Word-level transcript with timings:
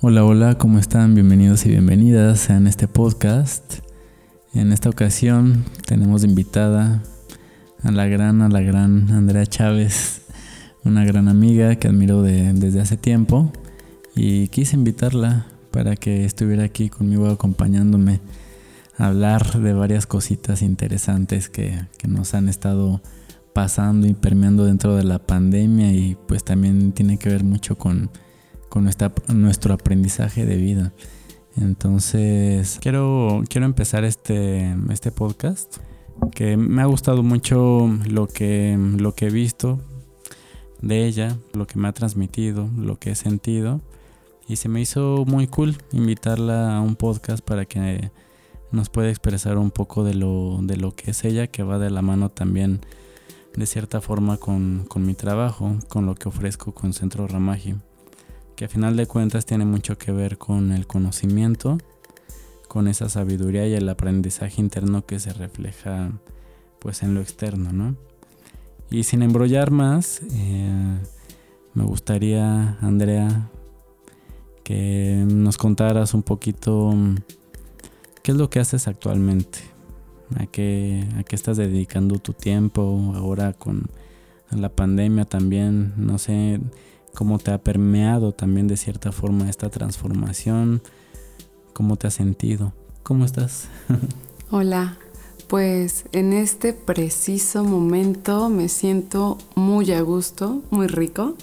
Hola, 0.00 0.24
hola, 0.24 0.56
¿cómo 0.58 0.78
están? 0.78 1.16
Bienvenidos 1.16 1.66
y 1.66 1.70
bienvenidas 1.70 2.50
a 2.50 2.58
este 2.68 2.86
podcast. 2.86 3.80
En 4.54 4.72
esta 4.72 4.88
ocasión 4.88 5.64
tenemos 5.88 6.22
invitada 6.22 7.02
a 7.82 7.90
la 7.90 8.06
gran, 8.06 8.40
a 8.42 8.48
la 8.48 8.60
gran 8.60 9.10
Andrea 9.10 9.44
Chávez, 9.44 10.22
una 10.84 11.04
gran 11.04 11.26
amiga 11.26 11.74
que 11.74 11.88
admiro 11.88 12.22
desde 12.22 12.80
hace 12.80 12.96
tiempo 12.96 13.50
y 14.14 14.46
quise 14.48 14.76
invitarla 14.76 15.46
para 15.72 15.96
que 15.96 16.24
estuviera 16.24 16.62
aquí 16.62 16.90
conmigo 16.90 17.26
acompañándome 17.26 18.20
a 18.98 19.08
hablar 19.08 19.60
de 19.60 19.72
varias 19.72 20.06
cositas 20.06 20.62
interesantes 20.62 21.48
que, 21.48 21.76
que 21.98 22.06
nos 22.06 22.34
han 22.34 22.48
estado 22.48 23.02
pasando 23.52 24.06
y 24.06 24.14
permeando 24.14 24.64
dentro 24.64 24.94
de 24.94 25.02
la 25.02 25.18
pandemia 25.18 25.90
y 25.90 26.16
pues 26.28 26.44
también 26.44 26.92
tiene 26.92 27.18
que 27.18 27.30
ver 27.30 27.42
mucho 27.42 27.76
con 27.76 28.10
con 28.68 28.84
nuestro 28.84 29.74
aprendizaje 29.74 30.46
de 30.46 30.56
vida. 30.56 30.92
Entonces, 31.60 32.78
quiero, 32.80 33.42
quiero 33.48 33.66
empezar 33.66 34.04
este, 34.04 34.76
este 34.90 35.10
podcast, 35.10 35.78
que 36.32 36.56
me 36.56 36.82
ha 36.82 36.86
gustado 36.86 37.22
mucho 37.22 37.90
lo 38.08 38.28
que, 38.28 38.78
lo 38.96 39.14
que 39.14 39.26
he 39.26 39.30
visto 39.30 39.80
de 40.82 41.06
ella, 41.06 41.36
lo 41.54 41.66
que 41.66 41.78
me 41.78 41.88
ha 41.88 41.92
transmitido, 41.92 42.68
lo 42.76 42.98
que 42.98 43.10
he 43.10 43.14
sentido. 43.14 43.80
Y 44.46 44.56
se 44.56 44.68
me 44.68 44.80
hizo 44.80 45.24
muy 45.26 45.46
cool 45.48 45.76
invitarla 45.92 46.76
a 46.76 46.80
un 46.80 46.96
podcast 46.96 47.44
para 47.44 47.64
que 47.64 48.10
nos 48.70 48.88
pueda 48.88 49.08
expresar 49.08 49.58
un 49.58 49.70
poco 49.70 50.04
de 50.04 50.14
lo, 50.14 50.58
de 50.62 50.76
lo 50.76 50.94
que 50.94 51.10
es 51.10 51.24
ella, 51.24 51.48
que 51.48 51.62
va 51.62 51.78
de 51.78 51.90
la 51.90 52.02
mano 52.02 52.28
también 52.28 52.80
de 53.56 53.66
cierta 53.66 54.00
forma 54.00 54.36
con, 54.36 54.84
con 54.88 55.04
mi 55.04 55.14
trabajo, 55.14 55.76
con 55.88 56.06
lo 56.06 56.14
que 56.14 56.28
ofrezco 56.28 56.72
con 56.72 56.92
Centro 56.92 57.26
Ramagi 57.26 57.74
que 58.58 58.64
a 58.64 58.68
final 58.68 58.96
de 58.96 59.06
cuentas 59.06 59.46
tiene 59.46 59.64
mucho 59.64 59.96
que 59.98 60.10
ver 60.10 60.36
con 60.36 60.72
el 60.72 60.88
conocimiento, 60.88 61.78
con 62.66 62.88
esa 62.88 63.08
sabiduría 63.08 63.68
y 63.68 63.74
el 63.74 63.88
aprendizaje 63.88 64.60
interno 64.60 65.06
que 65.06 65.20
se 65.20 65.32
refleja 65.32 66.10
pues 66.80 67.04
en 67.04 67.14
lo 67.14 67.20
externo, 67.20 67.72
¿no? 67.72 67.94
Y 68.90 69.04
sin 69.04 69.22
embrollar 69.22 69.70
más, 69.70 70.22
eh, 70.32 70.98
me 71.72 71.84
gustaría, 71.84 72.76
Andrea, 72.80 73.48
que 74.64 75.24
nos 75.24 75.56
contaras 75.56 76.12
un 76.12 76.24
poquito 76.24 76.92
qué 78.24 78.32
es 78.32 78.36
lo 78.36 78.50
que 78.50 78.58
haces 78.58 78.88
actualmente, 78.88 79.60
a 80.36 80.46
qué, 80.46 81.06
a 81.16 81.22
qué 81.22 81.36
estás 81.36 81.58
dedicando 81.58 82.18
tu 82.18 82.32
tiempo 82.32 83.12
ahora 83.14 83.52
con 83.52 83.88
la 84.50 84.68
pandemia 84.68 85.26
también, 85.26 85.94
no 85.96 86.18
sé, 86.18 86.58
cómo 87.14 87.38
te 87.38 87.50
ha 87.50 87.58
permeado 87.58 88.32
también 88.32 88.68
de 88.68 88.76
cierta 88.76 89.12
forma 89.12 89.48
esta 89.48 89.70
transformación, 89.70 90.82
cómo 91.72 91.96
te 91.96 92.06
has 92.06 92.14
sentido, 92.14 92.72
cómo 93.02 93.24
estás. 93.24 93.68
Hola, 94.50 94.98
pues 95.46 96.04
en 96.12 96.32
este 96.32 96.72
preciso 96.72 97.64
momento 97.64 98.48
me 98.48 98.68
siento 98.68 99.38
muy 99.54 99.92
a 99.92 100.00
gusto, 100.02 100.62
muy 100.70 100.86
rico, 100.86 101.34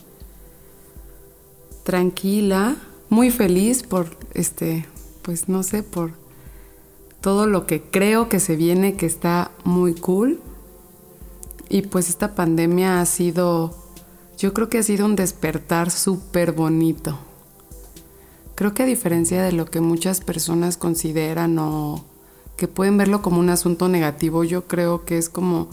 tranquila, 1.83 2.75
muy 3.09 3.31
feliz 3.31 3.83
por 3.83 4.17
este, 4.33 4.85
pues 5.21 5.47
no 5.47 5.63
sé, 5.63 5.83
por 5.83 6.11
todo 7.21 7.47
lo 7.47 7.65
que 7.65 7.81
creo 7.81 8.29
que 8.29 8.39
se 8.39 8.55
viene, 8.55 8.95
que 8.95 9.07
está 9.07 9.51
muy 9.63 9.95
cool. 9.95 10.41
Y 11.69 11.81
pues 11.81 12.09
esta 12.09 12.35
pandemia 12.35 13.01
ha 13.01 13.05
sido 13.07 13.75
yo 14.37 14.53
creo 14.53 14.69
que 14.69 14.79
ha 14.79 14.83
sido 14.83 15.05
un 15.05 15.15
despertar 15.15 15.91
súper 15.91 16.51
bonito. 16.51 17.17
Creo 18.55 18.73
que 18.73 18.83
a 18.83 18.85
diferencia 18.85 19.43
de 19.43 19.51
lo 19.51 19.65
que 19.65 19.81
muchas 19.81 20.21
personas 20.21 20.77
consideran 20.77 21.57
o 21.59 22.05
que 22.57 22.67
pueden 22.67 22.97
verlo 22.97 23.21
como 23.21 23.39
un 23.39 23.49
asunto 23.49 23.89
negativo, 23.89 24.43
yo 24.43 24.65
creo 24.65 25.03
que 25.03 25.17
es 25.17 25.29
como 25.29 25.67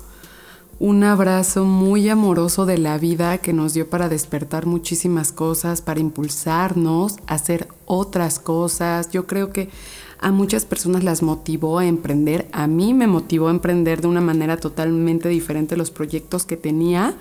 un 0.81 1.05
abrazo 1.05 1.65
muy 1.65 2.09
amoroso 2.09 2.67
de 2.67 2.78
la 2.78 2.99
vida 2.99 3.39
que 3.39 3.53
nos 3.53 3.73
dio 3.73 3.89
para 3.89 4.09
despertar 4.09 4.67
muchísimas 4.67 5.31
cosas, 5.31 5.81
para 5.81 6.00
impulsarnos 6.00 7.19
a 7.29 7.34
hacer 7.34 7.69
otras 7.87 8.41
cosas. 8.41 9.11
Yo 9.12 9.29
creo 9.29 9.53
que 9.53 9.71
a 10.19 10.33
muchas 10.33 10.65
personas 10.65 11.05
las 11.05 11.23
motivó 11.23 11.79
a 11.79 11.87
emprender. 11.87 12.49
A 12.50 12.67
mí 12.67 12.94
me 12.94 13.06
motivó 13.06 13.47
a 13.47 13.53
emprender 13.53 14.00
de 14.00 14.09
una 14.09 14.21
manera 14.21 14.56
totalmente 14.56 15.29
diferente 15.29 15.77
los 15.77 15.93
proyectos 15.93 16.47
que 16.47 16.56
tenía 16.56 17.17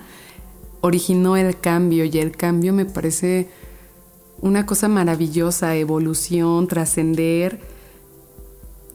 originó 0.82 1.36
el 1.36 1.58
cambio 1.58 2.04
y 2.04 2.18
el 2.18 2.36
cambio 2.36 2.74
me 2.74 2.84
parece 2.84 3.48
una 4.40 4.66
cosa 4.66 4.88
maravillosa, 4.88 5.76
evolución, 5.76 6.66
trascender, 6.66 7.60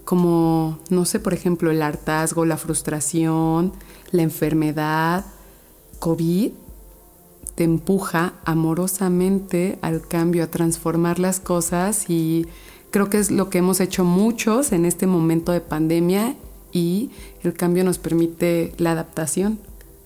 como, 0.04 0.80
no 0.90 1.06
sé, 1.06 1.20
por 1.20 1.34
ejemplo, 1.34 1.72
el 1.72 1.82
hartazgo, 1.82 2.46
la 2.46 2.58
frustración, 2.58 3.74
la 4.12 4.22
enfermedad, 4.22 5.26
COVID, 6.00 6.52
te 7.56 7.64
empuja 7.64 8.34
amorosamente 8.46 9.80
al 9.82 10.06
cambio, 10.06 10.44
a 10.44 10.48
transformar 10.48 11.20
las 11.20 11.40
cosas 11.40 12.10
y 12.10 12.46
creo 12.92 13.10
que 13.10 13.18
es 13.18 13.32
lo 13.32 13.50
que 13.50 13.58
hemos 13.60 13.80
hecho 13.80 14.04
muchos 14.04 14.74
en 14.74 14.86
este 14.86 15.08
momento 15.08 15.54
de 15.54 15.62
pandemia 15.62 16.36
y 16.72 17.12
el 17.44 17.54
cambio 17.54 17.84
nos 17.84 17.98
permite 17.98 18.74
la 18.78 18.92
adaptación 18.92 19.60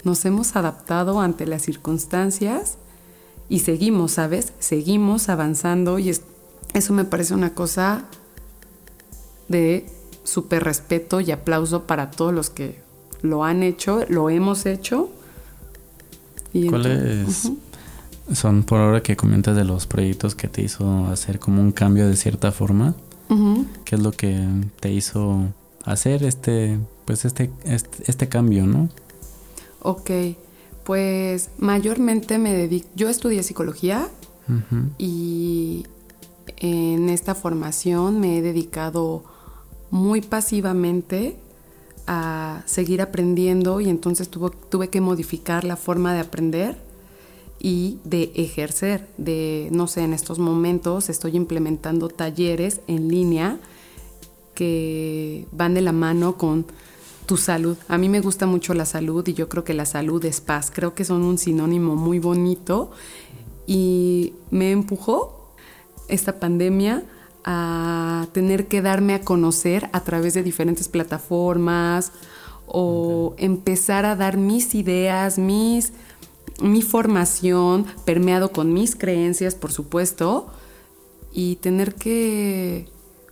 nos 0.04 0.26
hemos 0.26 0.56
adaptado 0.56 1.22
ante 1.22 1.46
las 1.46 1.62
circunstancias 1.62 2.78
y 3.50 3.60
seguimos, 3.60 4.14
¿sabes? 4.14 4.54
Seguimos 4.60 5.30
avanzando 5.30 6.00
y 6.00 6.12
eso 6.74 6.94
me 6.94 7.06
parece 7.06 7.34
una 7.34 7.54
cosa 7.54 8.06
de 9.48 9.86
súper 10.24 10.64
respeto 10.64 11.20
y 11.20 11.32
aplauso 11.32 11.84
para 11.84 12.12
todos 12.12 12.34
los 12.34 12.50
que 12.50 12.80
lo 13.22 13.44
han 13.44 13.64
hecho, 13.64 14.06
lo 14.08 14.30
hemos 14.30 14.66
hecho. 14.66 15.10
¿Cuáles 16.70 17.52
son 18.34 18.64
por 18.64 18.80
ahora 18.80 19.04
que 19.04 19.16
comentas 19.16 19.56
de 19.56 19.66
los 19.66 19.88
proyectos 19.88 20.36
que 20.36 20.48
te 20.48 20.62
hizo 20.62 21.08
hacer 21.08 21.40
como 21.40 21.62
un 21.62 21.72
cambio 21.72 22.08
de 22.08 22.16
cierta 22.16 22.52
forma? 22.52 22.96
¿Qué 23.86 23.96
es 23.96 24.02
lo 24.02 24.12
que 24.12 24.46
te 24.82 24.92
hizo 24.92 25.46
hacer 25.86 26.24
este, 26.24 26.78
pues 27.06 27.24
este, 27.24 27.50
este, 27.64 28.04
este 28.08 28.28
cambio, 28.28 28.68
no? 28.68 28.90
Ok, 29.82 30.12
pues 30.84 31.50
mayormente 31.58 32.38
me 32.38 32.54
dedico, 32.54 32.88
yo 32.96 33.10
estudié 33.10 33.44
psicología 33.44 34.10
y 34.98 35.86
en 36.58 37.10
esta 37.10 37.36
formación 37.36 38.20
me 38.20 38.38
he 38.38 38.42
dedicado 38.42 39.24
muy 39.90 40.22
pasivamente 40.22 41.38
a 42.08 42.64
seguir 42.66 43.02
aprendiendo 43.02 43.80
y 43.80 43.90
entonces 43.90 44.30
tuve 44.30 44.90
que 44.90 45.02
modificar 45.02 45.64
la 45.64 45.78
forma 45.78 46.14
de 46.14 46.20
aprender 46.20 46.78
y 47.60 48.00
de 48.04 48.32
ejercer. 48.36 49.08
De, 49.18 49.70
no 49.72 49.88
sé, 49.88 50.02
en 50.02 50.14
estos 50.14 50.40
momentos 50.40 51.10
estoy 51.10 51.36
implementando 51.38 52.10
talleres 52.10 52.82
en 52.88 53.08
línea 53.08 53.60
que 54.56 55.48
van 55.52 55.74
de 55.74 55.82
la 55.82 55.92
mano 55.92 56.38
con 56.38 56.66
tu 57.32 57.38
salud. 57.38 57.78
A 57.88 57.98
mí 57.98 58.10
me 58.10 58.20
gusta 58.20 58.46
mucho 58.46 58.74
la 58.74 58.84
salud 58.84 59.26
y 59.26 59.34
yo 59.34 59.48
creo 59.48 59.64
que 59.64 59.74
la 59.74 59.86
salud 59.86 60.26
es 60.26 60.42
paz. 60.42 60.70
Creo 60.70 60.94
que 60.94 61.06
son 61.06 61.24
un 61.24 61.38
sinónimo 61.38 61.96
muy 61.96 62.20
bonito 62.20 62.92
y 63.66 64.34
me 64.50 64.72
empujó 64.72 65.54
esta 66.10 66.42
pandemia 66.42 67.06
a 67.46 68.28
tener 68.34 68.68
que 68.68 68.82
darme 68.82 69.14
a 69.14 69.22
conocer 69.22 69.90
a 69.94 70.02
través 70.02 70.34
de 70.34 70.44
diferentes 70.44 70.90
plataformas 70.90 72.12
o 72.68 73.34
empezar 73.38 74.04
a 74.04 74.18
dar 74.18 74.36
mis 74.36 74.76
ideas, 74.76 75.38
mis 75.38 75.94
mi 76.62 76.82
formación 76.82 77.86
permeado 78.04 78.52
con 78.52 78.74
mis 78.74 78.94
creencias, 78.98 79.56
por 79.56 79.72
supuesto, 79.72 80.48
y 81.32 81.56
tener 81.56 81.96
que 81.96 82.90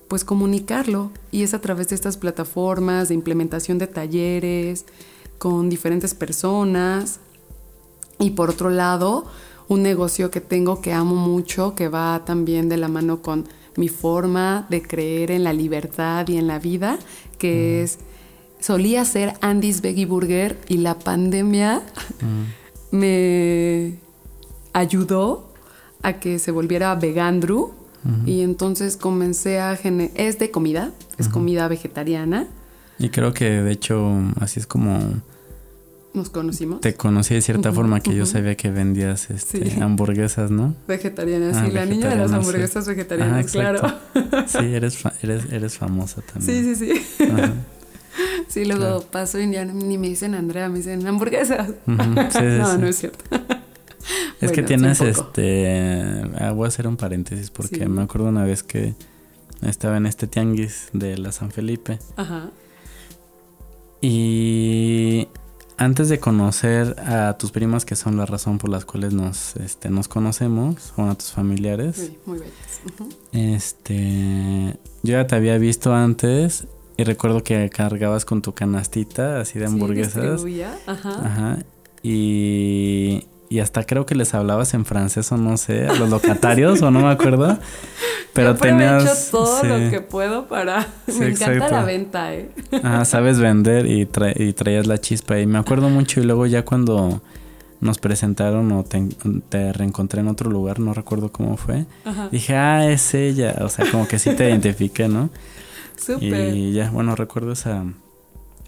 pues 0.10 0.26
comunicarlo. 0.26 1.12
Y 1.32 1.44
es 1.44 1.54
a 1.54 1.62
través 1.62 1.88
de 1.88 1.96
estas 1.96 2.18
plataformas 2.18 3.08
de 3.08 3.14
implementación 3.14 3.78
de 3.78 3.88
talleres 3.88 4.86
con 5.38 5.70
diferentes 5.70 6.14
personas. 6.14 7.22
Y 8.20 8.32
por 8.32 8.50
otro 8.50 8.70
lado 8.70 9.26
un 9.70 9.84
negocio 9.84 10.32
que 10.32 10.42
tengo 10.42 10.82
que 10.82 10.94
amo 10.94 11.16
mucho 11.16 11.76
que 11.76 11.88
va 11.88 12.26
también 12.26 12.68
de 12.70 12.78
la 12.78 12.88
mano 12.88 13.22
con 13.22 13.48
mi 13.78 13.88
forma 13.88 14.66
de 14.70 14.82
creer 14.82 15.30
en 15.32 15.44
la 15.44 15.54
libertad 15.54 16.28
y 16.28 16.38
en 16.38 16.48
la 16.48 16.58
vida 16.58 16.98
que 17.38 17.84
es 17.84 18.00
solía 18.60 19.06
ser 19.06 19.36
Andy's 19.42 19.82
Veggie 19.82 20.08
Burger 20.08 20.60
y 20.68 20.78
la 20.78 20.98
pandemia 20.98 21.84
me 22.92 24.00
ayudó 24.74 25.54
a 26.02 26.14
que 26.14 26.40
se 26.40 26.50
volviera 26.50 26.96
vegandru 26.96 27.72
y 28.26 28.42
entonces 28.42 28.98
comencé 28.98 29.60
a 29.60 29.76
generar... 29.76 30.12
Es 30.16 30.40
de 30.40 30.52
comida, 30.52 30.92
es 31.18 31.28
comida 31.28 31.68
vegetariana. 31.68 32.48
Y 32.98 33.10
creo 33.10 33.34
que 33.34 33.46
de 33.46 33.72
hecho 33.72 34.14
así 34.40 34.60
es 34.60 34.68
como 34.68 35.22
nos 36.14 36.30
conocimos. 36.30 36.82
Te 36.82 36.96
conocí 36.96 37.36
de 37.36 37.42
cierta 37.42 37.72
forma 37.72 38.00
que 38.00 38.16
yo 38.16 38.26
sabía 38.26 38.56
que 38.56 38.72
vendías 38.72 39.30
este, 39.30 39.78
hamburguesas, 39.82 40.50
¿no? 40.50 40.76
Vegetarianas, 40.88 41.58
ah, 41.58 41.66
sí, 41.66 41.72
la 41.72 41.86
niña 41.86 42.10
de 42.10 42.16
las 42.16 42.32
hamburguesas 42.32 42.88
vegetarianas, 42.88 43.52
claro. 43.52 43.82
Sí, 44.48 44.74
eres, 44.74 44.98
eres, 45.22 45.52
eres 45.52 45.78
famosa 45.78 46.22
también. 46.22 46.66
Sí, 46.66 46.76
sí, 46.76 46.94
sí. 46.94 47.26
Sí, 48.48 48.66
luego 48.66 49.02
paso 49.02 49.40
y 49.40 49.52
ya 49.52 49.64
ni 49.66 49.98
me 49.98 50.10
dicen 50.10 50.34
Andrea, 50.34 50.68
me 50.68 50.80
dicen 50.80 51.06
hamburguesas. 51.06 51.70
no, 51.86 52.78
no 52.78 52.88
es 52.88 52.96
cierto. 52.96 53.24
Es 54.42 54.52
que 54.52 54.64
tienes 54.64 55.02
este. 55.02 56.24
Ah, 56.38 56.52
voy 56.52 56.66
a 56.66 56.68
hacer 56.70 56.88
un 56.88 56.96
paréntesis 56.96 57.50
porque 57.50 57.88
me 57.88 58.02
acuerdo 58.02 58.30
una 58.30 58.46
vez 58.46 58.64
que 58.64 58.96
estaba 59.62 59.98
en 59.98 60.06
este 60.06 60.28
tianguis 60.28 60.90
de 60.94 61.18
la 61.18 61.32
San 61.32 61.52
Felipe. 61.52 62.00
Ajá. 62.16 62.52
Y 64.02 65.28
antes 65.78 66.10
de 66.10 66.20
conocer 66.20 66.96
a 67.00 67.38
tus 67.38 67.52
primas, 67.52 67.86
que 67.86 67.96
son 67.96 68.18
la 68.18 68.26
razón 68.26 68.58
por 68.58 68.70
las 68.70 68.86
cuales 68.86 69.14
nos, 69.14 69.56
este, 69.58 69.90
nos 69.90 70.08
conocemos, 70.08 70.94
o 70.98 71.04
a 71.04 71.16
tus 71.16 71.32
familiares. 71.32 71.96
Sí, 71.96 72.18
muy 72.26 72.40
bellas. 72.40 72.56
Este, 73.32 74.78
yo 75.04 75.12
ya 75.14 75.28
te 75.28 75.36
había 75.36 75.58
visto 75.58 75.94
antes 75.94 76.68
y 76.98 77.04
recuerdo 77.06 77.44
que 77.44 77.70
cargabas 77.70 78.26
con 78.26 78.42
tu 78.42 78.54
canastita 78.54 79.40
así 79.40 79.58
de 79.58 79.68
hamburguesas. 79.68 80.42
Sí, 80.42 80.62
Ajá. 80.62 81.10
Ajá. 81.26 81.60
Y, 82.04 83.26
y 83.50 83.60
hasta 83.60 83.84
creo 83.84 84.06
que 84.06 84.14
les 84.16 84.34
hablabas 84.36 84.74
en 84.76 84.86
francés 84.86 85.32
o 85.32 85.38
no 85.38 85.58
sé, 85.58 85.88
a 85.88 85.94
los 85.96 86.10
locatarios 86.10 86.82
o 86.84 86.92
no 86.92 87.00
me 87.02 87.10
acuerdo. 87.10 87.58
Pero 88.34 88.54
Yo 88.54 88.60
tenías 88.60 89.30
todo 89.32 89.64
lo 89.64 89.90
que 89.90 90.02
puedo 90.02 90.48
para 90.48 90.88
me 91.18 91.30
encanta 91.30 91.68
la 91.70 91.84
venta, 91.84 92.36
eh. 92.36 92.52
Ah, 92.84 93.04
sabes 93.06 93.40
vender 93.40 93.88
y, 93.88 94.08
y 94.36 94.54
traías 94.54 94.86
la 94.86 95.00
chispa 95.00 95.40
y 95.40 95.48
me 95.48 95.58
acuerdo 95.58 95.90
mucho 95.90 96.22
y 96.22 96.26
luego 96.26 96.46
ya 96.46 96.64
cuando 96.64 97.22
nos 97.82 97.98
presentaron 97.98 98.72
o 98.72 98.84
te, 98.84 99.74
reencontré 99.74 100.20
en 100.22 100.28
otro 100.28 100.52
lugar, 100.52 100.80
no 100.80 100.94
recuerdo 100.94 101.32
cómo 101.32 101.58
fue. 101.58 101.86
Dije, 102.32 102.56
"Ah, 102.56 102.90
es 102.90 103.14
ella", 103.14 103.56
o 103.62 103.70
sea, 103.70 103.90
como 103.90 104.08
que 104.08 104.20
sí 104.20 104.36
te 104.36 104.48
identifiqué, 104.50 105.08
¿no? 105.08 105.30
Súper. 105.98 106.54
Y 106.54 106.74
ya, 106.74 106.92
bueno, 106.92 107.16
recuerdo 107.16 107.54
esa 107.54 107.84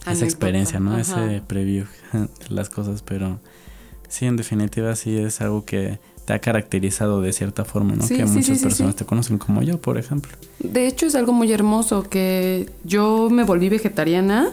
esa 0.09 0.25
experiencia, 0.25 0.79
¿no? 0.79 0.97
Ese 0.97 1.43
preview 1.45 1.85
de 2.13 2.27
las 2.49 2.69
cosas, 2.69 3.03
pero 3.03 3.39
Sí, 4.11 4.25
en 4.25 4.35
definitiva 4.35 4.93
sí 4.97 5.17
es 5.17 5.39
algo 5.39 5.63
que 5.63 5.97
te 6.25 6.33
ha 6.33 6.39
caracterizado 6.39 7.21
de 7.21 7.31
cierta 7.31 7.63
forma, 7.63 7.95
¿no? 7.95 8.05
que 8.05 8.25
muchas 8.25 8.59
personas 8.59 8.95
te 8.97 9.05
conocen 9.05 9.37
como 9.37 9.63
yo, 9.63 9.79
por 9.79 9.97
ejemplo. 9.97 10.33
De 10.59 10.85
hecho 10.85 11.05
es 11.05 11.15
algo 11.15 11.31
muy 11.31 11.51
hermoso 11.51 12.03
que 12.03 12.69
yo 12.83 13.29
me 13.31 13.45
volví 13.45 13.69
vegetariana 13.69 14.49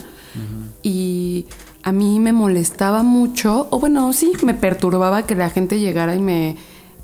y 0.82 1.46
a 1.82 1.90
mí 1.90 2.20
me 2.20 2.32
molestaba 2.32 3.02
mucho, 3.02 3.66
o 3.70 3.80
bueno, 3.80 4.12
sí, 4.12 4.32
me 4.44 4.54
perturbaba 4.54 5.24
que 5.26 5.34
la 5.34 5.50
gente 5.50 5.80
llegara 5.80 6.14
y 6.14 6.20
me 6.20 6.56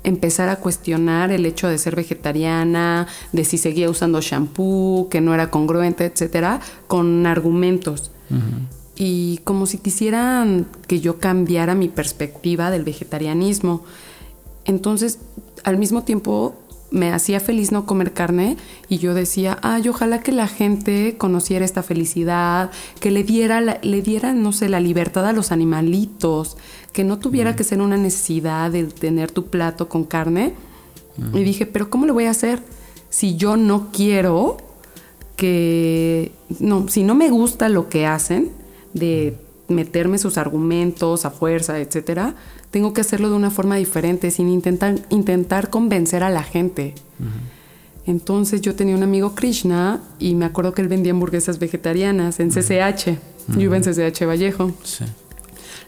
empezara 0.05 0.53
a 0.53 0.55
cuestionar 0.57 1.31
el 1.31 1.45
hecho 1.45 1.67
de 1.67 1.77
ser 1.77 1.97
vegetariana, 1.97 3.07
de 3.33 3.43
si 3.43 3.57
seguía 3.57 3.89
usando 3.89 4.21
shampoo, 4.21 5.09
que 5.09 5.19
no 5.19 5.33
era 5.33 5.51
congruente, 5.51 6.05
etcétera, 6.05 6.61
con 6.87 7.25
argumentos 7.25 8.11
y 8.95 9.39
como 9.43 9.65
si 9.65 9.77
quisieran 9.77 10.67
que 10.87 10.99
yo 10.99 11.19
cambiara 11.19 11.75
mi 11.75 11.89
perspectiva 11.89 12.71
del 12.71 12.83
vegetarianismo. 12.83 13.83
Entonces, 14.63 15.19
al 15.63 15.77
mismo 15.77 16.03
tiempo, 16.03 16.55
me 16.91 17.11
hacía 17.11 17.39
feliz 17.39 17.71
no 17.71 17.85
comer 17.85 18.13
carne 18.13 18.57
y 18.87 18.99
yo 18.99 19.13
decía, 19.13 19.59
ay, 19.61 19.89
ojalá 19.89 20.21
que 20.21 20.31
la 20.31 20.47
gente 20.47 21.17
conociera 21.17 21.65
esta 21.65 21.83
felicidad, 21.83 22.71
que 22.99 23.11
le 23.11 23.23
diera, 23.23 23.59
le 23.59 24.01
diera, 24.01 24.33
no 24.33 24.53
sé, 24.53 24.69
la 24.69 24.79
libertad 24.79 25.25
a 25.25 25.33
los 25.33 25.51
animalitos, 25.51 26.57
que 26.93 27.03
no 27.03 27.19
tuviera 27.19 27.55
que 27.55 27.65
ser 27.65 27.81
una 27.81 27.97
necesidad 27.97 28.71
de 28.71 28.85
tener 28.85 29.31
tu 29.31 29.47
plato 29.47 29.89
con 29.89 30.05
carne. 30.05 30.53
Y 31.33 31.43
dije, 31.43 31.65
pero 31.65 31.89
¿cómo 31.89 32.05
lo 32.05 32.13
voy 32.13 32.25
a 32.25 32.31
hacer 32.31 32.61
si 33.09 33.35
yo 33.35 33.55
no 33.55 33.89
quiero 33.91 34.57
que, 35.37 36.33
no, 36.59 36.87
si 36.89 37.03
no 37.03 37.15
me 37.15 37.29
gusta 37.29 37.69
lo 37.69 37.89
que 37.89 38.05
hacen? 38.05 38.51
De 38.95 39.37
meterme 39.67 40.17
sus 40.17 40.37
argumentos 40.39 41.25
a 41.25 41.29
fuerza, 41.29 41.79
etcétera, 41.79 42.33
tengo 42.71 42.93
que 42.93 43.01
hacerlo 43.01 43.29
de 43.29 43.35
una 43.35 43.51
forma 43.51 43.75
diferente, 43.75 44.31
sin 44.31 44.49
intentar, 44.49 44.95
intentar 45.09 45.69
convencer 45.69 46.23
a 46.23 46.29
la 46.29 46.43
gente. 46.43 46.95
Entonces 48.07 48.61
yo 48.61 48.75
tenía 48.75 48.95
un 48.95 49.03
amigo 49.03 49.35
Krishna 49.35 50.01
y 50.19 50.35
me 50.35 50.45
acuerdo 50.45 50.73
que 50.73 50.81
él 50.81 50.87
vendía 50.87 51.11
hamburguesas 51.11 51.59
vegetarianas 51.59 52.39
en 52.39 52.49
CCH. 52.49 53.17
Yo 53.49 53.61
iba 53.61 53.77
en 53.77 53.83
CCH 53.83 54.25
Vallejo. 54.25 54.71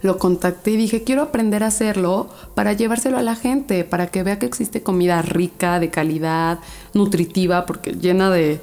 Lo 0.02 0.18
contacté 0.18 0.72
y 0.72 0.78
dije, 0.78 1.04
quiero 1.04 1.24
aprender 1.24 1.64
a 1.64 1.68
hacerlo 1.68 2.30
para 2.56 2.74
llevárselo 2.74 3.18
a 3.18 3.24
la 3.24 3.36
gente, 3.36 3.84
para 3.84 4.08
que 4.08 4.24
vea 4.24 4.40
que 4.40 4.46
existe 4.46 4.84
comida 4.84 5.22
rica, 5.22 5.80
de 5.80 5.90
calidad, 5.90 6.60
nutritiva, 6.94 7.66
porque 7.66 7.94
llena 7.94 8.30
de 8.30 8.60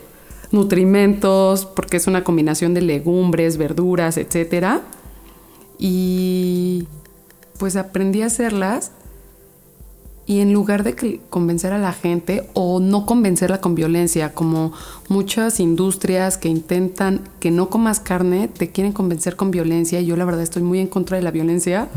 nutrimentos, 0.54 1.66
porque 1.66 1.98
es 1.98 2.06
una 2.06 2.24
combinación 2.24 2.72
de 2.72 2.80
legumbres, 2.80 3.58
verduras, 3.58 4.16
etc. 4.16 4.80
Y 5.78 6.86
pues 7.58 7.76
aprendí 7.76 8.22
a 8.22 8.26
hacerlas. 8.26 8.92
Y 10.26 10.40
en 10.40 10.54
lugar 10.54 10.84
de 10.84 11.20
convencer 11.28 11.74
a 11.74 11.78
la 11.78 11.92
gente 11.92 12.48
o 12.54 12.80
no 12.80 13.04
convencerla 13.04 13.60
con 13.60 13.74
violencia, 13.74 14.32
como 14.32 14.72
muchas 15.08 15.60
industrias 15.60 16.38
que 16.38 16.48
intentan 16.48 17.20
que 17.40 17.50
no 17.50 17.68
comas 17.68 18.00
carne, 18.00 18.48
te 18.48 18.70
quieren 18.70 18.94
convencer 18.94 19.36
con 19.36 19.50
violencia 19.50 20.00
y 20.00 20.06
yo 20.06 20.16
la 20.16 20.24
verdad 20.24 20.40
estoy 20.40 20.62
muy 20.62 20.78
en 20.78 20.86
contra 20.86 21.18
de 21.18 21.22
la 21.22 21.30
violencia 21.30 21.88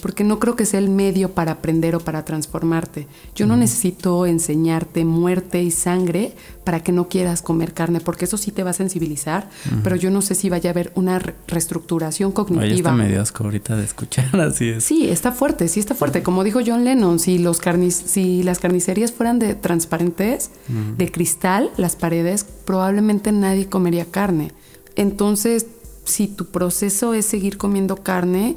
porque 0.00 0.24
no 0.24 0.38
creo 0.38 0.56
que 0.56 0.64
sea 0.64 0.80
el 0.80 0.88
medio 0.88 1.32
para 1.32 1.52
aprender 1.52 1.94
o 1.96 2.00
para 2.00 2.24
transformarte. 2.24 3.06
Yo 3.34 3.46
no 3.46 3.56
necesito 3.56 4.26
enseñarte 4.26 5.04
muerte 5.04 5.62
y 5.62 5.70
sangre 5.70 6.34
para 6.64 6.82
que 6.82 6.92
no 6.92 7.08
quieras 7.08 7.42
comer 7.42 7.72
carne, 7.72 8.00
porque 8.00 8.26
eso 8.26 8.36
sí 8.36 8.52
te 8.52 8.62
va 8.62 8.70
a 8.70 8.74
sensibilizar, 8.74 9.48
pero 9.82 9.96
yo 9.96 10.10
no 10.10 10.20
sé 10.22 10.34
si 10.34 10.50
vaya 10.50 10.70
a 10.70 10.72
haber 10.72 10.92
una 10.94 11.18
reestructuración 11.18 12.32
cognitiva. 12.32 12.66
Oye, 12.66 12.74
está 12.76 12.92
medio 12.92 13.24
ahorita 13.40 13.76
de 13.76 13.84
escuchar, 13.84 14.38
así 14.40 14.68
es. 14.68 14.84
Sí, 14.84 15.08
está 15.08 15.32
fuerte, 15.32 15.68
sí 15.68 15.80
está 15.80 15.94
fuerte. 15.94 16.22
Como 16.22 16.44
dijo 16.44 16.60
John 16.64 16.84
Lennon, 16.84 17.18
si, 17.18 17.38
los 17.38 17.60
si 17.88 18.42
las 18.42 18.58
carnicerías 18.58 19.12
fueran 19.12 19.38
de 19.38 19.54
transparentes, 19.54 20.50
de 20.96 21.10
cristal, 21.10 21.70
las 21.76 21.96
paredes, 21.96 22.44
probablemente 22.64 23.32
nadie 23.32 23.68
comería 23.68 24.04
carne. 24.04 24.52
Entonces, 24.96 25.66
si 26.04 26.26
tu 26.26 26.46
proceso 26.46 27.14
es 27.14 27.26
seguir 27.26 27.58
comiendo 27.58 27.96
carne, 28.02 28.56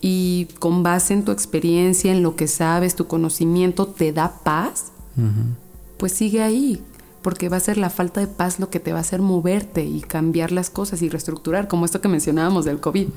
y 0.00 0.48
con 0.58 0.82
base 0.82 1.14
en 1.14 1.24
tu 1.24 1.32
experiencia, 1.32 2.12
en 2.12 2.22
lo 2.22 2.36
que 2.36 2.46
sabes, 2.46 2.94
tu 2.94 3.06
conocimiento 3.06 3.86
te 3.86 4.12
da 4.12 4.40
paz, 4.42 4.92
pues 5.96 6.12
sigue 6.12 6.42
ahí, 6.42 6.80
porque 7.22 7.48
va 7.48 7.56
a 7.56 7.60
ser 7.60 7.76
la 7.76 7.90
falta 7.90 8.20
de 8.20 8.28
paz 8.28 8.60
lo 8.60 8.70
que 8.70 8.78
te 8.78 8.92
va 8.92 8.98
a 8.98 9.00
hacer 9.00 9.20
moverte 9.20 9.84
y 9.84 10.00
cambiar 10.00 10.52
las 10.52 10.70
cosas 10.70 11.02
y 11.02 11.08
reestructurar, 11.08 11.66
como 11.66 11.84
esto 11.84 12.00
que 12.00 12.08
mencionábamos 12.08 12.64
del 12.64 12.78
COVID. 12.78 13.08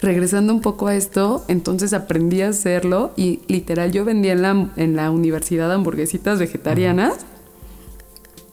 Regresando 0.00 0.52
un 0.52 0.60
poco 0.60 0.88
a 0.88 0.96
esto, 0.96 1.44
entonces 1.48 1.92
aprendí 1.92 2.42
a 2.42 2.48
hacerlo 2.48 3.12
y 3.16 3.40
literal 3.46 3.92
yo 3.92 4.04
vendía 4.04 4.32
en 4.32 4.42
la, 4.42 4.70
en 4.76 4.96
la 4.96 5.10
universidad 5.10 5.72
hamburguesitas 5.72 6.38
vegetarianas. 6.38 7.14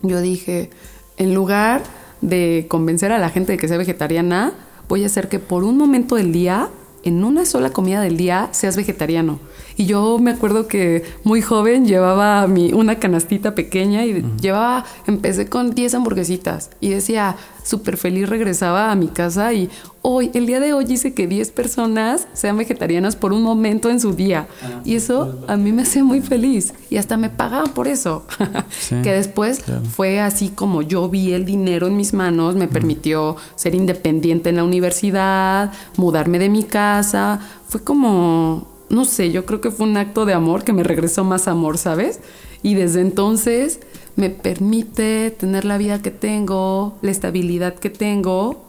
Yo 0.04 0.22
dije, 0.22 0.70
en 1.18 1.34
lugar 1.34 1.84
de 2.22 2.68
convencer 2.70 3.12
a 3.12 3.18
la 3.18 3.30
gente 3.30 3.54
de 3.54 3.58
que 3.58 3.68
sea 3.68 3.78
vegetariana, 3.78 4.54
voy 4.88 5.04
a 5.04 5.08
hacer 5.08 5.28
que 5.28 5.40
por 5.40 5.64
un 5.64 5.78
momento 5.78 6.16
del 6.16 6.32
día 6.32 6.70
en 7.04 7.24
una 7.24 7.46
sola 7.46 7.72
comida 7.72 8.02
del 8.02 8.18
día 8.18 8.50
seas 8.52 8.76
vegetariano. 8.76 9.40
Y 9.78 9.86
yo 9.86 10.20
me 10.20 10.32
acuerdo 10.32 10.68
que 10.68 11.04
muy 11.24 11.42
joven 11.42 11.86
llevaba 11.86 12.48
mi, 12.48 12.74
una 12.74 13.00
canastita 13.00 13.56
pequeña 13.56 14.06
y 14.06 14.24
llevaba, 14.42 14.86
empecé 15.08 15.48
con 15.48 15.74
10 15.74 15.96
hamburguesitas 15.96 16.70
y 16.80 16.90
decía, 16.90 17.36
súper 17.64 17.98
feliz 17.98 18.30
regresaba 18.30 18.92
a 18.92 18.96
mi 18.96 19.08
casa 19.08 19.54
y 19.54 19.70
hoy, 20.02 20.30
el 20.34 20.46
día 20.46 20.60
de 20.60 20.74
hoy 20.74 20.86
hice 20.88 21.14
que 21.14 21.28
10 21.28 21.52
personas 21.52 22.28
sean 22.34 22.58
vegetarianas 22.58 23.16
por 23.16 23.34
un 23.34 23.42
momento 23.42 23.90
en 23.90 24.00
su 24.00 24.14
día. 24.14 24.48
Ah, 24.62 24.82
y 24.84 24.96
eso 24.96 25.44
a 25.48 25.56
mí 25.56 25.72
me 25.72 25.84
hace 25.84 26.04
muy 26.04 26.22
feliz 26.22 26.74
y 26.90 26.98
hasta 26.98 27.18
me 27.18 27.30
pagaban 27.30 27.74
por 27.74 27.88
eso. 27.88 28.26
que 29.04 29.14
después 29.14 29.64
fue 29.96 30.20
así 30.20 30.50
como 30.50 30.82
yo 30.82 31.10
vi 31.10 31.34
el 31.34 31.46
dinero 31.46 31.88
en 31.88 31.98
mis 31.98 32.14
manos, 32.14 32.56
me 32.56 32.68
permitió 32.68 33.38
ser 33.56 33.76
independiente 33.76 34.50
en 34.50 34.58
la 34.58 34.64
universidad, 34.64 35.72
mudarme 35.98 36.38
de 36.38 36.50
mi 36.50 36.64
casa. 36.64 37.40
Fue 37.68 37.82
como, 37.84 38.68
no 38.94 39.06
sé, 39.06 39.32
yo 39.32 39.46
creo 39.46 39.60
que 39.60 39.72
fue 39.72 39.88
un 39.88 39.98
acto 39.98 40.26
de 40.26 40.34
amor 40.34 40.64
que 40.64 40.72
me 40.72 40.84
regresó 40.84 41.24
más 41.24 41.48
amor, 41.48 41.78
¿sabes? 41.78 42.20
Y 42.62 42.76
desde 42.76 43.02
entonces 43.02 43.80
me 44.16 44.30
permite 44.30 45.32
tener 45.32 45.66
la 45.66 45.78
vida 45.78 46.02
que 46.02 46.12
tengo, 46.12 46.98
la 47.02 47.12
estabilidad 47.12 47.74
que 47.74 47.90
tengo. 47.90 48.66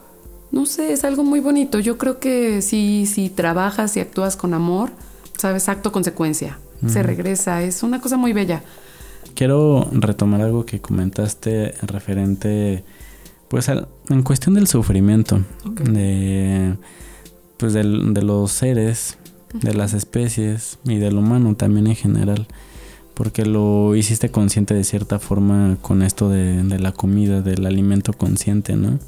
No 0.50 0.64
sé, 0.66 0.92
es 0.92 1.04
algo 1.04 1.24
muy 1.24 1.40
bonito. 1.40 1.78
Yo 1.78 1.98
creo 1.98 2.20
que 2.20 2.62
si, 2.62 3.06
si 3.06 3.28
trabajas 3.28 3.96
y 3.96 4.00
actúas 4.00 4.36
con 4.36 4.54
amor, 4.54 4.90
sabes, 5.36 5.68
acto 5.68 5.92
consecuencia. 5.92 6.58
Se 6.86 7.02
regresa, 7.02 7.62
es 7.62 7.82
una 7.82 8.00
cosa 8.00 8.18
muy 8.18 8.34
bella. 8.34 8.62
Quiero 9.34 9.88
retomar 9.92 10.42
algo 10.42 10.66
que 10.66 10.80
comentaste 10.80 11.74
referente, 11.80 12.84
pues, 13.48 13.70
en 13.70 14.22
cuestión 14.22 14.54
del 14.54 14.66
sufrimiento. 14.66 15.40
De 15.64 16.74
pues 17.56 17.72
de 17.72 17.84
los 18.22 18.52
seres, 18.52 19.16
de 19.54 19.72
las 19.72 19.94
especies 19.94 20.78
y 20.84 20.96
del 20.96 21.16
humano 21.16 21.54
también 21.54 21.86
en 21.86 21.96
general. 21.96 22.46
Porque 23.14 23.46
lo 23.46 23.94
hiciste 23.94 24.30
consciente 24.30 24.74
de 24.74 24.82
cierta 24.82 25.18
forma 25.20 25.78
con 25.80 26.02
esto 26.02 26.28
de, 26.28 26.62
la 26.78 26.92
comida, 26.92 27.40
del 27.40 27.64
alimento 27.64 28.12
consciente, 28.12 28.74
¿no? 28.74 28.98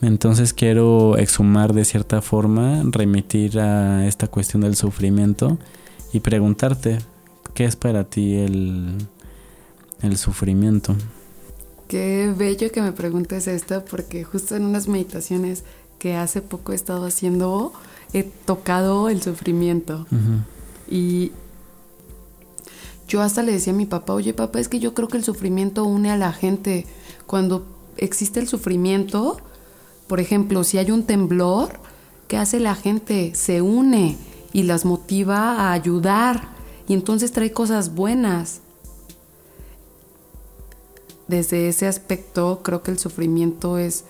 Entonces 0.00 0.54
quiero 0.54 1.18
exhumar 1.18 1.74
de 1.74 1.84
cierta 1.84 2.22
forma, 2.22 2.82
remitir 2.86 3.58
a 3.58 4.06
esta 4.06 4.28
cuestión 4.28 4.62
del 4.62 4.76
sufrimiento 4.76 5.58
y 6.12 6.20
preguntarte, 6.20 6.98
¿qué 7.52 7.64
es 7.64 7.76
para 7.76 8.04
ti 8.04 8.36
el, 8.36 8.94
el 10.02 10.16
sufrimiento? 10.16 10.96
Qué 11.88 12.32
bello 12.36 12.70
que 12.70 12.80
me 12.80 12.92
preguntes 12.92 13.48
esto 13.48 13.84
porque 13.84 14.22
justo 14.22 14.54
en 14.54 14.64
unas 14.64 14.88
meditaciones 14.88 15.64
que 15.98 16.14
hace 16.14 16.42
poco 16.42 16.72
he 16.72 16.76
estado 16.76 17.04
haciendo 17.04 17.72
he 18.12 18.22
tocado 18.22 19.08
el 19.08 19.22
sufrimiento. 19.22 20.06
Y 20.90 21.32
yo 23.08 23.22
hasta 23.22 23.42
le 23.42 23.52
decía 23.52 23.72
a 23.72 23.76
mi 23.76 23.86
papá, 23.86 24.12
oye 24.12 24.34
papá, 24.34 24.60
es 24.60 24.68
que 24.68 24.80
yo 24.80 24.94
creo 24.94 25.08
que 25.08 25.16
el 25.16 25.24
sufrimiento 25.24 25.84
une 25.84 26.10
a 26.10 26.16
la 26.16 26.32
gente. 26.32 26.86
Cuando 27.26 27.66
existe 27.96 28.40
el 28.40 28.48
sufrimiento, 28.48 29.38
por 30.06 30.20
ejemplo, 30.20 30.64
si 30.64 30.78
hay 30.78 30.90
un 30.90 31.04
temblor, 31.04 31.80
¿qué 32.28 32.36
hace 32.36 32.60
la 32.60 32.74
gente? 32.74 33.34
Se 33.34 33.62
une 33.62 34.16
y 34.52 34.62
las 34.62 34.84
motiva 34.84 35.52
a 35.52 35.72
ayudar 35.72 36.48
y 36.86 36.94
entonces 36.94 37.32
trae 37.32 37.52
cosas 37.52 37.94
buenas. 37.94 38.60
Desde 41.26 41.68
ese 41.68 41.86
aspecto 41.86 42.60
creo 42.62 42.82
que 42.82 42.90
el 42.90 42.98
sufrimiento 42.98 43.76
es 43.76 44.04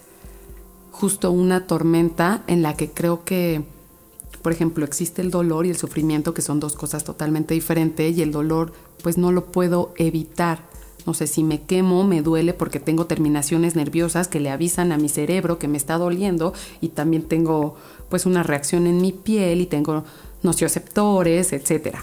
justo 0.93 1.31
una 1.33 1.67
tormenta 1.67 2.43
en 2.47 2.63
la 2.63 2.75
que 2.75 2.91
creo 2.91 3.25
que, 3.25 3.65
por 4.49 4.55
ejemplo, 4.55 4.87
existe 4.87 5.21
el 5.21 5.31
dolor 5.31 5.67
y 5.67 5.69
el 5.69 5.77
sufrimiento, 5.77 6.33
que 6.33 6.41
son 6.41 6.59
dos 6.59 6.75
cosas 6.75 7.05
totalmente 7.05 7.53
diferentes, 7.53 8.17
y 8.17 8.23
el 8.23 8.33
dolor 8.33 8.73
pues 9.03 9.19
no 9.19 9.31
lo 9.31 9.45
puedo 9.45 9.93
evitar. 9.99 10.65
No 11.05 11.13
sé, 11.13 11.27
si 11.27 11.43
me 11.43 11.65
quemo, 11.65 12.03
me 12.05 12.23
duele 12.23 12.55
porque 12.55 12.81
tengo 12.81 13.05
terminaciones 13.05 13.77
nerviosas 13.77 14.27
que 14.27 14.41
le 14.41 14.49
avisan 14.49 14.91
a 14.91 14.97
mi 14.97 15.11
cerebro 15.11 15.59
que 15.59 15.69
me 15.69 15.77
está 15.77 15.99
doliendo 15.99 16.55
y 16.81 16.89
también 16.89 17.25
tengo 17.25 17.77
pues 18.09 18.25
una 18.25 18.43
reacción 18.43 18.87
en 18.87 19.03
mi 19.03 19.13
piel 19.13 19.61
y 19.61 19.67
tengo 19.67 20.05
nocioceptores, 20.43 21.53
etc. 21.53 21.99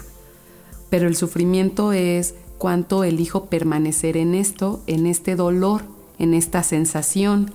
Pero 0.88 1.08
el 1.08 1.16
sufrimiento 1.16 1.92
es 1.92 2.36
cuánto 2.58 3.02
elijo 3.02 3.46
permanecer 3.46 4.16
en 4.16 4.36
esto, 4.36 4.78
en 4.86 5.08
este 5.08 5.34
dolor, 5.34 5.82
en 6.20 6.32
esta 6.32 6.62
sensación 6.62 7.50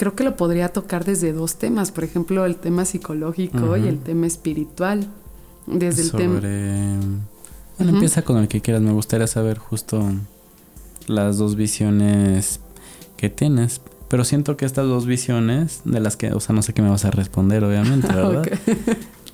creo 0.00 0.14
que 0.14 0.24
lo 0.24 0.34
podría 0.34 0.70
tocar 0.70 1.04
desde 1.04 1.34
dos 1.34 1.56
temas, 1.56 1.92
por 1.92 2.04
ejemplo, 2.04 2.46
el 2.46 2.56
tema 2.56 2.86
psicológico 2.86 3.76
y 3.76 3.86
el 3.86 3.98
tema 3.98 4.26
espiritual. 4.26 5.06
Desde 5.66 6.04
el 6.04 6.12
tema... 6.12 6.40
Bueno, 7.76 7.92
empieza 7.92 8.22
con 8.22 8.38
el 8.38 8.48
que 8.48 8.62
quieras, 8.62 8.80
me 8.80 8.92
gustaría 8.92 9.26
saber 9.26 9.58
justo 9.58 10.02
las 11.06 11.36
dos 11.36 11.54
visiones 11.54 12.60
que 13.18 13.28
tienes. 13.28 13.82
Pero 14.08 14.24
siento 14.24 14.56
que 14.56 14.64
estas 14.64 14.86
dos 14.86 15.04
visiones, 15.04 15.82
de 15.84 16.00
las 16.00 16.16
que, 16.16 16.32
o 16.32 16.40
sea, 16.40 16.54
no 16.54 16.62
sé 16.62 16.72
qué 16.72 16.80
me 16.80 16.88
vas 16.88 17.04
a 17.04 17.10
responder, 17.10 17.62
obviamente, 17.62 18.08
¿verdad? 18.14 18.48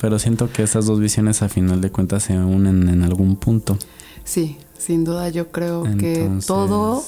Pero 0.01 0.19
siento 0.19 0.51
que 0.51 0.65
esas 0.65 0.87
dos 0.87 0.99
visiones 0.99 1.43
a 1.43 1.49
final 1.49 1.81
de 1.81 1.93
cuentas 1.93 2.25
se 2.25 2.37
unen 2.37 2.89
en 2.89 3.05
algún 3.05 3.37
punto. 3.37 3.79
Sí, 4.25 4.59
sin 4.77 5.05
duda 5.05 5.29
yo 5.29 5.53
creo 5.53 5.85
que 5.97 6.29
todo 6.45 7.05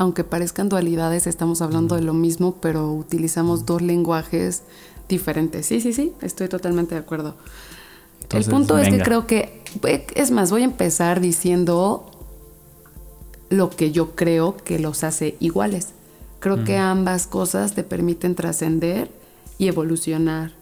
aunque 0.00 0.24
parezcan 0.24 0.70
dualidades, 0.70 1.26
estamos 1.26 1.60
hablando 1.60 1.94
de 1.94 2.00
lo 2.00 2.14
mismo, 2.14 2.56
pero 2.62 2.90
utilizamos 2.90 3.66
dos 3.66 3.82
lenguajes 3.82 4.62
diferentes. 5.10 5.66
Sí, 5.66 5.82
sí, 5.82 5.92
sí, 5.92 6.14
estoy 6.22 6.48
totalmente 6.48 6.94
de 6.94 7.02
acuerdo. 7.02 7.34
el 8.30 8.44
punto 8.46 8.78
es 8.78 8.88
que 8.88 9.02
creo 9.02 9.26
que, 9.26 9.62
es 10.14 10.30
más, 10.30 10.50
voy 10.50 10.62
a 10.62 10.64
empezar 10.64 11.20
diciendo 11.20 12.10
lo 13.50 13.68
que 13.68 13.92
yo 13.92 14.16
creo 14.16 14.56
que 14.56 14.78
los 14.78 15.04
hace 15.04 15.36
iguales. 15.38 15.88
Creo 16.38 16.64
que 16.64 16.78
ambas 16.78 17.26
cosas 17.26 17.74
te 17.74 17.84
permiten 17.84 18.34
trascender 18.34 19.10
y 19.58 19.68
evolucionar, 19.68 20.52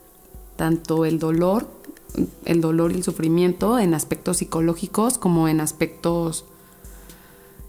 tanto 0.57 1.05
el 1.05 1.21
dolor, 1.21 1.69
el 2.45 2.61
dolor 2.61 2.91
y 2.91 2.97
el 2.97 3.05
sufrimiento 3.05 3.79
en 3.79 3.95
aspectos 3.95 4.39
psicológicos 4.39 5.17
como 5.17 5.47
en 5.47 5.61
aspectos 5.61 6.45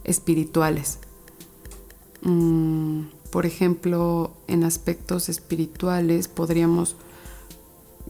espirituales. 0.04 0.98
Mm, 2.22 3.04
por 3.32 3.46
ejemplo, 3.46 4.32
en 4.48 4.64
aspectos 4.64 5.30
espirituales 5.30 6.28
podríamos 6.28 6.96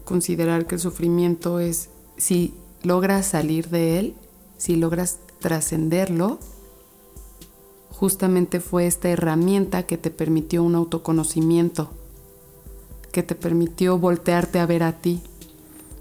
considerar 0.04 0.66
que 0.66 0.76
el 0.76 0.80
sufrimiento 0.80 1.60
es 1.60 1.90
si 2.16 2.54
logras 2.82 3.26
salir 3.26 3.68
de 3.68 3.98
él, 3.98 4.14
si 4.56 4.76
logras 4.76 5.18
trascenderlo, 5.40 6.38
justamente 7.90 8.60
fue 8.60 8.86
esta 8.86 9.10
herramienta 9.10 9.82
que 9.84 9.98
te 9.98 10.10
permitió 10.10 10.62
un 10.62 10.74
autoconocimiento, 10.74 11.90
que 13.12 13.22
te 13.22 13.34
permitió 13.34 13.98
voltearte 13.98 14.58
a 14.58 14.66
ver 14.66 14.82
a 14.82 15.00
ti. 15.00 15.22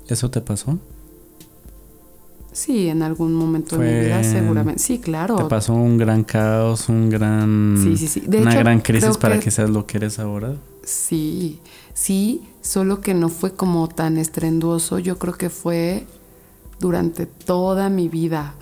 ¿Eso 0.07 0.31
te 0.31 0.41
pasó? 0.41 0.79
Sí, 2.51 2.89
en 2.89 3.03
algún 3.03 3.33
momento 3.33 3.77
de 3.77 3.91
mi 3.91 4.05
vida 4.05 4.23
seguramente. 4.23 4.81
Sí, 4.81 4.99
claro. 4.99 5.35
Te 5.35 5.45
pasó 5.45 5.73
un 5.73 5.97
gran 5.97 6.23
caos, 6.23 6.89
un 6.89 7.09
gran... 7.09 7.77
Sí, 7.81 7.97
sí, 7.97 8.07
sí. 8.07 8.23
una 8.27 8.55
gran 8.55 8.81
crisis 8.81 9.17
para 9.17 9.39
que... 9.39 9.51
seas 9.51 9.69
lo 9.69 9.85
que 9.85 9.97
eres 9.97 10.19
ahora. 10.19 10.55
Sí, 10.83 11.59
sí, 11.93 12.41
solo 12.61 13.01
que 13.01 13.13
no 13.13 13.29
fue 13.29 13.53
como 13.53 13.87
tan 13.87 14.17
estrenduoso. 14.17 14.97
Yo 14.99 15.19
creo 15.19 15.35
que 15.35 15.49
fue 15.49 16.05
durante 16.79 17.25
toda 17.25 17.89
mi 17.89 18.07
vida. 18.07 18.55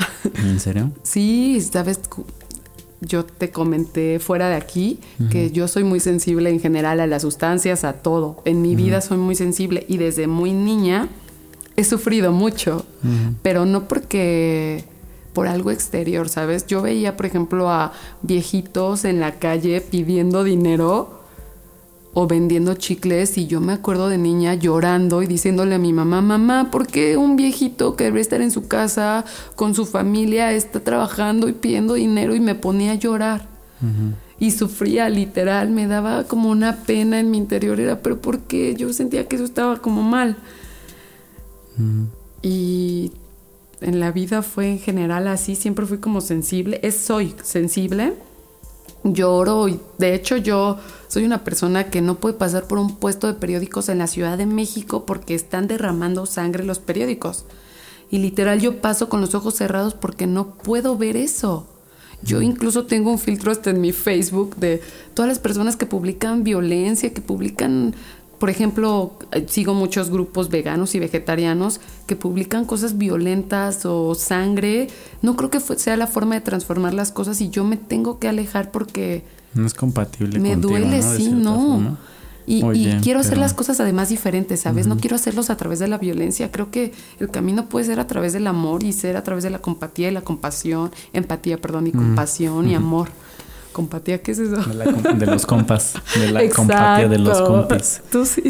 ¿En 0.43 0.59
serio? 0.59 0.91
sí, 1.03 1.61
sabes, 1.61 2.01
yo 2.99 3.23
te 3.25 3.51
comenté 3.51 4.19
fuera 4.19 4.49
de 4.49 4.55
aquí 4.55 4.99
que 5.31 5.51
yo 5.51 5.67
soy 5.67 5.83
muy 5.83 5.99
sensible 5.99 6.49
en 6.49 6.59
general 6.59 6.99
a 6.99 7.07
las 7.07 7.21
sustancias, 7.21 7.83
a 7.83 7.93
todo. 7.93 8.41
En 8.43 8.61
mi 8.61 8.75
vida 8.75 9.01
soy 9.01 9.17
muy 9.17 9.35
sensible 9.35 9.85
y 9.87 9.97
desde 9.97 10.27
muy 10.27 10.51
niña 10.51 11.07
he 11.77 11.83
sufrido 11.83 12.31
mucho, 12.31 12.85
pero 13.43 13.65
no 13.65 13.87
porque 13.87 14.83
por 15.31 15.47
algo 15.47 15.69
exterior, 15.69 16.27
¿sabes? 16.27 16.65
Yo 16.65 16.81
veía, 16.81 17.15
por 17.15 17.27
ejemplo, 17.27 17.69
a 17.69 17.93
viejitos 18.23 19.05
en 19.05 19.19
la 19.19 19.35
calle 19.35 19.81
pidiendo 19.81 20.43
dinero 20.43 21.21
o 22.15 22.25
vendiendo 22.25 22.73
chicles 22.73 23.37
y 23.37 23.45
yo 23.45 23.61
me 23.61 23.73
acuerdo 23.73 24.09
de 24.09 24.17
niña 24.17 24.55
llorando 24.55 25.21
y 25.21 25.27
diciéndole 25.27 25.75
a 25.75 25.77
mi 25.77 25.93
mamá, 25.93 26.23
mamá, 26.23 26.71
¿por 26.71 26.87
qué 26.87 27.15
un 27.15 27.35
viejito 27.35 27.95
que 27.95 28.05
debe 28.05 28.21
estar 28.21 28.41
en 28.41 28.49
su 28.49 28.67
casa 28.67 29.23
con 29.55 29.75
su 29.75 29.85
familia 29.85 30.51
está 30.51 30.79
trabajando 30.79 31.47
y 31.47 31.53
pidiendo 31.53 31.93
dinero 31.93 32.33
y 32.33 32.39
me 32.39 32.55
ponía 32.55 32.93
a 32.93 32.95
llorar? 32.95 33.45
Y 34.39 34.49
sufría 34.49 35.09
literal, 35.09 35.69
me 35.69 35.85
daba 35.85 36.23
como 36.23 36.49
una 36.49 36.77
pena 36.77 37.19
en 37.19 37.29
mi 37.29 37.37
interior, 37.37 37.79
era, 37.79 37.99
pero 38.01 38.19
¿por 38.19 38.39
qué? 38.39 38.73
Yo 38.75 38.91
sentía 38.93 39.27
que 39.27 39.35
eso 39.35 39.45
estaba 39.45 39.77
como 39.77 40.01
mal. 40.01 40.37
Y 42.41 43.11
en 43.81 43.99
la 43.99 44.11
vida 44.11 44.41
fue 44.41 44.69
en 44.69 44.79
general 44.79 45.27
así, 45.27 45.55
siempre 45.55 45.85
fui 45.85 45.99
como 45.99 46.21
sensible, 46.21 46.79
es 46.83 46.97
soy 46.97 47.35
sensible, 47.43 48.13
lloro 49.03 49.67
y 49.67 49.79
de 49.97 50.15
hecho 50.15 50.37
yo 50.37 50.77
soy 51.07 51.25
una 51.25 51.43
persona 51.43 51.89
que 51.89 52.01
no 52.01 52.15
puede 52.15 52.35
pasar 52.35 52.67
por 52.67 52.79
un 52.79 52.97
puesto 52.97 53.27
de 53.27 53.33
periódicos 53.33 53.89
en 53.89 53.99
la 53.99 54.07
Ciudad 54.07 54.37
de 54.37 54.45
México 54.45 55.05
porque 55.05 55.35
están 55.35 55.67
derramando 55.67 56.25
sangre 56.25 56.63
los 56.63 56.79
periódicos. 56.79 57.45
Y 58.09 58.19
literal 58.19 58.59
yo 58.59 58.81
paso 58.81 59.09
con 59.09 59.21
los 59.21 59.35
ojos 59.35 59.55
cerrados 59.55 59.93
porque 59.93 60.27
no 60.27 60.55
puedo 60.55 60.97
ver 60.97 61.17
eso. 61.17 61.67
Yo 62.23 62.41
incluso 62.41 62.85
tengo 62.85 63.11
un 63.11 63.19
filtro 63.19 63.51
hasta 63.51 63.69
en 63.69 63.79
mi 63.79 63.91
Facebook 63.91 64.55
de 64.55 64.81
todas 65.13 65.29
las 65.29 65.39
personas 65.39 65.75
que 65.75 65.85
publican 65.85 66.43
violencia, 66.43 67.13
que 67.13 67.21
publican 67.21 67.93
por 68.39 68.49
ejemplo, 68.49 69.13
eh, 69.31 69.45
sigo 69.47 69.73
muchos 69.73 70.09
grupos 70.09 70.49
veganos 70.49 70.93
y 70.95 70.99
vegetarianos 70.99 71.79
que 72.05 72.15
publican 72.15 72.65
cosas 72.65 72.97
violentas 72.97 73.85
o 73.85 74.13
sangre. 74.15 74.89
No 75.21 75.35
creo 75.35 75.49
que 75.49 75.59
sea 75.59 75.97
la 75.97 76.07
forma 76.07 76.35
de 76.35 76.41
transformar 76.41 76.93
las 76.93 77.11
cosas 77.11 77.41
y 77.41 77.49
yo 77.49 77.63
me 77.63 77.77
tengo 77.77 78.19
que 78.19 78.27
alejar 78.27 78.71
porque... 78.71 79.23
No 79.53 79.65
es 79.65 79.73
compatible. 79.73 80.39
Me 80.39 80.55
duele, 80.55 81.01
sí, 81.01 81.29
no. 81.29 81.97
Y, 82.45 82.61
quiero 83.01 83.19
hacer 83.19 83.37
las 83.37 83.53
cosas 83.53 83.81
además 83.81 84.07
diferentes, 84.07 84.61
¿sabes? 84.61 84.87
No 84.87 84.97
quiero 84.97 85.17
hacerlos 85.17 85.49
a 85.49 85.57
través 85.57 85.79
de 85.79 85.87
la 85.89 85.97
violencia. 85.97 86.49
Creo 86.49 86.71
que 86.71 86.93
el 87.19 87.29
camino 87.29 87.67
puede 87.67 87.87
ser 87.87 87.99
a 87.99 88.07
través 88.07 88.31
del 88.31 88.47
amor 88.47 88.83
y 88.83 88.93
ser 88.93 89.17
a 89.17 89.23
través 89.23 89.43
de 89.43 89.49
la 89.49 89.59
compatía 89.59 90.07
y 90.07 90.11
la 90.11 90.21
compasión, 90.21 90.91
empatía, 91.11 91.57
perdón, 91.57 91.87
y 91.87 91.91
compasión 91.91 92.69
y 92.69 92.75
amor. 92.75 93.09
¿Compatía 93.77 94.23
qué 94.23 94.31
es 94.31 94.39
eso? 94.39 94.55
De, 94.55 95.25
los 95.27 95.45
compas, 95.45 95.93
de 96.15 96.31
la 96.31 96.49
compatía 96.49 97.07
de 97.07 97.19
los 97.19 97.39
compis. 97.43 98.01
Tú 98.11 98.25
sí. 98.25 98.41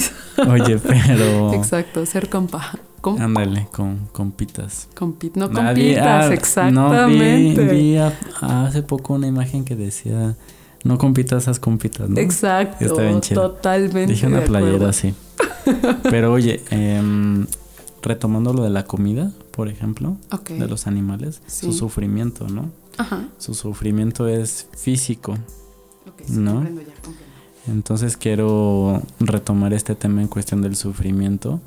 Oye, 0.50 0.78
pero... 0.78 1.54
Exacto, 1.54 2.06
ser 2.06 2.30
compa. 2.30 2.72
Ándale, 3.20 3.68
con 3.74 4.08
compitas. 4.14 4.88
Compit 4.96 5.36
no 5.36 5.52
compitas, 5.52 6.32
exactamente. 6.32 7.56
No, 7.56 7.66
vi, 7.68 7.76
vi 7.76 7.98
hace 7.98 8.84
poco 8.84 9.16
una 9.16 9.28
imagen 9.28 9.66
que 9.66 9.76
decía, 9.76 10.38
No 10.86 10.98
compitas, 10.98 11.50
haz 11.50 11.60
compitas, 11.60 12.10
¿no? 12.10 12.18
Exacto. 12.18 12.86
Está 12.86 13.02
bien 13.02 13.20
chido. 13.20 13.50
Totalmente. 13.52 14.14
Dije 14.14 14.28
una 14.28 14.46
playera 14.46 14.88
así. 14.88 15.14
Pero 16.04 16.32
oye, 16.32 16.64
em, 16.70 17.48
retomando 18.02 18.54
lo 18.54 18.64
de 18.64 18.70
la 18.70 18.86
comida, 18.86 19.34
por 19.52 19.68
ejemplo, 19.68 20.16
de 20.48 20.68
los 20.68 20.88
animales, 20.88 21.42
su 21.48 21.74
sufrimiento, 21.74 22.48
¿no? 22.48 22.72
Ajá. 22.98 23.28
Su 23.38 23.54
sufrimiento 23.54 24.28
es 24.28 24.68
físico, 24.76 25.38
¿no? 26.30 26.66
Entonces 27.68 28.18
quiero 28.18 29.02
retomar 29.20 29.74
este 29.74 29.96
tema 29.96 30.22
en 30.22 30.28
cuestión 30.28 30.62
del 30.62 30.76
sufrimiento 30.76 31.60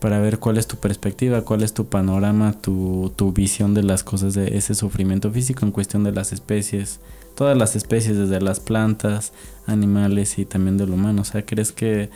para 0.00 0.20
ver 0.20 0.38
cuál 0.38 0.58
es 0.58 0.66
tu 0.66 0.76
perspectiva, 0.76 1.42
cuál 1.42 1.62
es 1.62 1.74
tu 1.74 1.86
panorama, 1.86 2.52
tu, 2.52 3.12
tu 3.16 3.32
visión 3.32 3.74
de 3.74 3.82
las 3.82 4.04
cosas 4.04 4.34
de 4.34 4.56
ese 4.56 4.74
sufrimiento 4.74 5.30
físico 5.30 5.66
en 5.66 5.72
cuestión 5.72 6.04
de 6.04 6.12
las 6.12 6.32
especies, 6.32 7.00
todas 7.34 7.56
las 7.56 7.74
especies, 7.74 8.16
desde 8.16 8.40
las 8.40 8.60
plantas, 8.60 9.32
animales 9.66 10.38
y 10.38 10.44
también 10.44 10.78
del 10.78 10.90
humano. 10.90 11.22
O 11.22 11.24
sea, 11.24 11.44
¿crees 11.44 11.72
que 11.72 12.10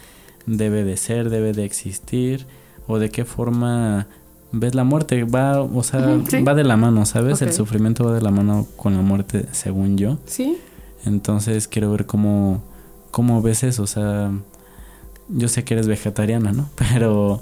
debe 0.46 0.84
de 0.84 0.96
ser, 0.96 1.30
debe 1.30 1.52
de 1.52 1.64
existir? 1.64 2.46
¿O 2.86 2.98
de 2.98 3.10
qué 3.10 3.24
forma 3.24 4.06
ves 4.52 4.74
la 4.74 4.84
muerte? 4.84 5.24
Va, 5.24 5.60
o 5.62 5.82
sea, 5.82 6.00
va 6.46 6.54
de 6.54 6.64
la 6.64 6.76
mano, 6.76 7.04
¿sabes? 7.06 7.42
El 7.42 7.52
sufrimiento 7.52 8.04
va 8.04 8.12
de 8.12 8.20
la 8.20 8.30
mano 8.30 8.66
con 8.76 8.94
la 8.94 9.02
muerte, 9.02 9.46
según 9.52 9.96
yo. 9.96 10.18
Sí. 10.26 10.58
Entonces 11.04 11.66
quiero 11.68 11.90
ver 11.90 12.06
cómo, 12.06 12.62
cómo 13.10 13.42
ves 13.42 13.64
eso. 13.64 13.82
O 13.82 13.86
sea, 13.86 14.30
yo 15.28 15.48
sé 15.48 15.64
que 15.64 15.74
eres 15.74 15.88
vegetariana, 15.88 16.52
¿no? 16.52 16.68
Pero 16.76 17.40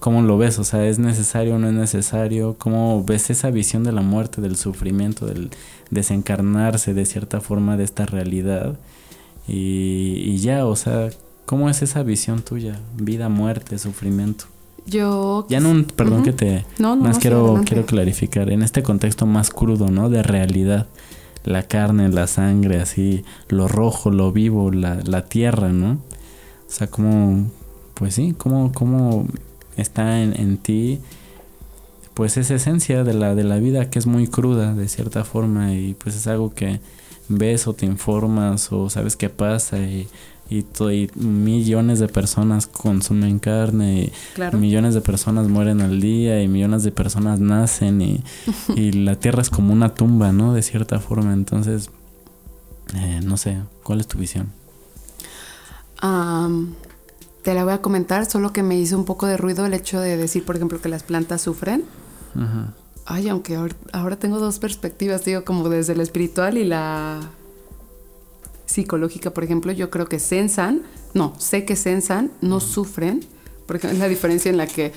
¿cómo 0.00 0.22
lo 0.22 0.36
ves? 0.36 0.58
O 0.58 0.64
sea, 0.64 0.86
¿es 0.86 0.98
necesario 0.98 1.54
o 1.54 1.58
no 1.58 1.68
es 1.68 1.74
necesario? 1.74 2.56
¿Cómo 2.58 3.04
ves 3.04 3.30
esa 3.30 3.50
visión 3.50 3.84
de 3.84 3.92
la 3.92 4.02
muerte, 4.02 4.40
del 4.40 4.56
sufrimiento, 4.56 5.26
del 5.26 5.50
desencarnarse 5.90 6.92
de 6.92 7.06
cierta 7.06 7.40
forma 7.40 7.76
de 7.76 7.84
esta 7.84 8.04
realidad? 8.04 8.78
Y, 9.46 10.22
y 10.24 10.38
ya, 10.38 10.66
o 10.66 10.76
sea, 10.76 11.10
¿cómo 11.46 11.70
es 11.70 11.82
esa 11.82 12.02
visión 12.02 12.42
tuya? 12.42 12.80
Vida, 12.96 13.28
muerte, 13.28 13.78
sufrimiento. 13.78 14.46
Yo... 14.86 15.46
Ya 15.48 15.60
no, 15.60 15.86
perdón 15.96 16.22
que 16.22 16.32
te... 16.32 16.64
No, 16.78 16.96
no, 16.96 17.02
más 17.02 17.18
quiero, 17.18 17.62
quiero 17.64 17.86
clarificar, 17.86 18.50
en 18.50 18.62
este 18.62 18.82
contexto 18.82 19.26
más 19.26 19.50
crudo, 19.50 19.90
¿no? 19.90 20.10
De 20.10 20.22
realidad 20.22 20.86
la 21.44 21.62
carne, 21.62 22.08
la 22.08 22.26
sangre, 22.26 22.80
así, 22.80 23.24
lo 23.48 23.68
rojo, 23.68 24.10
lo 24.10 24.32
vivo, 24.32 24.70
la, 24.70 25.00
la 25.04 25.24
tierra, 25.26 25.68
¿no? 25.68 25.92
O 25.92 26.72
sea, 26.72 26.88
como, 26.88 27.50
pues 27.94 28.14
sí, 28.14 28.34
como, 28.36 28.72
como 28.72 29.26
está 29.76 30.22
en, 30.22 30.38
en, 30.38 30.58
ti, 30.58 31.00
pues 32.14 32.36
esa 32.36 32.54
esencia 32.54 33.04
de 33.04 33.14
la, 33.14 33.34
de 33.34 33.44
la 33.44 33.56
vida 33.56 33.90
que 33.90 33.98
es 33.98 34.06
muy 34.06 34.28
cruda 34.28 34.74
de 34.74 34.88
cierta 34.88 35.24
forma 35.24 35.72
y 35.72 35.94
pues 35.94 36.14
es 36.16 36.26
algo 36.26 36.54
que 36.54 36.80
ves 37.28 37.66
o 37.66 37.72
te 37.72 37.86
informas 37.86 38.72
o 38.72 38.90
sabes 38.90 39.16
qué 39.16 39.30
pasa 39.30 39.78
y 39.78 40.08
y, 40.50 41.10
millones 41.14 42.00
de 42.00 42.08
personas 42.08 42.66
consumen 42.66 43.38
carne 43.38 44.12
y 44.52 44.56
millones 44.56 44.94
de 44.94 45.00
personas 45.00 45.48
mueren 45.48 45.80
al 45.80 46.00
día 46.00 46.42
y 46.42 46.48
millones 46.48 46.82
de 46.82 46.90
personas 46.90 47.38
nacen 47.38 48.02
y, 48.76 48.92
la 48.92 49.14
tierra 49.14 49.42
es 49.42 49.50
como 49.50 49.72
una 49.72 49.94
tumba, 49.94 50.32
¿no? 50.32 50.52
De 50.52 50.62
cierta 50.62 50.98
forma. 50.98 51.32
Entonces, 51.32 51.90
eh, 52.94 53.20
no 53.22 53.36
sé, 53.36 53.58
¿cuál 53.84 54.00
es 54.00 54.06
tu 54.06 54.18
visión? 54.18 54.52
te 57.42 57.54
la 57.54 57.64
voy 57.64 57.74
a 57.74 57.82
comentar, 57.82 58.24
solo 58.24 58.54
que 58.54 58.62
me 58.62 58.78
hizo 58.78 58.96
un 58.96 59.04
poco 59.04 59.26
de 59.26 59.36
ruido 59.36 59.66
el 59.66 59.74
hecho 59.74 60.00
de 60.00 60.16
decir, 60.16 60.46
por 60.46 60.56
ejemplo, 60.56 60.80
que 60.80 60.88
las 60.88 61.02
plantas 61.02 61.42
sufren. 61.42 61.84
Ay, 63.04 63.28
aunque 63.28 63.58
ahora 63.92 64.16
tengo 64.16 64.38
dos 64.38 64.58
perspectivas, 64.58 65.24
digo, 65.24 65.44
como 65.44 65.68
desde 65.68 65.94
la 65.94 66.02
espiritual 66.02 66.56
y 66.56 66.64
la 66.64 67.20
psicológica, 68.70 69.30
por 69.30 69.44
ejemplo, 69.44 69.72
yo 69.72 69.90
creo 69.90 70.06
que 70.06 70.18
sensan, 70.18 70.82
no, 71.14 71.34
sé 71.38 71.64
que 71.64 71.76
sensan, 71.76 72.30
no 72.40 72.60
sufren, 72.60 73.24
porque 73.66 73.86
es 73.90 73.98
la 73.98 74.08
diferencia 74.08 74.50
en 74.50 74.56
la 74.56 74.66
que, 74.66 74.92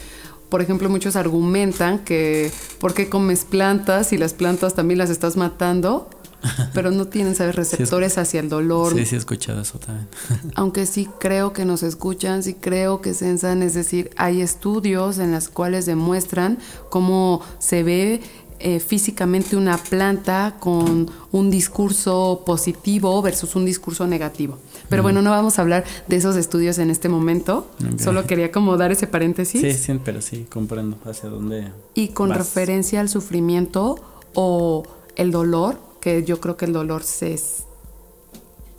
por 0.49 0.61
ejemplo, 0.61 0.89
muchos 0.89 1.15
argumentan 1.15 1.99
que 1.99 2.51
¿por 2.79 2.93
qué 2.93 3.09
comes 3.09 3.45
plantas 3.45 4.13
y 4.13 4.17
las 4.17 4.33
plantas 4.33 4.75
también 4.75 4.99
las 4.99 5.09
estás 5.09 5.35
matando? 5.37 6.09
Pero 6.73 6.91
no 6.91 7.07
tienen, 7.07 7.35
¿sabes? 7.35 7.55
Receptores 7.55 8.17
hacia 8.17 8.39
el 8.39 8.49
dolor. 8.49 8.93
Sí, 8.93 9.05
sí, 9.05 9.15
he 9.15 9.17
escuchado 9.17 9.61
eso 9.61 9.79
también. 9.79 10.07
Aunque 10.55 10.85
sí 10.85 11.07
creo 11.19 11.53
que 11.53 11.65
nos 11.65 11.83
escuchan, 11.83 12.43
sí 12.43 12.55
creo 12.55 13.01
que 13.01 13.13
sensan, 13.13 13.63
es 13.63 13.73
decir, 13.73 14.11
hay 14.17 14.41
estudios 14.41 15.19
en 15.19 15.31
los 15.31 15.49
cuales 15.49 15.85
demuestran 15.85 16.59
cómo 16.89 17.41
se 17.59 17.83
ve 17.83 18.21
eh, 18.65 18.79
físicamente 18.79 19.57
una 19.57 19.77
planta 19.77 20.55
con 20.57 21.11
un 21.33 21.49
discurso 21.49 22.43
positivo 22.45 23.21
versus 23.21 23.57
un 23.57 23.65
discurso 23.65 24.07
negativo. 24.07 24.57
Pero 24.87 25.03
bueno, 25.03 25.21
no 25.21 25.31
vamos 25.31 25.59
a 25.59 25.63
hablar 25.63 25.83
de 26.07 26.15
esos 26.15 26.37
estudios 26.37 26.77
en 26.77 26.89
este 26.89 27.09
momento. 27.09 27.67
Solo 27.99 28.25
quería 28.25 28.53
como 28.53 28.77
dar 28.77 28.93
ese 28.93 29.05
paréntesis. 29.05 29.59
Sí, 29.59 29.73
sí, 29.73 29.99
pero 30.05 30.21
sí, 30.21 30.45
comprendo 30.49 30.97
hacia 31.03 31.27
dónde. 31.27 31.73
Y 31.93 32.09
con 32.09 32.29
referencia 32.29 33.01
al 33.01 33.09
sufrimiento 33.09 33.99
o 34.33 34.83
el 35.17 35.31
dolor, 35.31 35.77
que 35.99 36.23
yo 36.23 36.39
creo 36.39 36.55
que 36.55 36.63
el 36.63 36.71
dolor 36.71 37.01
es, 37.19 37.65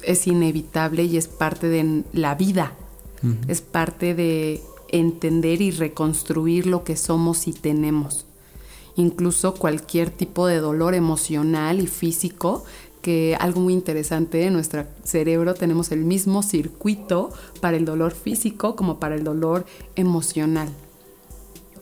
es 0.02 0.26
inevitable 0.26 1.04
y 1.04 1.18
es 1.18 1.28
parte 1.28 1.68
de 1.68 2.04
la 2.14 2.34
vida. 2.34 2.72
Es 3.48 3.60
parte 3.60 4.14
de 4.14 4.62
entender 4.88 5.60
y 5.60 5.72
reconstruir 5.72 6.66
lo 6.66 6.84
que 6.84 6.96
somos 6.96 7.48
y 7.48 7.52
tenemos 7.52 8.24
incluso 8.96 9.54
cualquier 9.54 10.10
tipo 10.10 10.46
de 10.46 10.58
dolor 10.58 10.94
emocional 10.94 11.80
y 11.80 11.86
físico 11.86 12.64
que 13.04 13.36
algo 13.38 13.60
muy 13.60 13.74
interesante 13.74 14.46
en 14.46 14.54
nuestro 14.54 14.86
cerebro 15.04 15.54
tenemos 15.54 15.92
el 15.92 16.04
mismo 16.04 16.42
circuito 16.42 17.30
para 17.60 17.76
el 17.76 17.84
dolor 17.84 18.14
físico 18.14 18.76
como 18.76 18.98
para 18.98 19.14
el 19.14 19.24
dolor 19.24 19.66
emocional. 19.94 20.70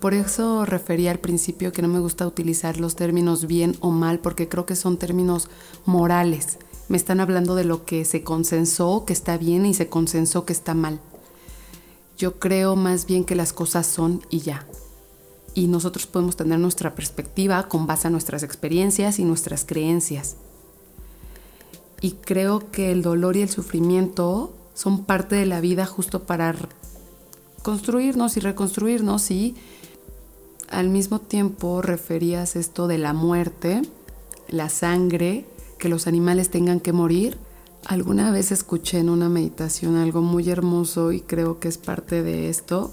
Por 0.01 0.15
eso 0.15 0.65
refería 0.65 1.13
al 1.13 1.21
principio 1.21 1.73
que 1.73 1.81
no 1.81 1.87
me 1.87 2.01
gusta 2.01 2.27
utilizar 2.27 2.81
los 2.81 2.97
términos 2.97 3.47
bien 3.47 3.77
o 3.79 3.93
mal 3.93 4.19
porque 4.19 4.49
creo 4.49 4.67
que 4.67 4.75
son 4.75 4.97
términos 4.97 5.49
morales. 5.85 6.59
Me 6.89 6.97
están 6.97 7.21
hablando 7.21 7.55
de 7.55 7.63
lo 7.63 7.85
que 7.85 8.05
se 8.05 8.25
consensó 8.25 9.05
que 9.05 9.13
está 9.13 9.39
bien 9.39 9.65
y 9.65 9.75
se 9.75 9.87
consensó 9.87 10.45
que 10.45 10.53
está 10.53 10.75
mal. 10.75 10.99
Yo 12.19 12.41
creo 12.41 12.75
más 12.75 13.07
bien 13.07 13.25
que 13.25 13.37
las 13.37 13.53
cosas 13.53 13.87
son 13.87 14.23
y 14.29 14.41
ya 14.41 14.67
y 15.55 15.67
nosotros 15.67 16.07
podemos 16.07 16.37
tener 16.37 16.59
nuestra 16.59 16.95
perspectiva 16.95 17.69
con 17.69 17.87
base 17.87 18.09
a 18.09 18.11
nuestras 18.11 18.43
experiencias 18.43 19.19
y 19.19 19.25
nuestras 19.25 19.65
creencias. 19.65 20.37
Y 22.01 22.13
creo 22.13 22.71
que 22.71 22.91
el 22.91 23.03
dolor 23.03 23.37
y 23.37 23.43
el 23.43 23.51
sufrimiento 23.51 24.53
son 24.75 25.05
parte 25.05 25.37
de 25.37 25.47
la 25.47 25.61
vida 25.61 25.87
justo 25.87 26.25
para 26.25 26.55
construirnos 27.63 28.37
y 28.37 28.41
reconstruirnos 28.41 29.31
y 29.31 29.55
al 30.69 30.89
mismo 30.89 31.21
tiempo 31.21 31.83
referías 31.83 32.57
esto 32.57 32.89
de 32.89 32.99
la 32.99 33.13
muerte, 33.13 33.83
la 34.49 34.69
sangre, 34.69 35.45
que 35.79 35.89
los 35.89 36.07
animales 36.07 36.51
tengan 36.51 36.81
que 36.81 36.93
morir. 36.93 37.37
Alguna 37.85 38.31
vez 38.31 38.53
escuché 38.53 38.99
en 38.99 39.11
una 39.11 39.29
meditación 39.29 39.97
algo 39.97 40.23
muy 40.23 40.49
hermoso 40.49 41.13
y 41.13 41.21
creo 41.21 41.61
que 41.61 41.69
es 41.69 41.79
parte 41.79 42.23
de 42.23 42.49
esto, 42.49 42.91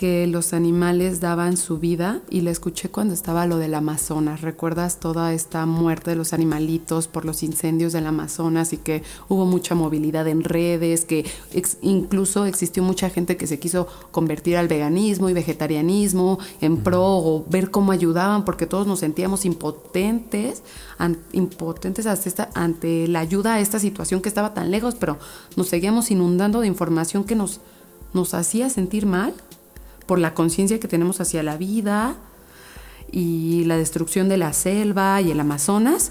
que 0.00 0.26
los 0.26 0.54
animales 0.54 1.20
daban 1.20 1.58
su 1.58 1.76
vida 1.76 2.22
y 2.30 2.40
la 2.40 2.50
escuché 2.50 2.88
cuando 2.88 3.12
estaba 3.12 3.46
lo 3.46 3.58
del 3.58 3.74
Amazonas. 3.74 4.40
¿Recuerdas 4.40 4.98
toda 4.98 5.34
esta 5.34 5.66
muerte 5.66 6.08
de 6.08 6.16
los 6.16 6.32
animalitos 6.32 7.06
por 7.06 7.26
los 7.26 7.42
incendios 7.42 7.92
del 7.92 8.06
Amazonas 8.06 8.72
y 8.72 8.78
que 8.78 9.02
hubo 9.28 9.44
mucha 9.44 9.74
movilidad 9.74 10.26
en 10.26 10.42
redes, 10.42 11.04
que 11.04 11.26
incluso 11.82 12.46
existió 12.46 12.82
mucha 12.82 13.10
gente 13.10 13.36
que 13.36 13.46
se 13.46 13.60
quiso 13.60 13.88
convertir 14.10 14.56
al 14.56 14.68
veganismo 14.68 15.28
y 15.28 15.34
vegetarianismo 15.34 16.38
en 16.62 16.78
pro 16.78 17.04
o 17.04 17.44
ver 17.50 17.70
cómo 17.70 17.92
ayudaban 17.92 18.46
porque 18.46 18.64
todos 18.64 18.86
nos 18.86 19.00
sentíamos 19.00 19.44
impotentes, 19.44 20.62
impotentes 21.32 22.06
ante 22.54 23.06
la 23.06 23.20
ayuda 23.20 23.56
a 23.56 23.60
esta 23.60 23.78
situación 23.78 24.22
que 24.22 24.30
estaba 24.30 24.54
tan 24.54 24.70
lejos, 24.70 24.94
pero 24.94 25.18
nos 25.56 25.68
seguíamos 25.68 26.10
inundando 26.10 26.62
de 26.62 26.68
información 26.68 27.24
que 27.24 27.34
nos, 27.34 27.60
nos 28.14 28.32
hacía 28.32 28.70
sentir 28.70 29.04
mal 29.04 29.34
por 30.10 30.18
la 30.18 30.34
conciencia 30.34 30.80
que 30.80 30.88
tenemos 30.88 31.20
hacia 31.20 31.44
la 31.44 31.56
vida 31.56 32.16
y 33.12 33.62
la 33.66 33.76
destrucción 33.76 34.28
de 34.28 34.38
la 34.38 34.52
selva 34.52 35.20
y 35.20 35.30
el 35.30 35.38
Amazonas. 35.38 36.10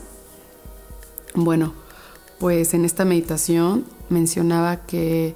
Bueno, 1.36 1.74
pues 2.40 2.74
en 2.74 2.86
esta 2.86 3.04
meditación 3.04 3.84
mencionaba 4.08 4.86
que 4.86 5.36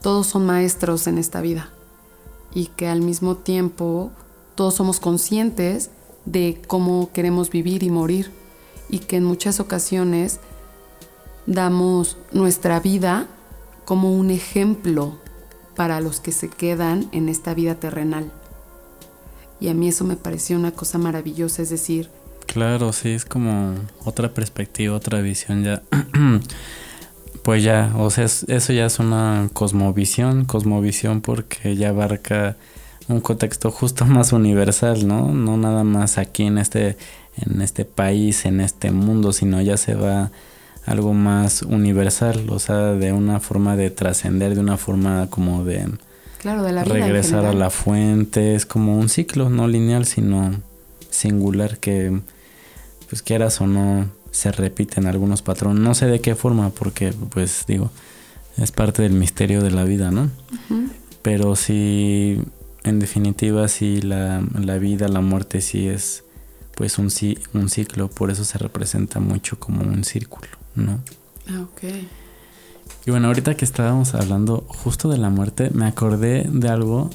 todos 0.00 0.28
son 0.28 0.46
maestros 0.46 1.08
en 1.08 1.18
esta 1.18 1.40
vida 1.40 1.70
y 2.54 2.66
que 2.66 2.86
al 2.86 3.00
mismo 3.00 3.36
tiempo 3.36 4.12
todos 4.54 4.74
somos 4.74 5.00
conscientes 5.00 5.90
de 6.26 6.62
cómo 6.68 7.10
queremos 7.12 7.50
vivir 7.50 7.82
y 7.82 7.90
morir 7.90 8.30
y 8.88 9.00
que 9.00 9.16
en 9.16 9.24
muchas 9.24 9.58
ocasiones 9.58 10.38
damos 11.46 12.16
nuestra 12.30 12.78
vida 12.78 13.26
como 13.86 14.14
un 14.14 14.30
ejemplo 14.30 15.18
para 15.80 16.02
los 16.02 16.20
que 16.20 16.30
se 16.30 16.50
quedan 16.50 17.08
en 17.10 17.30
esta 17.30 17.54
vida 17.54 17.74
terrenal. 17.74 18.30
Y 19.60 19.68
a 19.68 19.74
mí 19.74 19.88
eso 19.88 20.04
me 20.04 20.14
pareció 20.14 20.58
una 20.58 20.72
cosa 20.72 20.98
maravillosa, 20.98 21.62
es 21.62 21.70
decir... 21.70 22.10
Claro, 22.44 22.92
sí, 22.92 23.12
es 23.12 23.24
como 23.24 23.76
otra 24.04 24.34
perspectiva, 24.34 24.94
otra 24.94 25.22
visión 25.22 25.64
ya. 25.64 25.82
pues 27.44 27.64
ya, 27.64 27.94
o 27.96 28.10
sea, 28.10 28.26
eso 28.26 28.72
ya 28.74 28.84
es 28.84 28.98
una 28.98 29.48
cosmovisión, 29.54 30.44
cosmovisión 30.44 31.22
porque 31.22 31.74
ya 31.76 31.88
abarca 31.88 32.58
un 33.08 33.22
contexto 33.22 33.70
justo 33.70 34.04
más 34.16 34.34
universal, 34.34 35.08
¿no? 35.08 35.32
No 35.32 35.56
nada 35.56 35.82
más 35.82 36.18
aquí 36.18 36.42
en 36.42 36.58
este 36.58 36.98
en 37.38 37.62
este 37.62 37.86
país, 37.86 38.44
en 38.44 38.60
este 38.60 38.90
mundo, 38.90 39.32
sino 39.32 39.62
ya 39.62 39.78
se 39.78 39.94
va 39.94 40.30
algo 40.90 41.14
más 41.14 41.62
universal, 41.62 42.50
o 42.50 42.58
sea, 42.58 42.92
de 42.92 43.12
una 43.12 43.38
forma 43.38 43.76
de 43.76 43.90
trascender, 43.90 44.54
de 44.54 44.60
una 44.60 44.76
forma 44.76 45.28
como 45.30 45.64
de 45.64 45.88
claro, 46.38 46.64
de 46.64 46.72
la 46.72 46.82
regresar 46.82 47.46
a 47.46 47.52
la 47.52 47.70
fuente, 47.70 48.56
es 48.56 48.66
como 48.66 48.98
un 48.98 49.08
ciclo 49.08 49.50
no 49.50 49.68
lineal, 49.68 50.04
sino 50.04 50.52
singular 51.08 51.78
que 51.78 52.20
pues 53.08 53.22
quieras 53.22 53.60
o 53.60 53.68
no 53.68 54.08
se 54.32 54.50
repiten 54.50 55.06
algunos 55.06 55.42
patrones, 55.42 55.80
no 55.80 55.94
sé 55.94 56.06
de 56.06 56.20
qué 56.20 56.34
forma, 56.34 56.70
porque 56.70 57.12
pues 57.30 57.64
digo, 57.68 57.90
es 58.56 58.72
parte 58.72 59.02
del 59.02 59.12
misterio 59.12 59.62
de 59.62 59.70
la 59.70 59.84
vida, 59.84 60.10
¿no? 60.10 60.28
Pero 61.22 61.54
sí, 61.54 62.40
en 62.82 62.98
definitiva, 62.98 63.68
sí, 63.68 64.00
la, 64.00 64.42
la 64.58 64.78
vida, 64.78 65.06
la 65.06 65.20
muerte 65.20 65.60
sí 65.60 65.86
es 65.86 66.24
pues 66.74 66.98
un, 66.98 67.10
un 67.52 67.68
ciclo, 67.68 68.08
por 68.08 68.30
eso 68.30 68.44
se 68.44 68.58
representa 68.58 69.20
mucho 69.20 69.58
como 69.60 69.82
un 69.82 70.02
círculo, 70.02 70.48
¿no? 70.74 71.00
Ah, 71.48 71.62
ok. 71.62 71.82
Y 73.06 73.10
bueno, 73.10 73.28
ahorita 73.28 73.56
que 73.56 73.64
estábamos 73.64 74.14
hablando 74.14 74.64
justo 74.68 75.08
de 75.08 75.18
la 75.18 75.30
muerte, 75.30 75.70
me 75.72 75.86
acordé 75.86 76.46
de 76.50 76.68
algo 76.68 77.10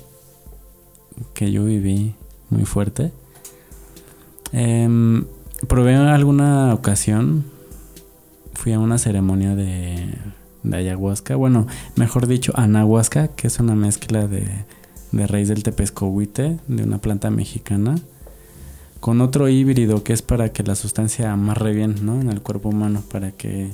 que 1.34 1.52
yo 1.52 1.64
viví 1.64 2.16
muy 2.50 2.66
fuerte. 2.66 3.12
Eh, 4.52 5.24
probé 5.68 5.96
alguna 5.96 6.74
ocasión, 6.74 7.46
fui 8.54 8.74
a 8.74 8.80
una 8.80 8.98
ceremonia 8.98 9.56
de, 9.56 10.14
de 10.64 10.78
ayahuasca, 10.78 11.36
bueno, 11.36 11.68
mejor 11.96 12.28
dicho, 12.28 12.54
anahuasca, 12.56 13.30
que 13.30 13.48
es 13.48 13.60
una 13.60 13.76
mezcla 13.76 14.28
de, 14.28 14.66
de 15.12 15.28
raíz 15.28 15.50
del 15.50 15.64
tepescohuite, 15.64 16.60
de 16.68 16.84
una 16.84 16.98
planta 16.98 17.30
mexicana 17.30 17.96
con 19.00 19.22
otro 19.22 19.50
híbrido 19.50 20.04
que 20.04 20.14
es 20.14 20.22
para 20.22 20.52
que 20.52 20.64
la 20.64 20.76
sustancia 20.76 21.32
amarre 21.32 21.74
bien, 21.74 21.96
¿no? 22.02 22.20
En 22.20 22.30
el 22.30 22.42
cuerpo 22.42 22.70
humano, 22.70 23.04
para 23.12 23.32
que, 23.32 23.72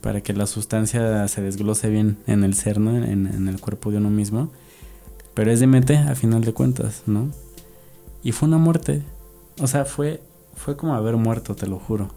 para 0.00 0.20
que 0.22 0.32
la 0.32 0.46
sustancia 0.46 1.26
se 1.28 1.42
desglose 1.42 1.88
bien 1.88 2.18
en 2.26 2.44
el 2.44 2.54
ser, 2.54 2.80
¿no? 2.80 2.96
En, 2.96 3.48
el 3.48 3.60
cuerpo 3.60 3.90
de 3.90 3.98
uno 3.98 4.10
mismo. 4.10 4.50
Pero 5.34 5.50
es 5.50 5.64
mente 5.66 5.98
a 5.98 6.14
final 6.14 6.42
de 6.42 6.52
cuentas, 6.52 7.02
¿no? 7.06 7.30
Y 8.22 8.32
fue 8.32 8.48
una 8.48 8.58
muerte. 8.58 9.02
O 9.60 9.66
sea, 9.66 9.84
fue, 9.84 10.22
fue 10.54 10.76
como 10.76 10.94
haber 10.94 11.16
muerto, 11.16 11.54
te 11.54 11.66
lo 11.66 11.78
juro. 11.78 12.08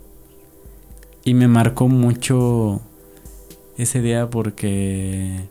Y 1.23 1.33
me 1.33 1.47
marcó 1.47 1.87
mucho 1.87 2.81
ese 3.77 4.01
día 4.01 4.29
porque 4.29 5.41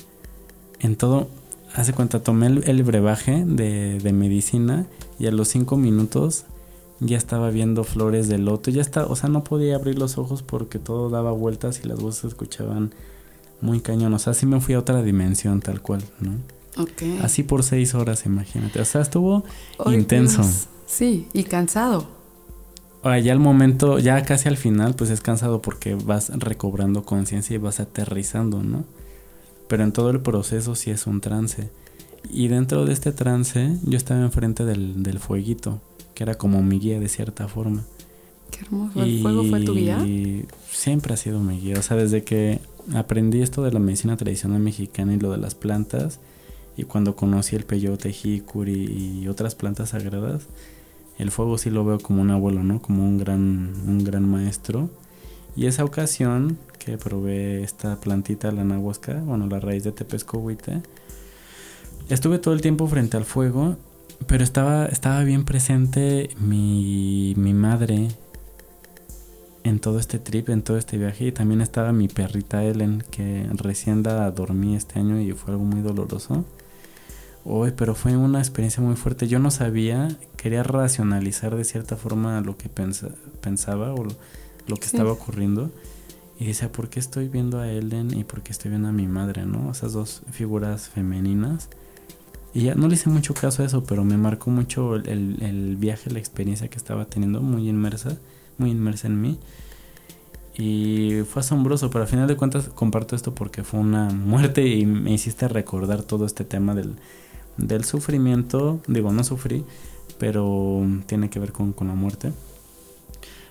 en 0.81 0.97
todo, 0.97 1.29
hace 1.75 1.93
cuenta, 1.93 2.23
tomé 2.23 2.47
el, 2.47 2.83
brebaje 2.83 3.45
de, 3.45 3.99
de 3.99 4.13
medicina 4.13 4.87
y 5.19 5.27
a 5.27 5.31
los 5.31 5.49
cinco 5.49 5.77
minutos 5.77 6.45
ya 7.01 7.17
estaba 7.17 7.51
viendo 7.51 7.85
flores 7.85 8.29
de 8.29 8.39
loto, 8.39 8.71
ya 8.71 8.83
está, 8.83 9.07
o 9.07 9.17
sea, 9.17 9.29
no 9.29 9.45
podía 9.45 9.77
abrir 9.77 9.99
los 9.99 10.19
ojos 10.19 10.43
porque 10.43 10.79
todo 10.79 11.11
daba 11.11 11.33
vueltas 11.33 11.81
y 11.85 11.89
las 11.89 12.01
voces 12.01 12.21
se 12.23 12.27
escuchaban 12.29 12.93
muy 13.61 13.81
cañón, 13.81 14.15
o 14.15 14.19
sea, 14.19 14.35
sí 14.35 14.47
me 14.47 14.61
fui 14.61 14.75
a 14.75 14.81
otra 14.81 15.03
dimensión 15.03 15.61
tal 15.61 15.81
cual, 15.81 16.03
¿no? 16.21 16.33
Ok. 16.81 17.23
Así 17.23 17.43
por 17.43 17.63
seis 17.63 17.95
horas, 17.95 18.27
imagínate, 18.27 18.81
o 18.81 18.85
sea, 18.85 19.01
estuvo 19.01 19.45
intenso. 19.87 20.43
Sí, 20.87 21.29
y 21.33 21.45
cansado. 21.45 22.07
Ahora, 23.03 23.21
ya 23.21 23.33
al 23.33 23.39
momento, 23.39 23.99
ya 23.99 24.23
casi 24.25 24.49
al 24.49 24.57
final, 24.57 24.95
pues 24.95 25.11
es 25.11 25.21
cansado 25.21 25.63
porque 25.63 25.95
vas 25.95 26.31
recobrando 26.31 27.05
conciencia 27.05 27.55
y 27.55 27.59
vas 27.59 27.79
aterrizando, 27.79 28.63
¿no? 28.63 28.85
Pero 29.69 29.85
en 29.85 29.93
todo 29.93 30.11
el 30.11 30.21
proceso 30.21 30.75
sí 30.75 30.91
es 30.91 31.07
un 31.07 31.21
trance. 31.21 31.71
Y 32.31 32.49
dentro 32.49 32.85
de 32.85 32.93
este 32.93 33.13
trance, 33.13 33.77
yo 33.85 33.97
estaba 33.97 34.21
enfrente 34.21 34.65
del, 34.65 35.03
del 35.03 35.19
fueguito 35.19 35.81
que 36.19 36.25
era 36.25 36.35
como 36.35 36.65
mi 36.65 36.81
guía 36.81 36.99
de 36.99 37.09
cierta 37.09 37.47
forma. 37.47 37.85
Qué 38.51 38.63
hermoso. 38.63 39.05
¿El 39.05 39.23
fuego 39.23 39.45
fue 39.45 39.61
tu 39.61 39.73
guía? 39.73 40.05
Siempre 40.69 41.15
ha 41.15 41.17
sido 41.17 41.39
mi 41.39 41.61
guía. 41.61 41.77
O 41.79 41.83
sea, 41.83 41.97
desde 41.97 42.25
que 42.25 42.59
aprendí 42.93 43.41
esto 43.41 43.63
de 43.63 43.71
la 43.71 43.79
medicina 43.79 44.17
tradicional 44.17 44.59
mexicana 44.59 45.15
y 45.15 45.21
lo 45.21 45.31
de 45.31 45.39
las 45.39 45.55
plantas, 45.55 46.19
y 46.77 46.83
cuando 46.83 47.15
conocí 47.15 47.55
el 47.55 47.63
peyote, 47.63 48.11
jicuri 48.11 49.21
y 49.23 49.29
otras 49.29 49.55
plantas 49.55 49.91
sagradas, 49.91 50.49
el 51.19 51.31
fuego 51.31 51.57
sí 51.57 51.71
lo 51.71 51.85
veo 51.85 52.01
como 52.01 52.21
un 52.21 52.33
abuelo, 52.33 52.65
¿no? 52.65 52.83
Como 52.83 53.05
un 53.05 53.19
gran, 53.19 53.75
un 53.87 54.03
gran 54.03 54.29
maestro. 54.29 54.91
Y 55.55 55.67
esa 55.67 55.85
ocasión 55.85 56.59
que 56.81 56.99
probé 56.99 57.63
esta 57.63 58.01
plantita, 58.01 58.51
la 58.51 58.65
nahuasca, 58.65 59.23
bueno, 59.25 59.47
la 59.47 59.61
raíz 59.61 59.85
de 59.85 59.93
tepescohuite, 59.93 60.83
estuve 62.09 62.39
todo 62.39 62.55
el 62.55 62.61
tiempo 62.61 62.87
frente 62.87 63.17
al 63.17 63.25
fuego 63.25 63.77
pero 64.27 64.45
estaba, 64.45 64.87
estaba 64.87 65.23
bien 65.25 65.45
presente 65.45 66.31
mi, 66.39 67.35
mi 67.37 67.55
madre 67.55 68.09
en 69.65 69.79
todo 69.81 69.99
este 69.99 70.19
trip, 70.19 70.49
en 70.49 70.63
todo 70.63 70.77
este 70.77 70.99
viaje. 70.99 71.27
Y 71.27 71.33
también 71.33 71.61
estaba 71.61 71.93
mi 71.93 72.09
perrita 72.09 72.65
Ellen, 72.65 73.05
que 73.11 73.49
recién 73.55 74.03
la 74.03 74.31
dormí 74.31 74.77
este 74.77 74.99
año 74.99 75.21
y 75.21 75.33
fue 75.33 75.53
algo 75.53 75.65
muy 75.65 75.81
doloroso. 75.81 76.45
Uy, 77.45 77.73
pero 77.77 77.95
fue 77.95 78.17
una 78.17 78.41
experiencia 78.41 78.83
muy 78.83 78.97
fuerte. 78.97 79.29
Yo 79.29 79.39
no 79.39 79.51
sabía, 79.51 80.09
quería 80.37 80.63
racionalizar 80.63 81.57
de 81.57 81.65
cierta 81.65 81.97
forma 81.97 82.41
lo 82.41 82.57
que 82.57 82.69
pensaba 82.69 83.95
o 83.95 84.05
lo, 84.05 84.77
que 84.77 84.85
estaba 84.85 85.13
ocurriendo. 85.13 85.71
Y 86.39 86.47
decía, 86.47 86.71
¿por 86.71 86.89
qué 86.89 87.01
estoy 87.01 87.29
viendo 87.29 87.61
a 87.61 87.71
Ellen 87.71 88.17
y 88.17 88.25
por 88.25 88.43
qué 88.43 88.53
estoy 88.53 88.71
viendo 88.71 88.89
a 88.89 88.93
mi 88.93 89.07
madre, 89.07 89.47
no? 89.47 89.71
Esas 89.71 89.93
dos 89.93 90.23
figuras 90.31 90.89
femeninas. 90.89 91.69
Y 92.55 92.63
ya 92.63 92.75
no 92.75 92.89
le 92.89 92.95
hice 92.95 93.11
mucho 93.11 93.35
caso 93.35 93.63
a 93.63 93.67
eso, 93.67 93.85
pero 93.85 94.05
me 94.05 94.17
marcó 94.17 94.51
mucho 94.51 94.97
el, 94.97 95.37
el, 95.41 95.77
viaje, 95.77 96.11
la 96.11 96.19
experiencia 96.19 96.69
que 96.69 96.77
estaba 96.77 97.05
teniendo, 97.05 97.41
muy 97.41 97.69
inmersa, 97.69 98.17
muy 98.57 98.71
inmersa 98.71 99.07
en 99.07 99.21
mí. 99.21 99.39
Y 100.57 101.23
fue 101.31 101.41
asombroso, 101.41 101.91
pero 101.91 102.03
al 102.03 102.09
final 102.09 102.27
de 102.27 102.37
cuentas 102.37 102.69
comparto 102.69 103.15
esto 103.15 103.35
porque 103.35 103.63
fue 103.63 103.79
una 103.81 104.09
muerte 104.11 104.67
y 104.67 104.87
me 104.87 105.13
hiciste 105.13 105.47
recordar 105.47 106.03
todo 106.03 106.27
este 106.27 106.45
tema 106.45 106.75
del, 106.75 106.97
del 107.59 107.85
sufrimiento. 107.85 108.81
Digo, 108.89 109.13
no 109.13 109.23
sufrí, 109.23 109.65
pero 110.19 110.85
tiene 111.07 111.31
que 111.31 111.39
ver 111.39 111.53
con, 111.53 111.73
con 111.73 111.87
la 111.89 111.95
muerte. 111.95 112.33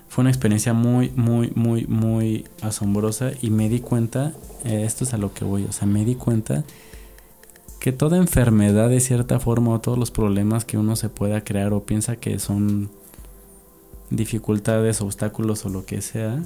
Fue 0.09 0.23
una 0.23 0.31
experiencia 0.31 0.73
muy, 0.73 1.11
muy, 1.15 1.51
muy, 1.55 1.85
muy 1.85 2.45
asombrosa 2.61 3.31
y 3.41 3.51
me 3.51 3.69
di 3.69 3.79
cuenta, 3.79 4.33
eh, 4.65 4.83
esto 4.85 5.03
es 5.03 5.13
a 5.13 5.17
lo 5.17 5.33
que 5.33 5.45
voy, 5.45 5.65
o 5.65 5.71
sea, 5.71 5.87
me 5.87 6.03
di 6.05 6.15
cuenta 6.15 6.63
que 7.79 7.91
toda 7.91 8.17
enfermedad 8.17 8.89
de 8.89 8.99
cierta 8.99 9.39
forma 9.39 9.71
o 9.71 9.81
todos 9.81 9.97
los 9.97 10.11
problemas 10.11 10.65
que 10.65 10.77
uno 10.77 10.95
se 10.95 11.09
pueda 11.09 11.43
crear 11.43 11.73
o 11.73 11.83
piensa 11.83 12.15
que 12.15 12.39
son 12.39 12.89
dificultades, 14.09 15.01
obstáculos 15.01 15.65
o 15.65 15.69
lo 15.69 15.85
que 15.85 16.01
sea, 16.01 16.43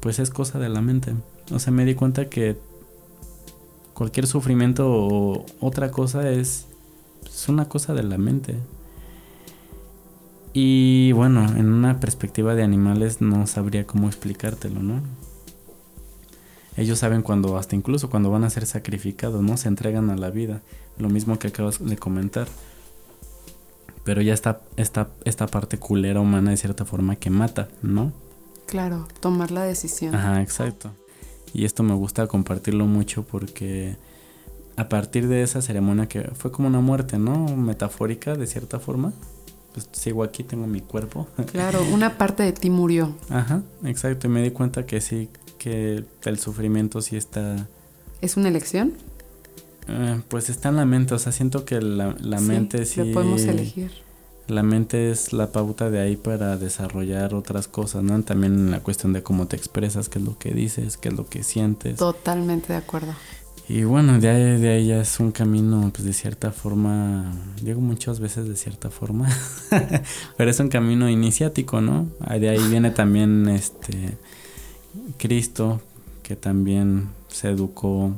pues 0.00 0.18
es 0.18 0.30
cosa 0.30 0.58
de 0.58 0.68
la 0.68 0.80
mente. 0.80 1.14
O 1.52 1.58
sea, 1.58 1.72
me 1.72 1.84
di 1.84 1.94
cuenta 1.94 2.28
que 2.28 2.56
cualquier 3.94 4.26
sufrimiento 4.26 4.86
o 4.88 5.46
otra 5.60 5.90
cosa 5.90 6.30
es, 6.30 6.66
es 7.24 7.48
una 7.48 7.68
cosa 7.68 7.94
de 7.94 8.02
la 8.02 8.18
mente. 8.18 8.56
Y 10.52 11.12
bueno, 11.12 11.46
en 11.56 11.70
una 11.72 12.00
perspectiva 12.00 12.54
de 12.54 12.62
animales 12.62 13.20
no 13.20 13.46
sabría 13.46 13.86
cómo 13.86 14.06
explicártelo, 14.06 14.82
¿no? 14.82 15.02
Ellos 16.76 16.98
saben 16.98 17.22
cuando, 17.22 17.56
hasta 17.56 17.74
incluso 17.74 18.10
cuando 18.10 18.30
van 18.30 18.44
a 18.44 18.50
ser 18.50 18.66
sacrificados, 18.66 19.42
¿no? 19.42 19.56
Se 19.56 19.68
entregan 19.68 20.10
a 20.10 20.16
la 20.16 20.30
vida. 20.30 20.62
Lo 20.98 21.08
mismo 21.08 21.38
que 21.38 21.48
acabas 21.48 21.84
de 21.84 21.96
comentar. 21.96 22.48
Pero 24.04 24.22
ya 24.22 24.34
está 24.34 24.60
esta, 24.76 25.08
esta 25.24 25.46
parte 25.46 25.78
culera 25.78 26.20
humana 26.20 26.50
de 26.50 26.56
cierta 26.56 26.84
forma 26.84 27.16
que 27.16 27.30
mata, 27.30 27.68
¿no? 27.82 28.12
Claro, 28.66 29.08
tomar 29.20 29.50
la 29.50 29.64
decisión. 29.64 30.14
Ajá, 30.14 30.42
exacto. 30.42 30.90
Y 31.52 31.64
esto 31.64 31.82
me 31.82 31.94
gusta 31.94 32.26
compartirlo 32.26 32.86
mucho 32.86 33.22
porque 33.24 33.96
a 34.76 34.88
partir 34.88 35.26
de 35.28 35.42
esa 35.42 35.62
ceremonia 35.62 36.06
que 36.06 36.22
fue 36.34 36.52
como 36.52 36.68
una 36.68 36.80
muerte, 36.80 37.18
¿no? 37.18 37.56
Metafórica 37.56 38.34
de 38.34 38.46
cierta 38.46 38.78
forma. 38.78 39.12
Pues 39.76 39.90
sigo 39.92 40.22
aquí, 40.22 40.42
tengo 40.42 40.66
mi 40.66 40.80
cuerpo. 40.80 41.28
Claro, 41.52 41.84
una 41.92 42.16
parte 42.16 42.42
de 42.42 42.52
ti 42.54 42.70
murió. 42.70 43.14
Ajá, 43.28 43.60
exacto. 43.84 44.26
Y 44.26 44.30
me 44.30 44.42
di 44.42 44.50
cuenta 44.50 44.86
que 44.86 45.02
sí, 45.02 45.28
que 45.58 46.02
el 46.24 46.38
sufrimiento 46.38 47.02
sí 47.02 47.14
está... 47.14 47.68
¿Es 48.22 48.38
una 48.38 48.48
elección? 48.48 48.94
Eh, 49.86 50.22
pues 50.28 50.48
está 50.48 50.70
en 50.70 50.76
la 50.76 50.86
mente, 50.86 51.12
o 51.12 51.18
sea, 51.18 51.30
siento 51.30 51.66
que 51.66 51.82
la, 51.82 52.14
mente 52.40 52.86
sí... 52.86 53.04
Lo 53.04 53.12
podemos 53.12 53.42
elegir. 53.42 53.90
La 54.46 54.62
mente 54.62 55.10
es 55.10 55.34
la 55.34 55.52
pauta 55.52 55.90
de 55.90 56.00
ahí 56.00 56.16
para 56.16 56.56
desarrollar 56.56 57.34
otras 57.34 57.68
cosas, 57.68 58.02
¿no? 58.02 58.22
También 58.22 58.70
la 58.70 58.80
cuestión 58.80 59.12
de 59.12 59.22
cómo 59.22 59.46
te 59.46 59.56
expresas, 59.56 60.08
qué 60.08 60.20
es 60.20 60.24
lo 60.24 60.38
que 60.38 60.52
dices, 60.52 60.96
qué 60.96 61.10
es 61.10 61.14
lo 61.14 61.28
que 61.28 61.42
sientes. 61.42 61.98
Totalmente 61.98 62.72
de 62.72 62.78
acuerdo. 62.78 63.12
Y 63.68 63.82
bueno, 63.82 64.20
de 64.20 64.28
ahí, 64.28 64.60
de 64.60 64.68
ahí 64.68 64.86
ya 64.86 65.00
es 65.00 65.18
un 65.18 65.32
camino, 65.32 65.90
pues 65.92 66.04
de 66.04 66.12
cierta 66.12 66.52
forma, 66.52 67.32
digo 67.60 67.80
muchas 67.80 68.20
veces 68.20 68.48
de 68.48 68.54
cierta 68.54 68.90
forma, 68.90 69.28
pero 70.36 70.50
es 70.50 70.60
un 70.60 70.68
camino 70.68 71.10
iniciático, 71.10 71.80
¿no? 71.80 72.06
De 72.38 72.48
ahí 72.48 72.60
viene 72.68 72.92
también 72.92 73.48
este 73.48 74.16
Cristo, 75.18 75.80
que 76.22 76.36
también 76.36 77.08
se 77.26 77.48
educó 77.48 78.12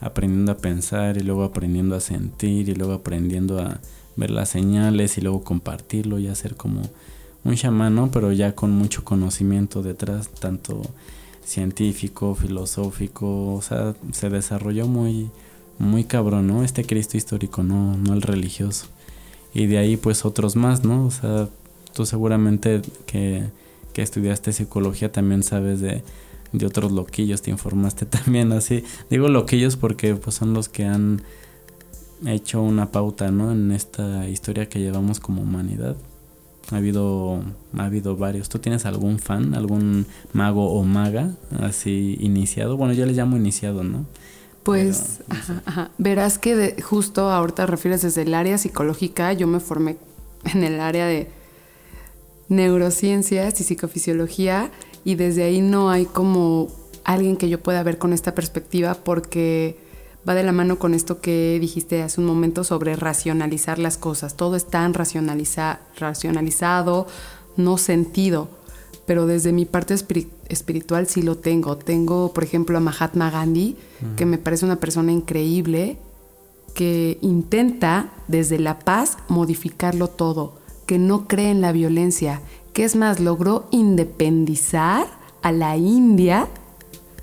aprendiendo 0.00 0.52
a 0.52 0.58
pensar 0.58 1.16
y 1.16 1.20
luego 1.20 1.44
aprendiendo 1.44 1.96
a 1.96 2.00
sentir 2.00 2.68
y 2.68 2.74
luego 2.74 2.92
aprendiendo 2.92 3.60
a 3.60 3.80
ver 4.16 4.30
las 4.30 4.50
señales 4.50 5.16
y 5.16 5.22
luego 5.22 5.42
compartirlo 5.42 6.18
y 6.18 6.28
hacer 6.28 6.56
como 6.56 6.82
un 7.44 7.54
chamán, 7.54 7.94
¿no? 7.94 8.10
Pero 8.10 8.30
ya 8.32 8.54
con 8.54 8.72
mucho 8.72 9.04
conocimiento 9.04 9.82
detrás, 9.82 10.28
tanto 10.28 10.82
científico, 11.44 12.34
filosófico, 12.34 13.54
o 13.54 13.62
sea, 13.62 13.94
se 14.12 14.30
desarrolló 14.30 14.86
muy, 14.86 15.30
muy 15.78 16.04
cabrón, 16.04 16.46
¿no? 16.46 16.64
Este 16.64 16.84
Cristo 16.84 17.16
histórico, 17.16 17.62
no, 17.62 17.96
no 17.96 18.14
el 18.14 18.22
religioso. 18.22 18.86
Y 19.54 19.66
de 19.66 19.78
ahí 19.78 19.96
pues 19.96 20.24
otros 20.24 20.56
más, 20.56 20.84
¿no? 20.84 21.06
O 21.06 21.10
sea, 21.10 21.48
tú 21.94 22.06
seguramente 22.06 22.82
que, 23.06 23.44
que 23.92 24.02
estudiaste 24.02 24.52
psicología 24.52 25.12
también 25.12 25.42
sabes 25.42 25.80
de, 25.80 26.02
de 26.52 26.66
otros 26.66 26.92
loquillos, 26.92 27.42
te 27.42 27.50
informaste 27.50 28.06
también 28.06 28.52
así. 28.52 28.84
Digo 29.10 29.28
loquillos 29.28 29.76
porque 29.76 30.14
pues 30.14 30.36
son 30.36 30.54
los 30.54 30.68
que 30.68 30.84
han 30.84 31.22
hecho 32.26 32.62
una 32.62 32.90
pauta, 32.90 33.30
¿no? 33.30 33.52
En 33.52 33.72
esta 33.72 34.28
historia 34.28 34.68
que 34.68 34.80
llevamos 34.80 35.20
como 35.20 35.42
humanidad. 35.42 35.96
Ha 36.70 36.76
habido, 36.76 37.42
ha 37.76 37.84
habido 37.84 38.16
varios. 38.16 38.48
¿Tú 38.48 38.58
tienes 38.58 38.86
algún 38.86 39.18
fan, 39.18 39.54
algún 39.54 40.06
mago 40.32 40.72
o 40.72 40.84
maga 40.84 41.32
así 41.60 42.16
iniciado? 42.20 42.76
Bueno, 42.76 42.94
yo 42.94 43.04
le 43.04 43.12
llamo 43.12 43.36
iniciado, 43.36 43.82
¿no? 43.82 44.06
Pues, 44.62 45.20
verás 45.98 46.38
que 46.38 46.80
justo 46.82 47.30
ahorita 47.30 47.66
refieres 47.66 48.02
desde 48.02 48.22
el 48.22 48.32
área 48.32 48.58
psicológica, 48.58 49.32
yo 49.32 49.48
me 49.48 49.58
formé 49.58 49.96
en 50.44 50.62
el 50.62 50.80
área 50.80 51.06
de 51.06 51.28
neurociencias 52.48 53.60
y 53.60 53.64
psicofisiología 53.64 54.70
y 55.04 55.16
desde 55.16 55.42
ahí 55.42 55.60
no 55.60 55.90
hay 55.90 56.04
como 56.04 56.68
alguien 57.04 57.36
que 57.36 57.48
yo 57.48 57.60
pueda 57.60 57.82
ver 57.82 57.98
con 57.98 58.12
esta 58.12 58.34
perspectiva 58.34 58.94
porque 58.94 59.78
va 60.28 60.34
de 60.34 60.42
la 60.42 60.52
mano 60.52 60.78
con 60.78 60.94
esto 60.94 61.20
que 61.20 61.58
dijiste 61.60 62.02
hace 62.02 62.20
un 62.20 62.26
momento 62.26 62.64
sobre 62.64 62.96
racionalizar 62.96 63.78
las 63.78 63.98
cosas. 63.98 64.36
Todo 64.36 64.56
es 64.56 64.66
tan 64.66 64.94
racionaliza 64.94 65.80
racionalizado, 65.96 67.06
no 67.56 67.78
sentido, 67.78 68.48
pero 69.06 69.26
desde 69.26 69.52
mi 69.52 69.64
parte 69.64 69.94
espiritual 70.48 71.06
sí 71.06 71.22
lo 71.22 71.36
tengo. 71.38 71.76
Tengo, 71.76 72.32
por 72.32 72.44
ejemplo, 72.44 72.78
a 72.78 72.80
Mahatma 72.80 73.30
Gandhi, 73.30 73.76
que 74.16 74.26
me 74.26 74.38
parece 74.38 74.64
una 74.64 74.76
persona 74.76 75.12
increíble, 75.12 75.98
que 76.74 77.18
intenta 77.20 78.12
desde 78.28 78.58
la 78.58 78.78
paz 78.78 79.18
modificarlo 79.28 80.08
todo, 80.08 80.58
que 80.86 80.98
no 80.98 81.26
cree 81.28 81.50
en 81.50 81.60
la 81.60 81.72
violencia, 81.72 82.40
que 82.72 82.84
es 82.84 82.96
más, 82.96 83.20
logró 83.20 83.66
independizar 83.70 85.06
a 85.42 85.52
la 85.52 85.76
India 85.76 86.48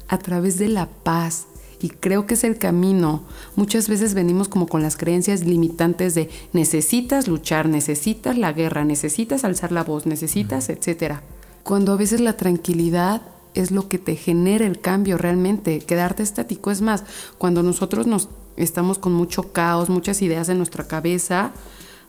a 0.08 0.18
través 0.20 0.60
de 0.60 0.68
la 0.68 0.88
paz. 0.88 1.48
Y 1.82 1.90
creo 1.90 2.26
que 2.26 2.34
es 2.34 2.44
el 2.44 2.58
camino. 2.58 3.24
Muchas 3.56 3.88
veces 3.88 4.14
venimos 4.14 4.50
como 4.50 4.68
con 4.68 4.82
las 4.82 4.98
creencias 4.98 5.46
limitantes 5.46 6.14
de 6.14 6.30
necesitas 6.52 7.28
luchar, 7.28 7.70
necesitas 7.70 8.38
la 8.38 8.52
guerra, 8.52 8.84
necesitas 8.84 9.44
alzar 9.46 9.72
la 9.72 9.84
voz, 9.84 10.06
necesitas, 10.06 10.70
etcétera. 10.70 11.24
Cuando 11.64 11.94
a 11.94 11.98
veces 11.98 12.20
la 12.20 12.36
tranquilidad 12.36 13.22
es 13.54 13.72
lo 13.72 13.88
que 13.88 13.98
te 13.98 14.16
genera 14.16 14.66
el 14.66 14.80
cambio 14.80 15.18
realmente. 15.18 15.80
Quedarte 15.80 16.24
estático 16.24 16.72
es 16.72 16.82
más, 16.82 17.04
cuando 17.38 17.64
nosotros 17.64 18.08
nos 18.08 18.30
estamos 18.58 19.00
con 19.00 19.14
mucho 19.14 19.54
caos, 19.54 19.90
muchas 19.90 20.22
ideas 20.22 20.50
en 20.50 20.58
nuestra 20.58 20.86
cabeza, 20.86 21.52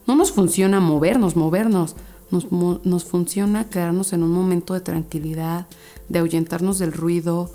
no 0.06 0.16
nos 0.16 0.32
funciona 0.32 0.80
movernos, 0.80 1.36
movernos. 1.36 1.96
Nos, 2.30 2.50
nos 2.52 3.04
funciona 3.04 3.68
quedarnos 3.68 4.12
en 4.12 4.22
un 4.22 4.30
momento 4.30 4.74
de 4.74 4.80
tranquilidad, 4.80 5.66
de 6.08 6.20
ahuyentarnos 6.20 6.78
del 6.78 6.92
ruido, 6.92 7.52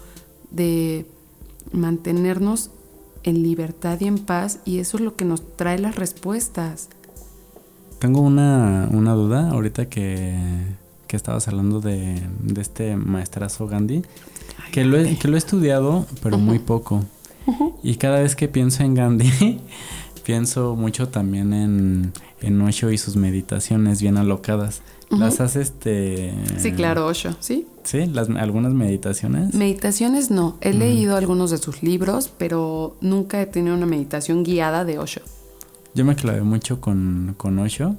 de 0.51 1.05
mantenernos 1.71 2.71
en 3.23 3.43
libertad 3.43 3.99
y 3.99 4.05
en 4.05 4.19
paz 4.19 4.59
y 4.65 4.79
eso 4.79 4.97
es 4.97 5.03
lo 5.03 5.15
que 5.15 5.25
nos 5.25 5.55
trae 5.55 5.79
las 5.79 5.95
respuestas. 5.95 6.89
Tengo 7.99 8.21
una, 8.21 8.87
una 8.91 9.13
duda 9.13 9.49
ahorita 9.49 9.89
que, 9.89 10.37
que 11.07 11.15
estabas 11.15 11.47
hablando 11.47 11.81
de, 11.81 12.21
de, 12.41 12.61
este 12.61 12.95
maestrazo 12.95 13.67
Gandhi, 13.67 14.03
que 14.71 14.83
lo, 14.83 14.97
he, 14.97 15.17
que 15.17 15.27
lo 15.27 15.35
he 15.35 15.37
estudiado, 15.37 16.05
pero 16.21 16.37
muy 16.37 16.59
poco. 16.59 17.03
Y 17.83 17.95
cada 17.95 18.19
vez 18.19 18.35
que 18.35 18.47
pienso 18.47 18.83
en 18.83 18.95
Gandhi, 18.95 19.61
pienso 20.23 20.75
mucho 20.75 21.09
también 21.09 21.53
en, 21.53 22.13
en 22.41 22.61
Osho 22.61 22.91
y 22.91 22.97
sus 22.97 23.15
meditaciones 23.15 24.01
bien 24.01 24.17
alocadas. 24.17 24.81
¿Las 25.09 25.39
hace 25.39 25.61
este...? 25.61 26.33
Sí, 26.57 26.73
claro, 26.73 27.05
Osho, 27.05 27.35
¿sí? 27.39 27.67
¿Sí? 27.85 28.07
Las, 28.07 28.29
¿Algunas 28.29 28.73
meditaciones? 28.73 29.53
Meditaciones 29.53 30.31
no. 30.31 30.57
He 30.59 30.73
leído 30.73 31.15
algunos 31.15 31.51
de 31.51 31.59
sus 31.59 31.83
libros, 31.83 32.31
pero 32.35 32.97
nunca 32.99 33.41
he 33.41 33.45
tenido 33.45 33.75
una 33.75 33.85
meditación 33.85 34.43
guiada 34.43 34.83
de 34.85 34.97
Osho. 34.97 35.21
Yo 35.93 36.03
me 36.03 36.15
clavé 36.15 36.41
mucho 36.41 36.81
con, 36.81 37.35
con 37.37 37.59
Osho, 37.59 37.95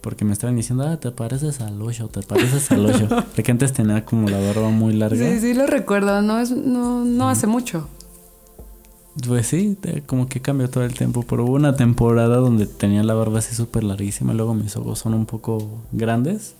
porque 0.00 0.24
me 0.24 0.32
estaban 0.32 0.54
diciendo, 0.54 0.86
ah, 0.86 0.98
te 0.98 1.10
pareces 1.10 1.60
al 1.60 1.82
Osho, 1.82 2.08
te 2.08 2.22
pareces 2.22 2.70
al 2.70 2.86
Osho. 2.86 3.08
porque 3.34 3.50
antes 3.50 3.72
tenía 3.72 4.04
como 4.04 4.28
la 4.28 4.38
barba 4.38 4.70
muy 4.70 4.94
larga. 4.94 5.28
Sí, 5.28 5.40
sí, 5.40 5.52
lo 5.52 5.66
recuerdo, 5.66 6.22
no, 6.22 6.38
es, 6.38 6.52
no, 6.52 7.04
no 7.04 7.28
hace 7.28 7.48
mucho. 7.48 7.88
Pues 9.26 9.48
sí, 9.48 9.76
como 10.06 10.28
que 10.28 10.40
cambió 10.40 10.70
todo 10.70 10.84
el 10.84 10.94
tiempo, 10.94 11.24
pero 11.28 11.44
hubo 11.44 11.54
una 11.54 11.74
temporada 11.74 12.36
donde 12.36 12.66
tenía 12.66 13.02
la 13.02 13.14
barba 13.14 13.40
así 13.40 13.52
súper 13.52 13.82
larguísima, 13.82 14.32
luego 14.32 14.54
mis 14.54 14.76
ojos 14.76 15.00
son 15.00 15.14
un 15.14 15.26
poco 15.26 15.82
grandes 15.90 16.54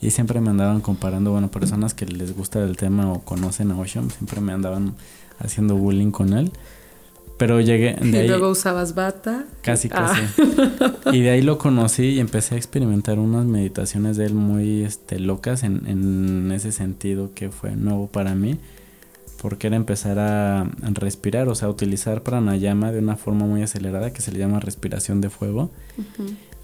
y 0.00 0.10
siempre 0.10 0.40
me 0.40 0.50
andaban 0.50 0.80
comparando, 0.80 1.32
bueno, 1.32 1.50
personas 1.50 1.94
que 1.94 2.06
les 2.06 2.36
gusta 2.36 2.62
el 2.62 2.76
tema 2.76 3.10
o 3.12 3.20
conocen 3.20 3.70
a 3.70 3.78
Ocean, 3.78 4.10
siempre 4.10 4.40
me 4.40 4.52
andaban 4.52 4.94
haciendo 5.38 5.76
bullying 5.76 6.10
con 6.10 6.32
él. 6.32 6.52
Pero 7.38 7.60
llegué... 7.60 7.94
De 7.94 8.24
y 8.24 8.28
luego 8.28 8.48
usabas 8.48 8.94
bata. 8.94 9.44
Casi, 9.62 9.88
ah. 9.92 10.14
casi. 10.14 11.12
Y 11.16 11.20
de 11.20 11.30
ahí 11.30 11.42
lo 11.42 11.58
conocí 11.58 12.04
y 12.04 12.20
empecé 12.20 12.54
a 12.54 12.58
experimentar 12.58 13.18
unas 13.18 13.44
meditaciones 13.44 14.16
de 14.16 14.26
él 14.26 14.34
muy 14.34 14.82
este, 14.82 15.18
locas 15.18 15.62
en, 15.62 15.86
en 15.86 16.50
ese 16.52 16.72
sentido 16.72 17.30
que 17.34 17.50
fue 17.50 17.76
nuevo 17.76 18.06
para 18.06 18.34
mí 18.34 18.58
porque 19.40 19.66
era 19.66 19.76
empezar 19.76 20.18
a 20.18 20.68
respirar, 20.82 21.48
o 21.48 21.54
sea, 21.54 21.68
utilizar 21.68 22.22
pranayama 22.22 22.90
de 22.92 22.98
una 22.98 23.16
forma 23.16 23.46
muy 23.46 23.62
acelerada 23.62 24.12
que 24.12 24.22
se 24.22 24.32
le 24.32 24.38
llama 24.38 24.60
respiración 24.60 25.20
de 25.20 25.30
fuego. 25.30 25.70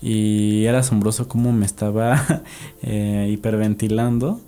Y 0.02 0.66
era 0.66 0.80
asombroso 0.80 1.28
cómo 1.28 1.52
me 1.52 1.64
estaba 1.64 2.42
eh, 2.82 3.28
hiperventilando 3.32 4.40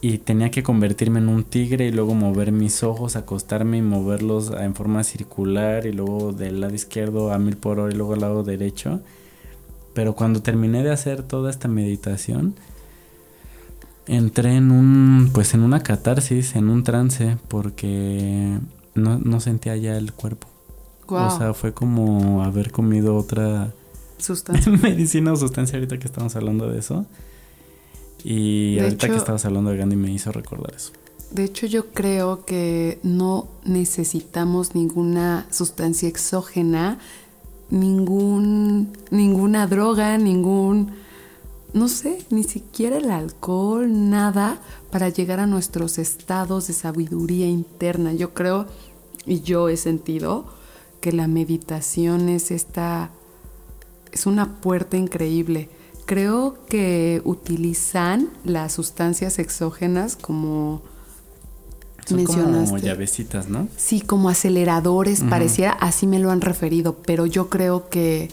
y 0.00 0.18
tenía 0.18 0.50
que 0.50 0.62
convertirme 0.62 1.18
en 1.18 1.28
un 1.28 1.44
tigre 1.44 1.86
y 1.86 1.92
luego 1.92 2.14
mover 2.14 2.52
mis 2.52 2.82
ojos, 2.84 3.16
acostarme 3.16 3.78
y 3.78 3.82
moverlos 3.82 4.52
en 4.52 4.74
forma 4.74 5.02
circular 5.02 5.86
y 5.86 5.92
luego 5.92 6.32
del 6.32 6.60
lado 6.60 6.74
izquierdo 6.74 7.32
a 7.32 7.38
mil 7.38 7.56
por 7.56 7.80
hora 7.80 7.92
y 7.92 7.96
luego 7.96 8.14
al 8.14 8.20
lado 8.20 8.44
derecho. 8.44 9.00
Pero 9.94 10.14
cuando 10.14 10.40
terminé 10.40 10.84
de 10.84 10.92
hacer 10.92 11.24
toda 11.24 11.50
esta 11.50 11.66
meditación, 11.66 12.54
entré 14.06 14.54
en 14.54 14.70
un, 14.70 15.30
pues 15.34 15.54
en 15.54 15.62
una 15.62 15.82
catarsis, 15.82 16.54
en 16.54 16.68
un 16.68 16.84
trance, 16.84 17.36
porque 17.48 18.58
no, 18.94 19.40
sentía 19.40 19.76
ya 19.76 19.96
el 19.96 20.12
cuerpo. 20.12 20.46
O 21.08 21.36
sea, 21.36 21.54
fue 21.54 21.72
como 21.72 22.44
haber 22.44 22.70
comido 22.70 23.16
otra 23.16 23.72
sustancia. 24.18 24.72
medicina 24.82 25.32
o 25.32 25.36
sustancia 25.36 25.76
ahorita 25.76 25.98
que 25.98 26.06
estamos 26.06 26.34
hablando 26.36 26.68
de 26.70 26.78
eso. 26.78 27.06
Y 28.24 28.78
ahorita 28.80 29.08
que 29.08 29.16
estabas 29.16 29.44
hablando 29.44 29.70
de 29.70 29.76
Gandhi 29.76 29.96
me 29.96 30.10
hizo 30.10 30.32
recordar 30.32 30.74
eso. 30.74 30.92
De 31.30 31.44
hecho, 31.44 31.66
yo 31.66 31.90
creo 31.92 32.44
que 32.44 32.98
no 33.02 33.48
necesitamos 33.64 34.74
ninguna 34.74 35.46
sustancia 35.50 36.08
exógena, 36.08 36.98
ningún, 37.70 38.92
ninguna 39.10 39.66
droga, 39.66 40.18
ningún 40.18 40.92
no 41.72 41.88
sé, 41.88 42.24
ni 42.30 42.44
siquiera 42.44 42.96
el 42.96 43.10
alcohol, 43.10 43.88
nada 44.10 44.58
para 44.90 45.10
llegar 45.10 45.40
a 45.40 45.46
nuestros 45.46 45.98
estados 45.98 46.66
de 46.66 46.72
sabiduría 46.72 47.46
interna. 47.46 48.12
Yo 48.14 48.32
creo 48.32 48.66
y 49.26 49.42
yo 49.42 49.68
he 49.68 49.76
sentido 49.76 50.46
que 51.00 51.12
la 51.12 51.28
meditación 51.28 52.28
es 52.28 52.50
esta 52.50 53.10
es 54.12 54.26
una 54.26 54.60
puerta 54.60 54.96
increíble. 54.96 55.68
Creo 56.06 56.58
que 56.68 57.20
utilizan 57.24 58.30
las 58.44 58.72
sustancias 58.72 59.38
exógenas 59.38 60.16
como 60.16 60.82
Son 62.06 62.24
como 62.24 62.78
llavecitas, 62.78 63.48
¿no? 63.48 63.68
Sí, 63.76 64.00
como 64.00 64.30
aceleradores, 64.30 65.22
pareciera, 65.22 65.72
así 65.72 66.06
me 66.06 66.18
lo 66.18 66.30
han 66.30 66.40
referido, 66.40 66.96
pero 67.04 67.26
yo 67.26 67.50
creo 67.50 67.90
que 67.90 68.30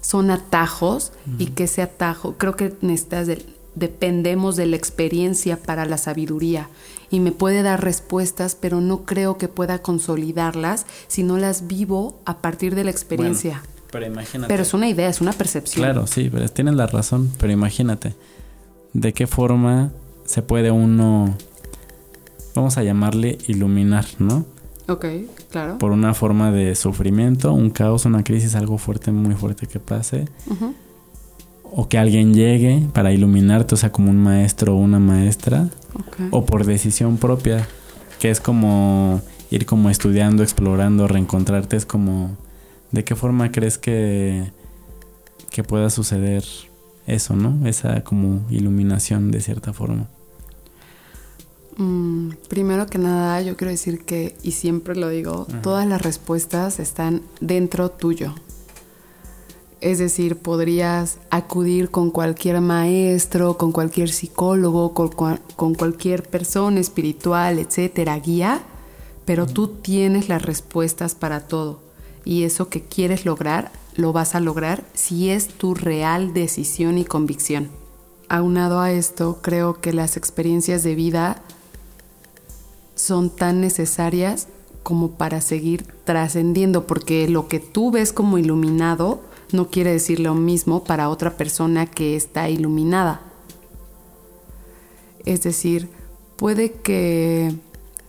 son 0.00 0.30
atajos 0.30 1.12
y 1.38 1.46
que 1.46 1.64
ese 1.64 1.82
atajo, 1.82 2.34
creo 2.38 2.54
que 2.54 2.74
necesitas 2.80 3.28
dependemos 3.74 4.56
de 4.56 4.66
la 4.66 4.76
experiencia 4.76 5.56
para 5.56 5.84
la 5.86 5.98
sabiduría 5.98 6.68
y 7.10 7.20
me 7.20 7.32
puede 7.32 7.62
dar 7.62 7.82
respuestas, 7.82 8.54
pero 8.54 8.80
no 8.80 9.04
creo 9.04 9.38
que 9.38 9.48
pueda 9.48 9.80
consolidarlas 9.80 10.86
si 11.06 11.22
no 11.22 11.38
las 11.38 11.66
vivo 11.66 12.20
a 12.24 12.38
partir 12.38 12.74
de 12.74 12.84
la 12.84 12.90
experiencia. 12.90 13.62
Pero 13.90 14.06
imagínate. 14.06 14.48
Pero 14.48 14.62
es 14.62 14.74
una 14.74 14.88
idea, 14.88 15.08
es 15.08 15.20
una 15.20 15.32
percepción. 15.32 15.84
Claro, 15.84 16.06
sí, 16.06 16.28
pero 16.30 16.48
tienes 16.48 16.74
la 16.74 16.86
razón, 16.86 17.30
pero 17.38 17.52
imagínate, 17.52 18.14
¿de 18.92 19.12
qué 19.12 19.26
forma 19.26 19.90
se 20.24 20.42
puede 20.42 20.70
uno, 20.70 21.36
vamos 22.54 22.76
a 22.78 22.82
llamarle 22.82 23.38
iluminar, 23.46 24.04
¿no? 24.18 24.44
Ok, 24.88 25.04
claro. 25.50 25.78
Por 25.78 25.92
una 25.92 26.14
forma 26.14 26.50
de 26.50 26.74
sufrimiento, 26.74 27.52
un 27.52 27.70
caos, 27.70 28.06
una 28.06 28.24
crisis, 28.24 28.54
algo 28.54 28.78
fuerte, 28.78 29.12
muy 29.12 29.34
fuerte 29.34 29.66
que 29.66 29.80
pase. 29.80 30.26
O 31.70 31.88
que 31.88 31.98
alguien 31.98 32.32
llegue 32.32 32.86
para 32.94 33.12
iluminarte, 33.12 33.74
o 33.74 33.78
sea, 33.78 33.92
como 33.92 34.10
un 34.10 34.16
maestro 34.16 34.74
o 34.74 34.78
una 34.78 34.98
maestra. 34.98 35.68
O 36.30 36.46
por 36.46 36.64
decisión 36.64 37.18
propia, 37.18 37.68
que 38.18 38.30
es 38.30 38.40
como 38.40 39.20
ir 39.50 39.66
como 39.66 39.90
estudiando, 39.90 40.42
explorando, 40.42 41.06
reencontrarte. 41.06 41.76
Es 41.76 41.84
como, 41.84 42.30
¿de 42.92 43.04
qué 43.04 43.14
forma 43.14 43.52
crees 43.52 43.78
que, 43.78 44.50
que 45.50 45.64
pueda 45.64 45.90
suceder 45.90 46.44
eso, 47.06 47.36
no? 47.36 47.66
Esa 47.66 48.02
como 48.04 48.46
iluminación 48.50 49.30
de 49.30 49.40
cierta 49.40 49.72
forma. 49.72 50.08
Mm, 51.78 52.30
primero 52.48 52.86
que 52.86 52.98
nada, 52.98 53.40
yo 53.40 53.56
quiero 53.56 53.70
decir 53.70 54.04
que, 54.04 54.36
y 54.42 54.50
siempre 54.50 54.96
lo 54.96 55.08
digo, 55.08 55.46
todas 55.62 55.86
las 55.86 56.02
respuestas 56.02 56.80
están 56.80 57.22
dentro 57.40 57.90
tuyo. 57.90 58.34
Es 59.80 59.98
decir, 59.98 60.36
podrías 60.36 61.18
acudir 61.30 61.90
con 61.90 62.10
cualquier 62.10 62.60
maestro, 62.60 63.56
con 63.56 63.70
cualquier 63.70 64.08
psicólogo, 64.08 64.92
con, 64.92 65.74
cualquier 65.76 66.24
persona 66.24 66.80
espiritual, 66.80 67.60
etcétera, 67.60 68.18
guía, 68.18 68.60
pero 69.24 69.46
tú 69.46 69.68
tienes 69.68 70.28
las 70.28 70.42
respuestas 70.42 71.14
para 71.14 71.46
todo. 71.46 71.87
Y 72.28 72.44
eso 72.44 72.68
que 72.68 72.82
quieres 72.82 73.24
lograr, 73.24 73.72
lo 73.96 74.12
vas 74.12 74.34
a 74.34 74.40
lograr 74.40 74.84
si 74.92 75.30
es 75.30 75.48
tu 75.48 75.74
real 75.74 76.34
decisión 76.34 76.98
y 76.98 77.06
convicción. 77.06 77.70
Aunado 78.28 78.80
a 78.80 78.92
esto, 78.92 79.38
creo 79.40 79.80
que 79.80 79.94
las 79.94 80.18
experiencias 80.18 80.82
de 80.82 80.94
vida 80.94 81.40
son 82.94 83.30
tan 83.30 83.62
necesarias 83.62 84.48
como 84.82 85.12
para 85.12 85.40
seguir 85.40 85.86
trascendiendo, 86.04 86.86
porque 86.86 87.28
lo 87.28 87.48
que 87.48 87.60
tú 87.60 87.90
ves 87.90 88.12
como 88.12 88.36
iluminado 88.36 89.22
no 89.50 89.70
quiere 89.70 89.92
decir 89.92 90.20
lo 90.20 90.34
mismo 90.34 90.84
para 90.84 91.08
otra 91.08 91.38
persona 91.38 91.86
que 91.86 92.14
está 92.14 92.50
iluminada. 92.50 93.22
Es 95.24 95.44
decir, 95.44 95.88
puede 96.36 96.72
que 96.72 97.54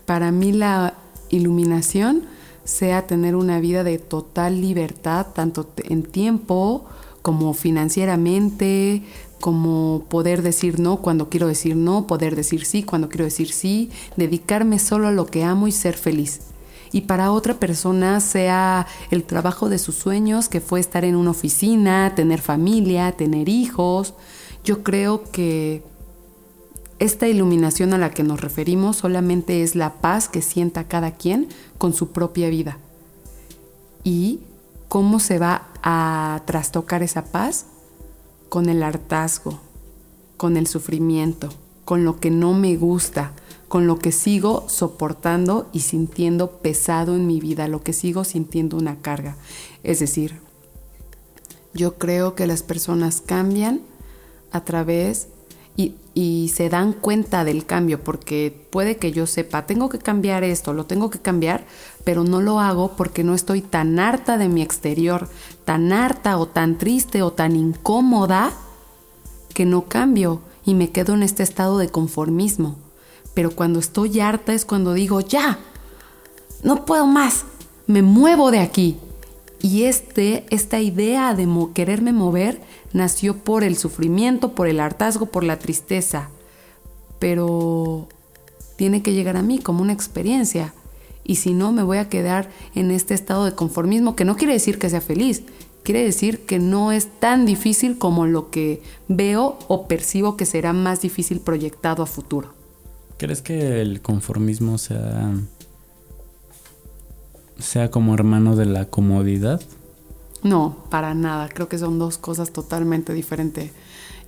para 0.06 0.34
mí 0.34 0.52
la 0.52 0.96
iluminación 1.30 2.28
sea 2.64 3.08
tener 3.08 3.36
una 3.36 3.60
vida 3.60 3.84
de 3.84 3.98
total 3.98 4.62
libertad, 4.62 5.28
tanto 5.34 5.70
en 5.78 6.04
tiempo 6.04 6.86
como 7.22 7.54
financieramente, 7.54 9.04
como 9.40 10.06
poder 10.10 10.42
decir 10.42 10.80
no 10.80 10.98
cuando 10.98 11.30
quiero 11.30 11.48
decir 11.48 11.76
no, 11.76 12.08
poder 12.08 12.36
decir 12.36 12.66
sí 12.66 12.84
cuando 12.84 13.10
quiero 13.10 13.26
decir 13.26 13.52
sí, 13.52 13.90
dedicarme 14.18 14.80
solo 14.80 15.08
a 15.08 15.12
lo 15.12 15.26
que 15.26 15.44
amo 15.44 15.68
y 15.68 15.72
ser 15.72 15.96
feliz. 15.96 16.42
Y 16.92 17.02
para 17.02 17.32
otra 17.32 17.54
persona 17.54 18.20
sea 18.20 18.88
el 19.12 19.24
trabajo 19.24 19.70
de 19.70 19.78
sus 19.78 19.96
sueños, 19.96 20.50
que 20.50 20.60
fue 20.60 20.80
estar 20.80 21.06
en 21.06 21.16
una 21.16 21.32
oficina, 21.32 22.14
tener 22.16 22.42
familia, 22.42 23.12
tener 23.12 23.48
hijos. 23.48 24.16
Yo 24.64 24.82
creo 24.82 25.24
que 25.32 25.84
esta 27.00 27.28
iluminación 27.28 27.94
a 27.94 27.98
la 27.98 28.12
que 28.12 28.24
nos 28.24 28.42
referimos 28.42 28.98
solamente 28.98 29.64
es 29.64 29.76
la 29.76 29.94
paz 30.02 30.30
que 30.30 30.42
sienta 30.42 30.88
cada 30.88 31.12
quien 31.12 31.48
con 31.78 31.94
su 31.94 32.12
propia 32.12 32.50
vida. 32.50 32.78
¿Y 34.04 34.42
cómo 34.88 35.20
se 35.20 35.40
va 35.40 35.70
a 35.82 36.42
trastocar 36.46 37.04
esa 37.04 37.26
paz? 37.26 37.66
con 38.50 38.68
el 38.68 38.84
hartazgo, 38.84 39.60
con 40.36 40.58
el 40.58 40.68
sufrimiento, 40.68 41.50
con 41.86 42.04
lo 42.04 42.20
que 42.20 42.32
no 42.32 42.54
me 42.54 42.76
gusta, 42.76 43.32
con 43.68 43.88
lo 43.88 44.00
que 44.00 44.12
sigo 44.12 44.66
soportando 44.68 45.70
y 45.72 45.82
sintiendo 45.82 46.58
pesado 46.58 47.16
en 47.16 47.28
mi 47.28 47.40
vida, 47.40 47.68
lo 47.68 47.84
que 47.84 47.94
sigo 47.94 48.24
sintiendo 48.24 48.76
una 48.76 48.98
carga. 48.98 49.38
Es 49.84 50.00
decir, 50.00 50.40
yo 51.74 51.98
creo 51.98 52.34
que 52.34 52.48
las 52.48 52.64
personas 52.64 53.22
cambian 53.22 53.82
a 54.52 54.66
través 54.66 55.28
y, 56.14 56.50
se 56.50 56.68
dan 56.68 56.92
cuenta 56.92 57.46
del 57.46 57.66
cambio, 57.66 58.04
porque 58.04 58.68
puede 58.72 58.98
que 58.98 59.14
yo 59.14 59.26
sepa, 59.26 59.66
tengo 59.66 59.88
que 59.88 60.00
cambiar 60.00 60.44
esto, 60.44 60.74
lo 60.74 60.86
tengo 60.86 61.10
que 61.10 61.20
cambiar, 61.20 61.64
pero 62.04 62.26
no 62.26 62.42
lo 62.42 62.60
hago 62.60 62.98
porque 62.98 63.24
no 63.24 63.34
estoy 63.34 63.62
tan 63.62 64.00
harta 64.00 64.38
de 64.38 64.50
mi 64.50 64.62
exterior, 64.62 65.30
tan 65.64 65.94
harta 65.94 66.38
o 66.38 66.48
tan 66.48 66.78
triste 66.78 67.22
o 67.22 67.32
tan 67.32 67.56
incómoda 67.56 68.52
que 69.54 69.66
no 69.66 69.86
cambio 69.86 70.42
y 70.66 70.74
me 70.74 70.92
quedo 70.92 71.14
en 71.14 71.24
este 71.24 71.44
estado 71.44 71.78
de 71.78 71.88
conformismo. 71.88 72.76
Pero 73.34 73.52
cuando 73.52 73.80
estoy 73.80 74.20
harta 74.20 74.54
es 74.54 74.66
cuando 74.66 74.94
digo, 74.94 75.22
ya, 75.22 75.60
no 76.64 76.84
puedo 76.86 77.06
más, 77.06 77.46
me 77.88 78.02
muevo 78.02 78.52
de 78.52 78.60
aquí. 78.60 78.98
Y 79.62 79.84
este, 79.84 80.46
esta 80.50 80.80
idea 80.80 81.34
de 81.34 81.48
quererme 81.74 82.12
mover 82.12 82.62
nació 82.94 83.38
por 83.38 83.64
el 83.64 83.78
sufrimiento, 83.78 84.54
por 84.54 84.68
el 84.68 84.80
hartazgo, 84.80 85.28
por 85.28 85.44
la 85.44 85.60
tristeza. 85.60 86.30
Pero 87.20 88.08
tiene 88.76 89.02
que 89.02 89.14
llegar 89.14 89.38
a 89.38 89.42
mí 89.42 89.60
como 89.60 89.82
una 89.82 89.94
experiencia 89.94 90.74
y 91.30 91.36
si 91.36 91.54
no 91.54 91.72
me 91.72 91.84
voy 91.84 91.98
a 92.00 92.10
quedar 92.10 92.50
en 92.74 92.90
este 92.90 93.14
estado 93.14 93.46
de 93.46 93.54
conformismo 93.54 94.16
que 94.16 94.26
no 94.26 94.36
quiere 94.36 94.54
decir 94.54 94.80
que 94.80 94.90
sea 94.90 95.02
feliz, 95.02 95.44
quiere 95.84 96.04
decir 96.04 96.46
que 96.46 96.58
no 96.58 96.92
es 96.92 97.08
tan 97.20 97.46
difícil 97.46 97.98
como 97.98 98.26
lo 98.26 98.50
que 98.50 98.82
veo 99.08 99.60
o 99.68 99.88
percibo 99.88 100.38
que 100.38 100.46
será 100.46 100.74
más 100.74 101.02
difícil 101.02 101.40
proyectado 101.40 102.02
a 102.02 102.08
futuro. 102.08 102.54
¿Crees 103.18 103.42
que 103.42 103.82
el 103.82 104.02
conformismo 104.02 104.78
sea 104.78 105.34
sea 107.60 107.92
como 107.92 108.14
hermano 108.14 108.56
de 108.56 108.66
la 108.66 108.86
comodidad? 108.86 109.62
No, 110.44 110.78
para 110.90 111.14
nada. 111.14 111.50
Creo 111.50 111.68
que 111.68 111.78
son 111.78 112.00
dos 112.00 112.18
cosas 112.18 112.52
totalmente 112.52 113.14
diferentes. 113.14 113.72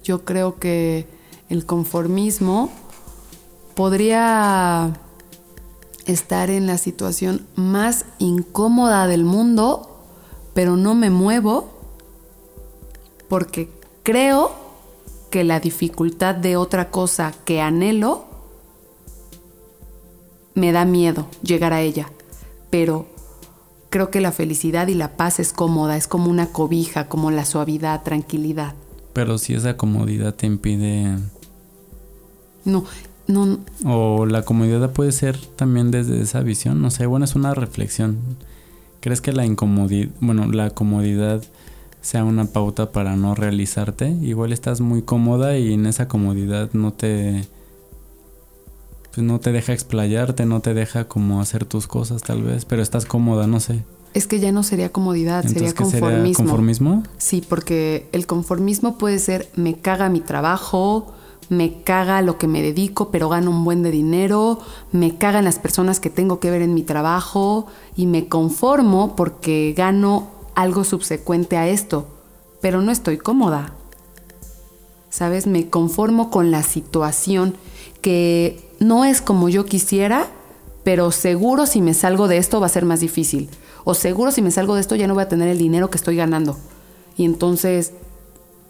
Yo 0.04 0.26
creo 0.26 0.60
que 0.60 1.08
el 1.50 1.66
conformismo 1.66 2.72
podría 3.76 5.00
estar 6.06 6.50
en 6.50 6.68
la 6.68 6.78
situación 6.78 7.46
más 7.56 8.06
incómoda 8.20 9.08
del 9.08 9.24
mundo, 9.24 10.06
pero 10.54 10.76
no 10.76 10.96
me 10.96 11.10
muevo 11.10 11.70
porque 13.30 13.70
creo 14.04 14.52
que 15.30 15.44
la 15.46 15.62
dificultad 15.62 16.36
de 16.36 16.58
otra 16.58 16.92
cosa 16.92 17.34
que 17.46 17.62
anhelo 17.62 18.26
me 20.54 20.74
da 20.74 20.84
miedo 20.84 21.28
llegar 21.42 21.72
a 21.72 21.82
ella, 21.82 22.12
pero 22.70 23.08
creo 23.92 24.10
que 24.10 24.22
la 24.22 24.32
felicidad 24.32 24.88
y 24.88 24.96
la 24.96 25.16
paz 25.18 25.40
es 25.40 25.54
cómoda, 25.54 25.98
es 25.98 26.08
como 26.08 26.32
una 26.32 26.48
cobija, 26.48 27.08
como 27.08 27.30
la 27.30 27.46
suavidad, 27.46 28.02
tranquilidad. 28.02 28.74
Pero 29.14 29.38
si 29.38 29.54
esa 29.54 29.78
comodidad 29.78 30.34
te 30.34 30.48
impide... 30.48 31.18
No, 32.64 32.86
no, 33.28 33.60
o 33.86 34.26
la 34.26 34.44
comodidad 34.44 34.92
puede 34.92 35.12
ser 35.12 35.38
también 35.38 35.92
desde 35.92 36.22
esa 36.22 36.42
visión, 36.42 36.82
no 36.82 36.90
sé, 36.90 37.06
bueno, 37.06 37.26
es 37.26 37.36
una 37.36 37.54
reflexión. 37.54 38.18
¿Crees 39.02 39.20
que 39.20 39.34
la 39.34 39.46
incomodidad, 39.46 40.10
bueno, 40.22 40.50
la 40.52 40.70
comodidad 40.70 41.44
sea 42.02 42.24
una 42.24 42.46
pauta 42.46 42.92
para 42.92 43.16
no 43.16 43.36
realizarte? 43.36 44.10
Igual 44.22 44.54
estás 44.54 44.80
muy 44.80 45.02
cómoda 45.02 45.58
y 45.58 45.74
en 45.74 45.86
esa 45.86 46.08
comodidad 46.08 46.70
no 46.74 46.94
te 46.94 47.46
pues 49.14 49.26
no 49.26 49.40
te 49.40 49.52
deja 49.52 49.74
explayarte, 49.74 50.46
no 50.46 50.62
te 50.62 50.74
deja 50.74 51.08
como 51.08 51.42
hacer 51.42 51.66
tus 51.66 51.88
cosas 51.88 52.22
tal 52.22 52.44
vez, 52.44 52.66
pero 52.66 52.82
estás 52.82 53.06
cómoda, 53.06 53.48
no 53.48 53.60
sé. 53.60 53.84
Es 54.14 54.28
que 54.28 54.40
ya 54.40 54.52
no 54.52 54.64
sería 54.64 54.92
comodidad, 54.92 55.44
sería 55.44 55.74
conformismo. 55.74 56.22
Sería 56.22 56.36
conformismo. 56.36 57.04
Sí, 57.18 57.44
porque 57.48 58.10
el 58.12 58.28
conformismo 58.28 58.98
puede 58.98 59.20
ser 59.20 59.50
me 59.56 59.76
caga 59.76 60.10
mi 60.10 60.20
trabajo, 60.20 61.14
me 61.50 61.84
caga 61.84 62.22
lo 62.22 62.38
que 62.38 62.48
me 62.48 62.62
dedico, 62.62 63.12
pero 63.12 63.30
gano 63.30 63.52
un 63.52 63.64
buen 63.64 63.84
de 63.84 63.92
dinero, 63.92 64.60
me 64.92 65.18
cagan 65.18 65.46
las 65.46 65.60
personas 65.60 66.00
que 66.00 66.10
tengo 66.10 66.40
que 66.40 66.50
ver 66.50 66.62
en 66.62 66.74
mi 66.74 66.84
trabajo 66.84 67.68
y 67.96 68.06
me 68.06 68.28
conformo 68.28 69.16
porque 69.16 69.74
gano 69.76 70.30
algo 70.56 70.84
subsecuente 70.84 71.58
a 71.58 71.68
esto, 71.68 72.08
pero 72.62 72.82
no 72.82 72.92
estoy 72.92 73.18
cómoda. 73.18 73.74
¿Sabes? 75.10 75.46
Me 75.46 75.70
conformo 75.70 76.32
con 76.32 76.52
la 76.52 76.64
situación 76.64 77.56
que 78.02 78.71
no 78.82 79.06
es 79.06 79.22
como 79.22 79.48
yo 79.48 79.66
quisiera, 79.66 80.26
pero 80.84 81.12
seguro 81.12 81.68
si 81.68 81.82
me 81.82 81.94
salgo 81.94 82.28
de 82.28 82.38
esto 82.38 82.60
va 82.60 82.66
a 82.66 82.70
ser 82.70 82.84
más 82.84 83.00
difícil. 83.00 83.48
O 83.84 83.94
seguro 83.94 84.32
si 84.32 84.42
me 84.42 84.50
salgo 84.50 84.74
de 84.74 84.82
esto 84.82 84.96
ya 84.96 85.06
no 85.06 85.14
voy 85.14 85.22
a 85.22 85.30
tener 85.30 85.48
el 85.48 85.60
dinero 85.60 85.92
que 85.92 85.98
estoy 85.98 86.16
ganando. 86.16 86.58
Y 87.16 87.26
entonces, 87.26 87.94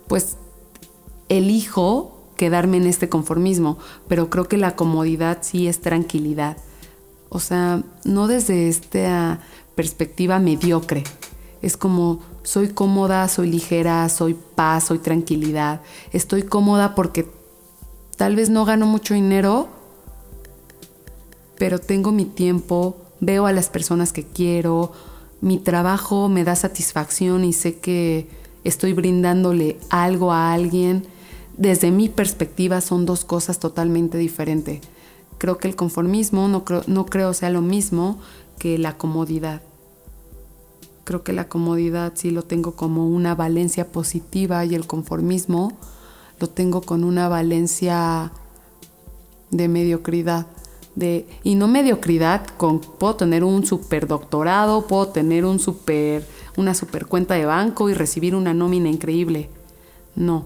pues, 0.09 0.35
elijo 1.29 2.19
quedarme 2.35 2.75
en 2.75 2.87
este 2.87 3.07
conformismo, 3.07 3.77
pero 4.09 4.29
creo 4.29 4.49
que 4.49 4.57
la 4.57 4.75
comodidad 4.75 5.37
sí 5.41 5.69
es 5.69 5.79
tranquilidad. 5.79 6.57
O 7.29 7.39
sea, 7.39 7.81
no 8.03 8.27
desde 8.27 8.67
esta 8.67 9.39
perspectiva 9.75 10.39
mediocre. 10.39 11.05
Es 11.61 11.77
como 11.77 12.19
soy 12.43 12.67
cómoda, 12.69 13.29
soy 13.29 13.49
ligera, 13.49 14.09
soy 14.09 14.33
paz, 14.33 14.85
soy 14.85 14.99
tranquilidad. 14.99 15.79
Estoy 16.11 16.43
cómoda 16.43 16.95
porque 16.95 17.31
tal 18.17 18.35
vez 18.35 18.49
no 18.49 18.65
gano 18.65 18.85
mucho 18.87 19.13
dinero, 19.13 19.69
pero 21.61 21.77
tengo 21.77 22.11
mi 22.11 22.25
tiempo, 22.25 22.97
veo 23.19 23.45
a 23.45 23.51
las 23.51 23.69
personas 23.69 24.13
que 24.13 24.23
quiero, 24.23 24.93
mi 25.41 25.59
trabajo 25.59 26.27
me 26.27 26.43
da 26.43 26.55
satisfacción 26.55 27.43
y 27.43 27.53
sé 27.53 27.77
que 27.77 28.27
estoy 28.63 28.93
brindándole 28.93 29.77
algo 29.91 30.33
a 30.33 30.53
alguien. 30.53 31.05
Desde 31.57 31.91
mi 31.91 32.09
perspectiva 32.09 32.81
son 32.81 33.05
dos 33.05 33.25
cosas 33.25 33.59
totalmente 33.59 34.17
diferentes. 34.17 34.81
Creo 35.37 35.59
que 35.59 35.67
el 35.67 35.75
conformismo 35.75 36.47
no 36.47 36.65
creo, 36.65 36.81
no 36.87 37.05
creo 37.05 37.31
sea 37.35 37.51
lo 37.51 37.61
mismo 37.61 38.17
que 38.57 38.79
la 38.79 38.97
comodidad. 38.97 39.61
Creo 41.03 41.21
que 41.23 41.31
la 41.31 41.47
comodidad 41.47 42.13
sí 42.15 42.31
lo 42.31 42.41
tengo 42.41 42.71
como 42.71 43.07
una 43.07 43.35
valencia 43.35 43.91
positiva 43.91 44.65
y 44.65 44.73
el 44.73 44.87
conformismo 44.87 45.77
lo 46.39 46.49
tengo 46.49 46.81
con 46.81 47.03
una 47.03 47.29
valencia 47.29 48.31
de 49.51 49.67
mediocridad. 49.67 50.47
De, 50.95 51.25
y 51.43 51.55
no 51.55 51.67
mediocridad 51.67 52.45
con 52.57 52.81
puedo 52.81 53.15
tener 53.15 53.43
un 53.43 53.65
super 53.65 54.07
doctorado, 54.07 54.87
puedo 54.87 55.07
tener 55.07 55.45
un 55.45 55.59
una 56.57 56.73
super 56.73 57.05
cuenta 57.05 57.35
de 57.35 57.45
banco 57.45 57.89
y 57.89 57.93
recibir 57.93 58.35
una 58.35 58.53
nómina 58.53 58.89
increíble. 58.89 59.49
No, 60.15 60.45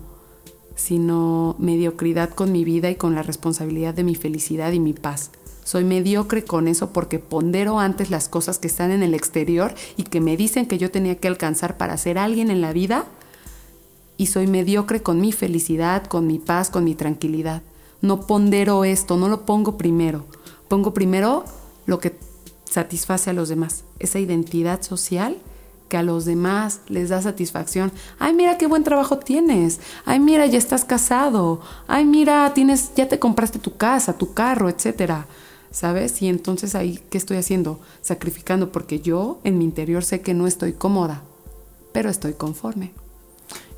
sino 0.76 1.56
mediocridad 1.58 2.30
con 2.30 2.52
mi 2.52 2.64
vida 2.64 2.90
y 2.90 2.96
con 2.96 3.16
la 3.16 3.24
responsabilidad 3.24 3.94
de 3.94 4.04
mi 4.04 4.16
felicidad 4.16 4.72
y 4.72 4.80
mi 4.80 4.94
paz. 4.94 5.32
Soy 5.64 5.84
mediocre 5.84 6.44
con 6.44 6.68
eso 6.68 6.92
porque 6.94 7.18
pondero 7.18 7.80
antes 7.80 8.12
las 8.12 8.30
cosas 8.30 8.60
que 8.60 8.68
están 8.68 8.92
en 8.92 9.02
el 9.02 9.16
exterior 9.16 9.74
y 9.98 10.04
que 10.04 10.22
me 10.22 10.38
dicen 10.38 10.68
que 10.68 10.78
yo 10.78 10.92
tenía 10.92 11.16
que 11.16 11.28
alcanzar 11.28 11.78
para 11.78 11.98
ser 11.98 12.20
alguien 12.20 12.52
en 12.52 12.62
la 12.62 12.72
vida. 12.72 13.06
Y 14.16 14.28
soy 14.28 14.46
mediocre 14.46 15.02
con 15.02 15.20
mi 15.20 15.32
felicidad, 15.32 16.06
con 16.06 16.28
mi 16.28 16.38
paz, 16.38 16.70
con 16.70 16.84
mi 16.84 16.94
tranquilidad. 16.94 17.64
No 18.06 18.22
pondero 18.22 18.86
esto, 18.86 19.18
no 19.18 19.30
lo 19.30 19.48
pongo 19.48 19.80
primero. 19.80 20.26
Pongo 20.68 20.94
primero 20.94 21.44
lo 21.88 21.98
que 22.00 22.16
satisface 22.64 23.32
a 23.32 23.34
los 23.34 23.50
demás, 23.50 23.84
esa 23.98 24.20
identidad 24.20 24.84
social 24.84 25.38
que 25.90 25.98
a 25.98 26.04
los 26.04 26.26
demás 26.26 26.82
les 26.88 27.10
da 27.10 27.24
satisfacción. 27.24 27.92
Ay, 28.20 28.34
mira 28.34 28.60
qué 28.60 28.68
buen 28.68 28.84
trabajo 28.84 29.18
tienes. 29.18 29.80
Ay, 30.06 30.20
mira, 30.20 30.46
ya 30.46 30.60
estás 30.60 30.86
casado. 30.86 31.62
Ay, 31.88 32.06
mira, 32.06 32.52
tienes 32.54 32.92
ya 32.96 33.08
te 33.08 33.18
compraste 33.18 33.58
tu 33.58 33.76
casa, 33.76 34.20
tu 34.20 34.36
carro, 34.36 34.70
etcétera. 34.70 35.26
¿Sabes? 35.72 36.22
Y 36.22 36.30
entonces 36.30 36.76
ahí 36.76 37.00
qué 37.10 37.18
estoy 37.18 37.38
haciendo? 37.38 37.80
Sacrificando 38.02 38.72
porque 38.72 39.00
yo 39.00 39.40
en 39.44 39.58
mi 39.58 39.66
interior 39.66 40.04
sé 40.04 40.22
que 40.22 40.36
no 40.36 40.46
estoy 40.46 40.74
cómoda, 40.74 41.24
pero 41.92 42.12
estoy 42.12 42.34
conforme. 42.34 42.92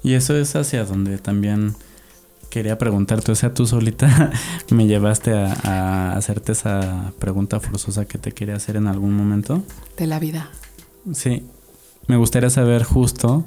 Y 0.04 0.16
eso 0.16 0.36
es 0.36 0.54
hacia 0.58 0.84
donde 0.84 1.18
también 1.18 1.76
quería 2.50 2.78
preguntarte, 2.78 3.32
o 3.32 3.36
sea, 3.36 3.54
tú 3.54 3.66
solita 3.66 4.32
me 4.72 4.88
llevaste 4.88 5.34
a, 5.34 5.54
a, 5.64 6.18
hacerte 6.18 6.52
esa 6.52 7.14
pregunta 7.20 7.60
forzosa 7.60 8.06
que 8.06 8.18
te 8.18 8.32
quería 8.32 8.56
hacer 8.56 8.76
en 8.76 8.88
algún 8.88 9.14
momento. 9.14 9.64
De 9.98 10.08
la 10.08 10.20
vida. 10.20 10.50
Sí, 11.14 11.44
me 12.08 12.18
gustaría 12.18 12.50
saber 12.50 12.84
justo, 12.84 13.46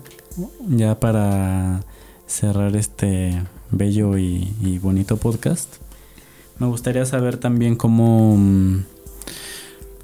ya 0.68 1.00
para 1.00 1.80
cerrar 2.26 2.76
este 2.76 3.42
bello 3.70 4.18
y, 4.18 4.54
y 4.60 4.78
bonito 4.78 5.16
podcast, 5.16 5.76
me 6.58 6.66
gustaría 6.66 7.06
saber 7.06 7.38
también 7.38 7.74
cómo, 7.74 8.38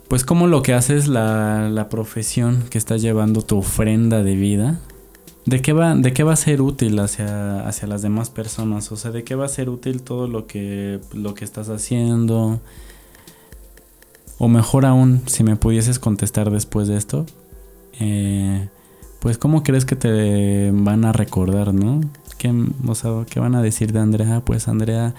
pues 0.08 0.24
cómo 0.24 0.46
lo 0.46 0.62
que 0.62 0.72
haces, 0.72 1.06
la, 1.06 1.68
la 1.68 1.88
profesión 1.90 2.64
que 2.70 2.78
estás 2.78 3.02
llevando, 3.02 3.42
tu 3.42 3.58
ofrenda 3.58 4.22
de 4.22 4.36
vida, 4.36 4.80
¿De 5.46 5.62
qué, 5.62 5.72
va, 5.72 5.94
¿De 5.94 6.12
qué 6.12 6.24
va 6.24 6.32
a 6.32 6.36
ser 6.36 6.60
útil 6.60 6.98
hacia, 6.98 7.66
hacia 7.68 7.86
las 7.86 8.02
demás 8.02 8.30
personas? 8.30 8.90
O 8.90 8.96
sea, 8.96 9.12
¿de 9.12 9.22
qué 9.22 9.36
va 9.36 9.44
a 9.44 9.48
ser 9.48 9.70
útil 9.70 10.02
todo 10.02 10.26
lo 10.26 10.48
que, 10.48 10.98
lo 11.12 11.34
que 11.34 11.44
estás 11.44 11.68
haciendo? 11.68 12.60
O 14.38 14.48
mejor 14.48 14.84
aún, 14.86 15.22
si 15.26 15.44
me 15.44 15.54
pudieses 15.54 16.00
contestar 16.00 16.50
después 16.50 16.88
de 16.88 16.96
esto, 16.96 17.26
eh, 18.00 18.68
pues 19.20 19.38
¿cómo 19.38 19.62
crees 19.62 19.84
que 19.84 19.94
te 19.94 20.72
van 20.72 21.04
a 21.04 21.12
recordar, 21.12 21.72
no? 21.72 22.00
¿Qué, 22.38 22.50
o 22.50 23.24
¿qué 23.30 23.38
van 23.38 23.54
a 23.54 23.62
decir 23.62 23.92
de 23.92 24.00
Andrea? 24.00 24.40
Pues 24.44 24.66
Andrea 24.66 25.14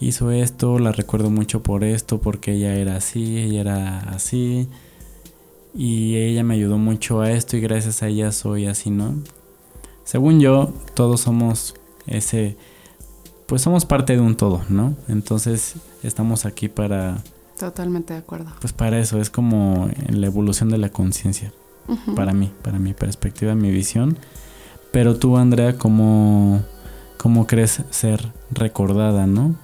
hizo 0.00 0.30
esto, 0.30 0.78
la 0.78 0.90
recuerdo 0.90 1.28
mucho 1.28 1.62
por 1.62 1.84
esto, 1.84 2.18
porque 2.18 2.52
ella 2.52 2.76
era 2.76 2.96
así, 2.96 3.36
ella 3.36 3.60
era 3.60 3.98
así 4.00 4.68
y 5.74 6.16
ella 6.16 6.44
me 6.44 6.54
ayudó 6.54 6.78
mucho 6.78 7.20
a 7.20 7.32
esto 7.32 7.56
y 7.56 7.60
gracias 7.60 8.02
a 8.02 8.08
ella 8.08 8.30
soy 8.30 8.66
así, 8.66 8.90
¿no? 8.90 9.14
Según 10.04 10.38
yo, 10.38 10.72
todos 10.94 11.22
somos 11.22 11.74
ese, 12.06 12.56
pues 13.46 13.62
somos 13.62 13.84
parte 13.84 14.14
de 14.14 14.20
un 14.20 14.36
todo, 14.36 14.62
¿no? 14.68 14.94
Entonces 15.08 15.74
estamos 16.02 16.44
aquí 16.44 16.68
para... 16.68 17.22
Totalmente 17.58 18.12
de 18.12 18.20
acuerdo. 18.20 18.52
Pues 18.60 18.72
para 18.72 18.98
eso, 18.98 19.20
es 19.20 19.30
como 19.30 19.90
la 20.08 20.26
evolución 20.26 20.68
de 20.68 20.78
la 20.78 20.90
conciencia, 20.90 21.52
para 22.14 22.32
mí, 22.32 22.52
para 22.62 22.78
mi 22.78 22.94
perspectiva, 22.94 23.54
mi 23.54 23.70
visión. 23.70 24.18
Pero 24.92 25.16
tú, 25.16 25.36
Andrea, 25.36 25.76
¿cómo, 25.76 26.62
¿cómo 27.16 27.46
crees 27.46 27.82
ser 27.90 28.32
recordada, 28.50 29.26
no? 29.26 29.56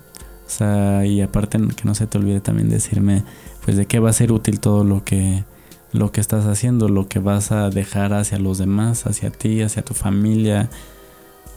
O 0.46 0.52
sea, 0.52 1.06
y 1.06 1.20
aparte 1.20 1.58
que 1.76 1.84
no 1.84 1.94
se 1.94 2.06
te 2.08 2.18
olvide 2.18 2.40
también 2.40 2.68
decirme, 2.68 3.22
pues 3.64 3.76
de 3.76 3.86
qué 3.86 4.00
va 4.00 4.10
a 4.10 4.14
ser 4.14 4.32
útil 4.32 4.58
todo 4.58 4.82
lo 4.82 5.04
que 5.04 5.44
lo 5.92 6.12
que 6.12 6.20
estás 6.20 6.46
haciendo, 6.46 6.88
lo 6.88 7.08
que 7.08 7.18
vas 7.18 7.52
a 7.52 7.70
dejar 7.70 8.12
hacia 8.12 8.38
los 8.38 8.58
demás, 8.58 9.06
hacia 9.06 9.30
ti, 9.30 9.62
hacia 9.62 9.82
tu 9.82 9.94
familia, 9.94 10.70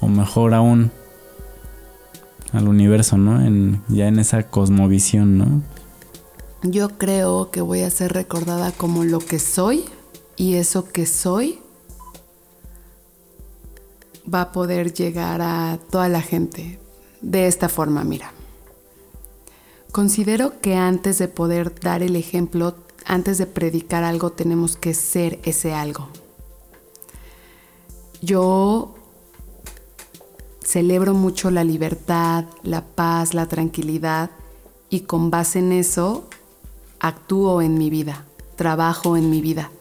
o 0.02 0.08
mejor 0.08 0.54
aún, 0.54 0.92
al 2.52 2.68
universo, 2.68 3.18
¿no? 3.18 3.42
En, 3.42 3.82
ya 3.88 4.08
en 4.08 4.20
esa 4.20 4.44
cosmovisión, 4.44 5.38
¿no? 5.38 5.62
Yo 6.64 6.98
creo 6.98 7.52
que 7.52 7.62
voy 7.62 7.82
a 7.82 7.90
ser 7.90 8.14
recordada 8.14 8.72
como 8.72 9.04
lo 9.04 9.20
que 9.20 9.40
soy 9.40 9.84
y 10.38 10.56
eso 10.56 10.92
que 10.92 11.06
soy 11.06 11.60
va 14.34 14.42
a 14.42 14.52
poder 14.52 14.94
llegar 14.94 15.42
a 15.42 15.78
toda 15.92 16.08
la 16.10 16.22
gente 16.22 16.80
de 17.22 17.48
esta 17.48 17.70
forma, 17.70 18.04
mira. 18.04 18.32
Considero 19.92 20.60
que 20.62 20.76
antes 20.76 21.20
de 21.20 21.28
poder 21.28 21.80
dar 21.80 22.02
el 22.02 22.16
ejemplo 22.16 22.76
antes 23.06 23.38
de 23.38 23.46
predicar 23.46 24.04
algo 24.04 24.32
tenemos 24.32 24.78
que 24.78 24.94
ser 24.94 25.40
ese 25.44 25.74
algo. 25.74 26.10
Yo 28.22 28.96
celebro 30.64 31.14
mucho 31.14 31.52
la 31.52 31.64
libertad, 31.64 32.46
la 32.64 32.82
paz, 32.86 33.34
la 33.34 33.48
tranquilidad 33.48 34.32
y 34.90 35.02
con 35.02 35.30
base 35.30 35.60
en 35.60 35.72
eso 35.72 36.28
actúo 37.00 37.62
en 37.62 37.78
mi 37.78 37.90
vida, 37.90 38.26
trabajo 38.56 39.18
en 39.18 39.30
mi 39.30 39.42
vida. 39.42 39.72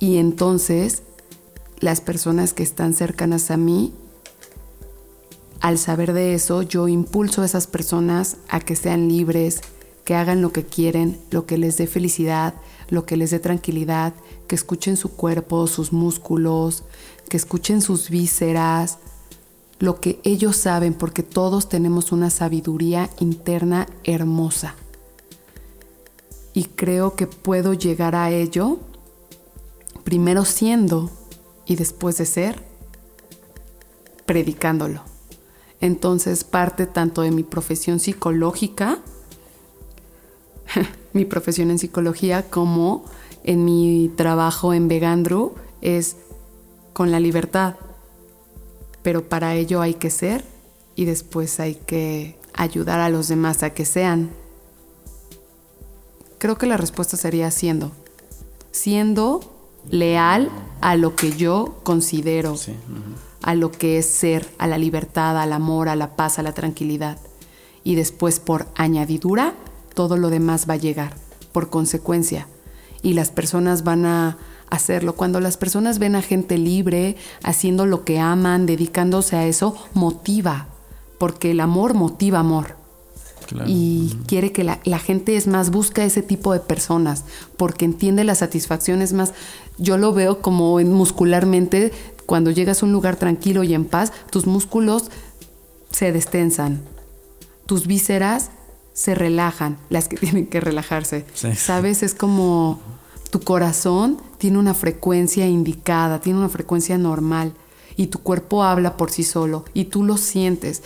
Y 0.00 0.16
entonces 0.16 1.02
las 1.78 2.00
personas 2.00 2.52
que 2.52 2.62
están 2.62 2.94
cercanas 2.94 3.50
a 3.50 3.56
mí, 3.56 3.94
al 5.60 5.78
saber 5.78 6.12
de 6.12 6.34
eso, 6.34 6.62
yo 6.62 6.88
impulso 6.88 7.42
a 7.42 7.46
esas 7.46 7.66
personas 7.66 8.38
a 8.48 8.60
que 8.60 8.76
sean 8.76 9.08
libres, 9.08 9.60
que 10.10 10.16
hagan 10.16 10.42
lo 10.42 10.52
que 10.52 10.64
quieren, 10.64 11.20
lo 11.30 11.46
que 11.46 11.56
les 11.56 11.76
dé 11.76 11.86
felicidad, 11.86 12.54
lo 12.88 13.06
que 13.06 13.16
les 13.16 13.30
dé 13.30 13.38
tranquilidad, 13.38 14.12
que 14.48 14.56
escuchen 14.56 14.96
su 14.96 15.12
cuerpo, 15.12 15.68
sus 15.68 15.92
músculos, 15.92 16.82
que 17.28 17.36
escuchen 17.36 17.80
sus 17.80 18.10
vísceras, 18.10 18.98
lo 19.78 20.00
que 20.00 20.18
ellos 20.24 20.56
saben, 20.56 20.94
porque 20.94 21.22
todos 21.22 21.68
tenemos 21.68 22.10
una 22.10 22.28
sabiduría 22.30 23.08
interna 23.20 23.86
hermosa. 24.02 24.74
Y 26.54 26.64
creo 26.64 27.14
que 27.14 27.28
puedo 27.28 27.72
llegar 27.72 28.16
a 28.16 28.32
ello 28.32 28.80
primero 30.02 30.44
siendo 30.44 31.08
y 31.66 31.76
después 31.76 32.18
de 32.18 32.26
ser, 32.26 32.64
predicándolo. 34.26 35.02
Entonces 35.80 36.42
parte 36.42 36.86
tanto 36.86 37.22
de 37.22 37.30
mi 37.30 37.44
profesión 37.44 38.00
psicológica, 38.00 38.98
mi 41.12 41.24
profesión 41.24 41.70
en 41.70 41.78
psicología 41.78 42.48
como 42.48 43.04
en 43.44 43.64
mi 43.64 44.10
trabajo 44.16 44.74
en 44.74 44.88
Vegandru 44.88 45.54
es 45.80 46.16
con 46.92 47.10
la 47.10 47.20
libertad. 47.20 47.76
Pero 49.02 49.28
para 49.28 49.54
ello 49.54 49.80
hay 49.80 49.94
que 49.94 50.10
ser 50.10 50.44
y 50.94 51.06
después 51.06 51.60
hay 51.60 51.74
que 51.74 52.38
ayudar 52.54 53.00
a 53.00 53.08
los 53.08 53.28
demás 53.28 53.62
a 53.62 53.70
que 53.70 53.84
sean. 53.84 54.30
Creo 56.38 56.56
que 56.56 56.66
la 56.66 56.76
respuesta 56.76 57.16
sería 57.16 57.50
siendo. 57.50 57.92
Siendo 58.70 59.40
leal 59.88 60.50
a 60.80 60.96
lo 60.96 61.16
que 61.16 61.32
yo 61.32 61.80
considero. 61.82 62.56
a 63.42 63.54
lo 63.54 63.72
que 63.72 63.96
es 63.96 64.06
ser, 64.06 64.46
a 64.58 64.66
la 64.66 64.76
libertad, 64.76 65.40
al 65.40 65.54
amor, 65.54 65.88
a 65.88 65.96
la 65.96 66.14
paz, 66.16 66.38
a 66.38 66.42
la 66.42 66.52
tranquilidad. 66.52 67.18
Y 67.84 67.94
después 67.94 68.38
por 68.38 68.66
añadidura, 68.74 69.54
todo 70.00 70.16
lo 70.16 70.30
demás 70.30 70.64
va 70.66 70.72
a 70.72 70.78
llegar, 70.78 71.12
por 71.52 71.68
consecuencia. 71.68 72.46
Y 73.02 73.12
las 73.12 73.30
personas 73.30 73.84
van 73.84 74.06
a 74.06 74.38
hacerlo. 74.70 75.14
Cuando 75.14 75.40
las 75.40 75.58
personas 75.58 75.98
ven 75.98 76.16
a 76.16 76.22
gente 76.22 76.56
libre, 76.56 77.16
haciendo 77.42 77.84
lo 77.84 78.02
que 78.02 78.18
aman, 78.18 78.64
dedicándose 78.64 79.36
a 79.36 79.46
eso, 79.46 79.76
motiva, 79.92 80.68
porque 81.18 81.50
el 81.50 81.60
amor 81.60 81.92
motiva 81.92 82.38
amor. 82.38 82.76
Y 83.66 84.16
quiere 84.26 84.52
que 84.52 84.64
la, 84.64 84.80
la, 84.84 84.98
gente 84.98 85.36
es 85.36 85.46
más, 85.46 85.70
busca 85.70 86.02
ese 86.02 86.22
tipo 86.22 86.54
de 86.54 86.60
personas, 86.60 87.26
porque 87.58 87.84
entiende 87.84 88.24
la 88.24 88.34
satisfacción, 88.34 89.02
es 89.02 89.12
más, 89.12 89.34
yo 89.76 89.98
lo 89.98 90.14
veo 90.14 90.40
como 90.40 90.80
muscularmente, 90.80 91.92
cuando 92.24 92.50
llegas 92.50 92.82
a 92.82 92.86
un 92.86 92.92
lugar 92.92 93.16
tranquilo 93.16 93.64
y 93.64 93.74
en 93.74 93.84
paz, 93.84 94.14
tus 94.30 94.46
músculos 94.46 95.10
se 95.90 96.10
destensan, 96.10 96.80
tus 97.66 97.86
vísceras 97.86 98.50
se 99.00 99.14
relajan, 99.14 99.78
las 99.88 100.08
que 100.08 100.16
tienen 100.18 100.46
que 100.46 100.60
relajarse. 100.60 101.24
¿Sabes? 101.56 102.02
Es 102.02 102.14
como 102.14 102.80
tu 103.30 103.40
corazón 103.40 104.20
tiene 104.36 104.58
una 104.58 104.74
frecuencia 104.74 105.46
indicada, 105.46 106.20
tiene 106.20 106.38
una 106.38 106.50
frecuencia 106.50 106.98
normal 106.98 107.54
y 107.96 108.08
tu 108.08 108.18
cuerpo 108.18 108.62
habla 108.62 108.98
por 108.98 109.10
sí 109.10 109.22
solo 109.22 109.64
y 109.72 109.86
tú 109.86 110.04
lo 110.04 110.18
sientes 110.18 110.82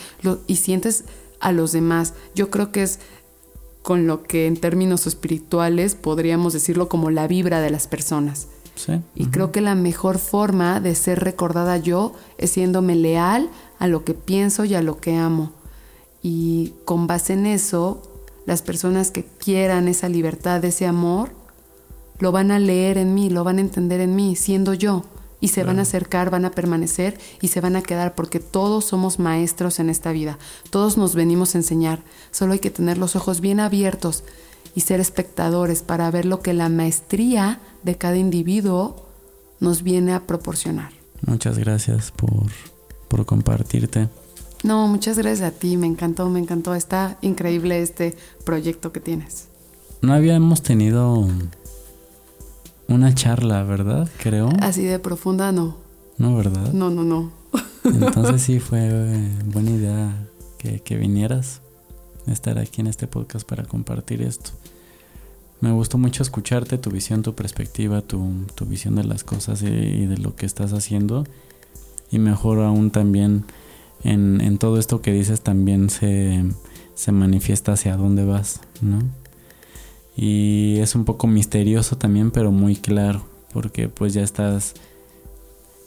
y 0.47 0.57
sientes 0.57 1.05
a 1.41 1.51
los 1.51 1.73
demás. 1.73 2.15
Yo 2.37 2.51
creo 2.51 2.71
que 2.71 2.85
es 2.85 3.01
con 3.83 4.07
lo 4.07 4.23
que 4.23 4.47
en 4.47 4.59
términos 4.59 5.09
espirituales 5.09 5.97
podríamos 5.97 6.53
decirlo 6.53 6.89
como 6.89 7.11
la 7.11 7.27
vibra 7.27 7.61
de 7.61 7.71
las 7.71 7.89
personas. 7.89 8.47
Y 9.15 9.27
creo 9.27 9.51
que 9.51 9.61
la 9.61 9.75
mejor 9.75 10.19
forma 10.19 10.81
de 10.81 10.95
ser 10.95 11.21
recordada 11.21 11.79
yo 11.79 12.13
es 12.39 12.51
siéndome 12.51 12.97
leal 12.97 13.49
a 13.79 13.87
lo 13.87 14.05
que 14.05 14.15
pienso 14.15 14.65
y 14.65 14.75
a 14.75 14.83
lo 14.83 14.99
que 14.99 15.17
amo. 15.17 15.53
Y 16.27 16.73
con 16.87 17.07
base 17.07 17.35
en 17.35 17.45
eso, 17.45 18.01
las 18.47 18.63
personas 18.63 19.11
que 19.11 19.25
quieran 19.25 19.89
esa 19.89 20.09
libertad, 20.09 20.65
ese 20.65 20.87
amor, 20.87 21.33
lo 22.19 22.33
van 22.33 22.51
a 22.51 22.59
leer 22.59 22.97
en 22.97 23.13
mí, 23.13 23.29
lo 23.29 23.45
van 23.45 23.59
a 23.59 23.61
entender 23.61 24.01
en 24.01 24.17
mí, 24.17 24.35
siendo 24.35 24.73
yo. 24.73 25.05
Y 25.43 25.49
se 25.49 25.65
van 25.65 25.79
a 25.79 25.83
acercar, 25.83 26.31
van 26.31 26.47
a 26.47 26.53
permanecer 26.53 27.21
y 27.43 27.49
se 27.49 27.61
van 27.61 27.77
a 27.77 27.83
quedar 27.83 28.15
porque 28.15 28.41
todos 28.41 28.87
somos 28.87 29.19
maestros 29.19 29.79
en 29.79 29.91
esta 29.91 30.13
vida. 30.13 30.39
Todos 30.71 30.97
nos 30.97 31.15
venimos 31.15 31.55
a 31.55 31.59
enseñar. 31.59 32.03
Solo 32.31 32.55
hay 32.55 32.59
que 32.59 32.71
tener 32.71 32.97
los 32.97 33.17
ojos 33.17 33.43
bien 33.43 33.61
abiertos 33.61 34.25
y 34.75 34.81
ser 34.81 35.01
espectadores 35.01 35.83
para 35.83 36.11
ver 36.11 36.25
lo 36.25 36.41
que 36.41 36.55
la 36.55 36.71
maestría 36.71 37.61
de 37.83 37.99
cada 37.99 38.17
individuo 38.17 39.05
nos 39.61 39.83
viene 39.83 40.15
a 40.15 40.21
proporcionar. 40.21 40.93
Muchas 41.27 41.59
gracias 41.59 42.13
por, 42.13 42.47
por 43.09 43.27
compartirte. 43.27 44.09
No, 44.65 44.89
muchas 44.89 45.19
gracias 45.19 45.47
a 45.47 45.53
ti, 45.53 45.77
me 45.77 45.87
encantó, 45.87 46.29
me 46.31 46.41
encantó. 46.41 46.75
Está 46.75 47.19
increíble 47.21 47.81
este 47.81 48.17
proyecto 48.45 48.91
que 48.91 48.99
tienes. 48.99 49.47
No 50.03 50.13
habíamos 50.13 50.63
tenido 50.63 51.29
una 52.89 53.15
charla, 53.15 53.63
¿verdad? 53.63 54.09
Creo. 54.19 54.49
Así 54.61 54.83
de 54.83 54.99
profunda, 54.99 55.53
no. 55.53 55.77
No, 56.19 56.37
¿verdad? 56.37 56.73
No, 56.73 56.91
no, 56.91 57.05
no. 57.05 57.31
Entonces 57.85 58.43
sí 58.43 58.59
fue 58.61 58.81
eh, 58.83 59.29
buena 59.45 59.71
idea 59.71 60.27
que, 60.59 60.81
que 60.81 60.97
vinieras 60.97 61.61
a 62.27 62.33
estar 62.33 62.59
aquí 62.59 62.81
en 62.81 62.87
este 62.87 63.07
podcast 63.07 63.47
para 63.47 63.65
compartir 63.65 64.23
esto. 64.23 64.51
Me 65.61 65.73
gustó 65.73 65.99
mucho 65.99 66.23
escucharte, 66.23 66.79
tu 66.79 66.91
visión, 66.91 67.23
tu 67.23 67.35
perspectiva, 67.35 68.03
tu, 68.03 68.47
tu 68.55 68.67
visión 68.67 68.97
de 68.97 69.05
las 69.05 69.25
cosas 69.25 69.63
y, 69.63 70.07
de 70.07 70.19
lo 70.19 70.37
que 70.37 70.47
estás 70.47 70.73
haciendo. 70.73 71.27
Y 72.11 72.19
mejor 72.19 72.61
aún 72.61 72.91
también 72.91 73.45
en, 74.03 74.41
en 74.41 74.59
todo 74.59 74.79
esto 74.79 75.01
que 75.01 75.13
dices 75.13 75.41
también 75.41 75.91
se, 75.91 76.45
se 76.95 77.13
manifiesta 77.13 77.73
hacia 77.73 77.97
dónde 77.97 78.25
vas, 78.25 78.61
¿no? 78.81 79.03
Y 80.17 80.79
es 80.79 80.95
un 80.95 81.05
poco 81.05 81.27
misterioso 81.27 81.99
también, 81.99 82.31
pero 82.31 82.53
muy 82.53 82.77
claro, 82.77 83.25
porque 83.53 83.89
pues 83.89 84.15
ya 84.15 84.23
estás 84.23 84.75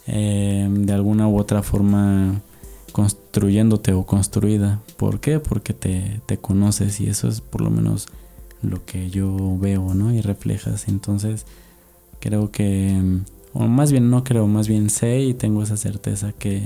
eh, 0.06 0.68
de 0.70 0.94
alguna 0.94 1.28
u 1.28 1.38
otra 1.38 1.64
forma 1.64 2.42
construyéndote 2.92 3.94
o 3.94 4.06
construida. 4.06 4.82
¿Por 4.98 5.20
qué? 5.20 5.40
Porque 5.40 5.74
te, 5.74 6.22
te, 6.26 6.38
conoces 6.38 7.00
y 7.00 7.08
eso 7.08 7.28
es 7.28 7.42
por 7.42 7.62
lo 7.62 7.70
menos 7.70 8.08
lo 8.62 8.84
que 8.86 9.10
yo 9.10 9.58
veo, 9.58 9.94
¿no? 9.94 10.14
Y 10.14 10.22
reflejas. 10.22 10.88
Entonces 10.90 11.46
creo 12.20 12.52
que, 12.52 13.22
o 13.54 13.68
más 13.68 13.92
bien 13.92 14.10
no 14.10 14.24
creo, 14.26 14.48
más 14.48 14.68
bien 14.68 14.90
sé 14.90 15.22
y 15.22 15.34
tengo 15.34 15.64
esa 15.64 15.78
certeza 15.78 16.34
que, 16.34 16.62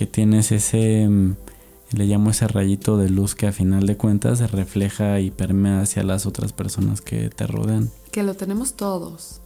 que 0.00 0.06
tienes 0.06 0.50
ese 0.50 1.06
le 1.92 2.06
llamo 2.06 2.30
ese 2.30 2.48
rayito 2.48 2.96
de 2.96 3.10
luz 3.10 3.34
que 3.34 3.46
a 3.46 3.52
final 3.52 3.86
de 3.86 3.98
cuentas 3.98 4.38
se 4.38 4.46
refleja 4.46 5.20
y 5.20 5.30
permea 5.30 5.82
hacia 5.82 6.02
las 6.02 6.24
otras 6.24 6.54
personas 6.54 7.02
que 7.02 7.28
te 7.28 7.46
rodean. 7.46 7.90
Que 8.10 8.22
lo 8.22 8.32
tenemos 8.32 8.72
todos. 8.72 9.42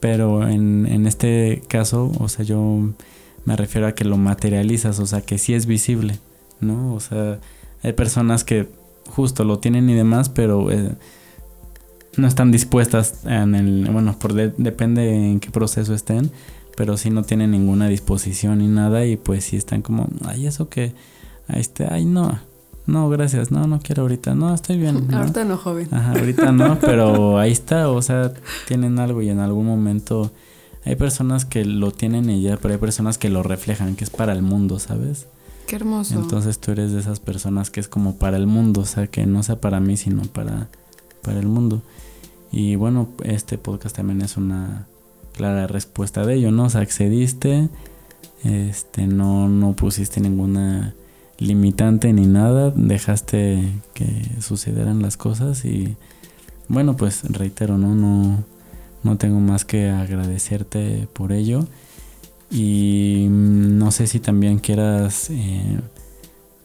Pero 0.00 0.46
en, 0.46 0.84
en, 0.84 1.06
este 1.06 1.62
caso, 1.66 2.12
o 2.20 2.28
sea, 2.28 2.44
yo 2.44 2.90
me 3.46 3.56
refiero 3.56 3.86
a 3.86 3.94
que 3.94 4.04
lo 4.04 4.18
materializas, 4.18 4.98
o 4.98 5.06
sea, 5.06 5.22
que 5.22 5.38
sí 5.38 5.54
es 5.54 5.64
visible, 5.64 6.18
¿no? 6.60 6.92
O 6.92 7.00
sea, 7.00 7.40
hay 7.82 7.94
personas 7.94 8.44
que 8.44 8.68
justo 9.08 9.44
lo 9.44 9.60
tienen 9.60 9.88
y 9.88 9.94
demás, 9.94 10.28
pero 10.28 10.70
eh, 10.70 10.94
no 12.18 12.28
están 12.28 12.52
dispuestas 12.52 13.24
en 13.24 13.54
el, 13.54 13.88
bueno, 13.90 14.14
por 14.18 14.34
depende 14.34 15.30
en 15.30 15.40
qué 15.40 15.50
proceso 15.50 15.94
estén, 15.94 16.30
pero 16.76 16.96
sí 16.96 17.10
no 17.10 17.22
tienen 17.22 17.50
ninguna 17.50 17.88
disposición 17.88 18.58
ni 18.58 18.68
nada 18.68 19.04
y 19.06 19.16
pues 19.16 19.44
sí 19.44 19.56
están 19.56 19.82
como, 19.82 20.08
ay, 20.26 20.46
eso 20.46 20.68
que, 20.68 20.94
ahí 21.48 21.60
está, 21.60 21.94
ay, 21.94 22.04
no, 22.04 22.38
no, 22.86 23.08
gracias, 23.08 23.50
no, 23.50 23.66
no 23.66 23.80
quiero 23.80 24.02
ahorita, 24.02 24.34
no, 24.34 24.54
estoy 24.54 24.78
bien. 24.78 25.12
Ahorita 25.14 25.44
no, 25.44 25.56
joven. 25.56 25.88
Ajá, 25.92 26.12
ahorita 26.12 26.52
no, 26.52 26.78
pero 26.80 27.38
ahí 27.38 27.52
está, 27.52 27.88
o 27.88 28.02
sea, 28.02 28.32
tienen 28.66 28.98
algo 28.98 29.22
y 29.22 29.28
en 29.28 29.38
algún 29.38 29.66
momento 29.66 30.32
hay 30.84 30.96
personas 30.96 31.44
que 31.44 31.64
lo 31.64 31.92
tienen 31.92 32.28
y 32.28 32.42
ya, 32.42 32.56
pero 32.56 32.74
hay 32.74 32.80
personas 32.80 33.18
que 33.18 33.28
lo 33.28 33.42
reflejan, 33.42 33.94
que 33.94 34.04
es 34.04 34.10
para 34.10 34.32
el 34.32 34.42
mundo, 34.42 34.78
¿sabes? 34.78 35.26
Qué 35.66 35.76
hermoso. 35.76 36.14
Entonces 36.14 36.58
tú 36.58 36.72
eres 36.72 36.92
de 36.92 37.00
esas 37.00 37.20
personas 37.20 37.70
que 37.70 37.80
es 37.80 37.88
como 37.88 38.16
para 38.16 38.36
el 38.36 38.46
mundo, 38.46 38.80
o 38.80 38.84
sea, 38.84 39.06
que 39.06 39.26
no 39.26 39.42
sea 39.42 39.60
para 39.60 39.78
mí, 39.78 39.96
sino 39.96 40.22
para, 40.22 40.68
para 41.22 41.38
el 41.38 41.46
mundo. 41.46 41.82
Y 42.50 42.74
bueno, 42.74 43.08
este 43.22 43.58
podcast 43.58 43.96
también 43.96 44.22
es 44.22 44.36
una 44.36 44.86
clara 45.32 45.66
respuesta 45.66 46.24
de 46.24 46.34
ello, 46.34 46.50
¿no? 46.50 46.64
O 46.64 46.78
accediste, 46.78 47.68
este, 48.44 49.06
no, 49.06 49.48
no 49.48 49.74
pusiste 49.74 50.20
ninguna 50.20 50.94
limitante 51.38 52.12
ni 52.12 52.26
nada, 52.26 52.72
dejaste 52.74 53.62
que 53.94 54.06
sucedieran 54.40 55.02
las 55.02 55.16
cosas 55.16 55.64
y 55.64 55.96
bueno, 56.68 56.96
pues 56.96 57.24
reitero, 57.24 57.78
¿no? 57.78 57.94
No, 57.94 58.44
no 59.02 59.16
tengo 59.18 59.40
más 59.40 59.64
que 59.64 59.90
agradecerte 59.90 61.08
por 61.12 61.32
ello 61.32 61.66
y 62.50 63.26
no 63.30 63.90
sé 63.90 64.06
si 64.06 64.20
también 64.20 64.58
quieras 64.58 65.30
eh, 65.30 65.80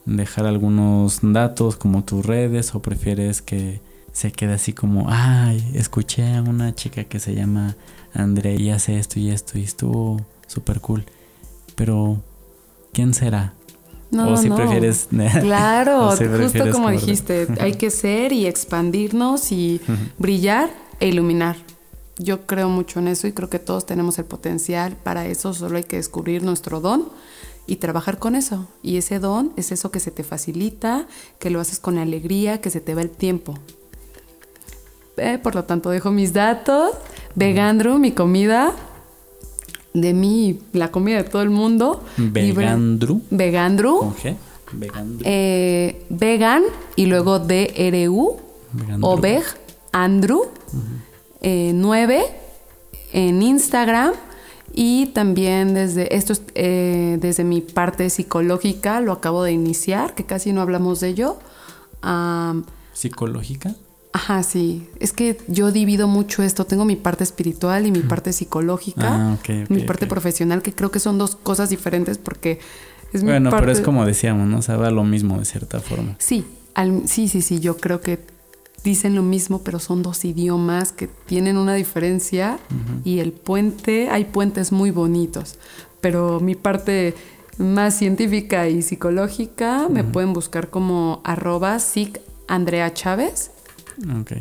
dejar 0.05 0.45
algunos 0.45 1.19
datos 1.21 1.75
como 1.75 2.03
tus 2.03 2.25
redes 2.25 2.75
o 2.75 2.81
prefieres 2.81 3.41
que 3.41 3.79
se 4.11 4.31
quede 4.31 4.53
así 4.53 4.73
como, 4.73 5.07
ay, 5.09 5.71
escuché 5.73 6.35
a 6.35 6.41
una 6.41 6.73
chica 6.73 7.03
que 7.03 7.19
se 7.19 7.35
llama 7.35 7.75
Andrea 8.17 8.55
y 8.55 8.69
hace 8.71 8.97
esto 8.97 9.19
y 9.19 9.29
esto 9.29 9.57
y 9.57 9.63
estuvo 9.63 10.19
súper 10.47 10.81
cool. 10.81 11.05
Pero, 11.75 12.21
¿quién 12.91 13.13
será? 13.13 13.53
No, 14.09 14.33
o 14.33 14.37
si 14.37 14.49
prefieres. 14.49 15.07
Claro, 15.41 16.11
justo 16.11 16.71
como 16.71 16.89
dijiste, 16.89 17.47
hay 17.59 17.73
que 17.73 17.91
ser 17.91 18.33
y 18.33 18.47
expandirnos 18.47 19.51
y 19.51 19.81
brillar 20.17 20.69
e 20.99 21.07
iluminar. 21.07 21.57
Yo 22.17 22.47
creo 22.47 22.69
mucho 22.69 22.99
en 22.99 23.09
eso 23.09 23.27
y 23.27 23.33
creo 23.33 23.49
que 23.49 23.59
todos 23.59 23.85
tenemos 23.85 24.17
el 24.17 24.25
potencial 24.25 24.95
para 25.03 25.27
eso, 25.27 25.53
solo 25.53 25.77
hay 25.77 25.83
que 25.83 25.97
descubrir 25.97 26.41
nuestro 26.43 26.81
don 26.81 27.09
y 27.67 27.75
trabajar 27.75 28.17
con 28.17 28.33
eso. 28.33 28.67
Y 28.81 28.97
ese 28.97 29.19
don 29.19 29.51
es 29.55 29.71
eso 29.71 29.91
que 29.91 29.99
se 29.99 30.09
te 30.09 30.23
facilita, 30.23 31.07
que 31.37 31.51
lo 31.51 31.59
haces 31.59 31.79
con 31.79 31.99
alegría, 31.99 32.59
que 32.59 32.71
se 32.71 32.81
te 32.81 32.95
va 32.95 33.01
el 33.01 33.11
tiempo. 33.11 33.59
Eh, 35.17 35.39
por 35.41 35.55
lo 35.55 35.63
tanto, 35.63 35.89
dejo 35.89 36.11
mis 36.11 36.33
datos. 36.33 36.91
Vegandro, 37.35 37.97
mi 37.99 38.11
comida. 38.11 38.73
De 39.93 40.13
mí, 40.13 40.59
la 40.73 40.91
comida 40.91 41.17
de 41.17 41.23
todo 41.23 41.41
el 41.41 41.49
mundo. 41.49 42.03
Vegandru. 42.17 43.21
Vegandru. 43.31 43.97
¿Con 43.99 44.15
G? 44.15 44.35
Eh, 45.23 46.05
vegan 46.09 46.63
y 46.95 47.05
luego 47.05 47.39
D-R-U. 47.39 48.37
O 49.01 49.17
Veg, 49.17 49.43
Andrew. 49.91 50.41
9 51.41 52.17
eh, 52.19 52.25
en 53.13 53.41
Instagram. 53.41 54.13
Y 54.73 55.07
también 55.07 55.73
desde 55.73 56.15
esto 56.15 56.33
es, 56.33 56.41
desde 56.53 57.43
mi 57.43 57.61
parte 57.61 58.11
psicológica, 58.11 58.99
lo 59.01 59.13
acabo 59.13 59.41
de 59.41 59.51
iniciar, 59.51 60.13
que 60.13 60.25
casi 60.25 60.53
no 60.53 60.61
hablamos 60.61 60.99
de 60.99 61.07
ello. 61.07 61.37
¿Psicológica? 62.93 63.73
Ajá, 64.17 64.41
sí. 64.41 64.89
Es 64.99 65.13
que 65.13 65.37
yo 65.47 65.71
divido 65.71 66.07
mucho 66.07 66.41
esto. 66.41 66.65
Tengo 66.65 66.85
mi 66.85 66.95
parte 66.95 67.23
espiritual 67.23 67.85
y 67.85 67.91
mi 67.91 67.99
parte 67.99 68.33
psicológica. 68.33 69.37
Ah, 69.37 69.37
mi 69.69 69.81
parte 69.81 70.07
profesional, 70.07 70.63
que 70.63 70.73
creo 70.73 70.89
que 70.89 70.97
son 70.97 71.19
dos 71.19 71.35
cosas 71.35 71.69
diferentes 71.69 72.17
porque 72.17 72.57
es 73.13 73.23
bueno, 73.23 73.51
pero 73.51 73.71
es 73.71 73.79
como 73.79 74.07
decíamos, 74.07 74.47
¿no? 74.47 74.63
Sabe 74.63 74.89
lo 74.89 75.03
mismo 75.03 75.37
de 75.37 75.45
cierta 75.45 75.81
forma. 75.81 76.15
Sí, 76.17 76.45
sí, 77.05 77.27
sí, 77.27 77.43
sí. 77.43 77.59
Yo 77.59 77.77
creo 77.77 78.01
que 78.01 78.19
dicen 78.83 79.13
lo 79.13 79.21
mismo, 79.21 79.61
pero 79.61 79.77
son 79.77 80.01
dos 80.01 80.25
idiomas 80.25 80.91
que 80.91 81.05
tienen 81.27 81.55
una 81.55 81.75
diferencia. 81.75 82.57
Y 83.03 83.19
el 83.19 83.33
puente, 83.33 84.09
hay 84.09 84.25
puentes 84.25 84.71
muy 84.71 84.89
bonitos. 84.89 85.59
Pero 86.01 86.39
mi 86.39 86.55
parte 86.55 87.13
más 87.59 87.93
científica 87.93 88.67
y 88.67 88.81
psicológica 88.81 89.87
me 89.91 90.03
pueden 90.03 90.33
buscar 90.33 90.71
como 90.71 91.21
arroba 91.23 91.77
Andrea 92.47 92.91
Chávez. 92.95 93.51
Ok. 94.19 94.33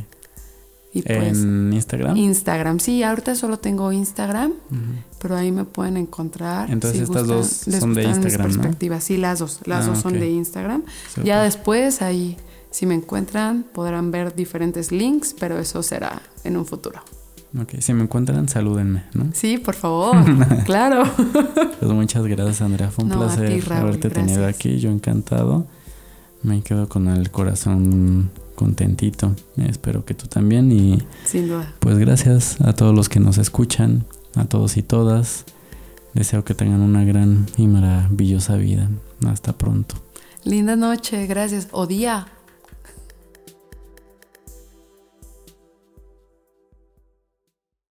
Y 0.96 1.02
pues, 1.02 1.42
¿En 1.42 1.74
Instagram? 1.74 2.16
Instagram, 2.16 2.80
sí, 2.80 3.02
ahorita 3.02 3.34
solo 3.34 3.58
tengo 3.58 3.92
Instagram, 3.92 4.52
pero 5.20 5.36
ahí 5.36 5.52
me 5.52 5.64
pueden 5.64 5.98
encontrar. 5.98 6.70
Entonces 6.70 7.02
estas 7.02 7.26
dos 7.26 7.46
son 7.46 7.92
de 7.92 8.04
Instagram, 8.04 8.46
mis 8.46 8.56
perspectivas. 8.56 9.04
Sí, 9.04 9.18
las 9.18 9.40
dos, 9.40 9.60
las 9.66 9.84
ah, 9.84 9.88
dos 9.88 9.98
son 9.98 10.14
de 10.14 10.30
Instagram. 10.30 10.84
Ya 11.22 11.42
después 11.42 12.00
ahí, 12.00 12.38
si 12.70 12.86
me 12.86 12.94
encuentran, 12.94 13.66
podrán 13.74 14.10
ver 14.10 14.34
diferentes 14.34 14.90
links, 14.90 15.34
pero 15.38 15.58
eso 15.58 15.82
será 15.82 16.22
en 16.44 16.56
un 16.56 16.64
futuro. 16.64 17.02
Ok, 17.60 17.74
si 17.80 17.92
me 17.92 18.02
encuentran, 18.04 18.48
salúdenme, 18.48 19.04
¿no? 19.12 19.26
Sí, 19.34 19.58
por 19.58 19.74
favor, 19.74 20.16
claro. 20.64 21.02
Pues 21.78 21.92
muchas 21.92 22.24
gracias, 22.24 22.62
Andrea. 22.62 22.90
Fue 22.90 23.04
un 23.04 23.10
placer 23.10 23.70
haberte 23.70 24.08
tenido 24.08 24.46
aquí. 24.46 24.78
Yo 24.78 24.90
encantado. 24.90 25.66
Me 26.42 26.62
quedo 26.62 26.88
con 26.88 27.08
el 27.08 27.30
corazón 27.30 28.30
contentito. 28.56 29.36
Espero 29.56 30.04
que 30.04 30.14
tú 30.14 30.26
también. 30.26 30.72
Y 30.72 31.02
Sin 31.24 31.46
duda. 31.48 31.72
Pues 31.78 31.98
gracias 31.98 32.60
a 32.60 32.72
todos 32.72 32.94
los 32.94 33.08
que 33.08 33.20
nos 33.20 33.38
escuchan, 33.38 34.04
a 34.34 34.46
todos 34.46 34.76
y 34.76 34.82
todas. 34.82 35.44
Deseo 36.14 36.44
que 36.44 36.54
tengan 36.54 36.80
una 36.80 37.04
gran 37.04 37.46
y 37.56 37.68
maravillosa 37.68 38.56
vida. 38.56 38.88
Hasta 39.24 39.52
pronto. 39.52 39.94
Linda 40.44 40.74
noche, 40.74 41.26
gracias. 41.26 41.68
O 41.70 41.86
día. 41.86 42.26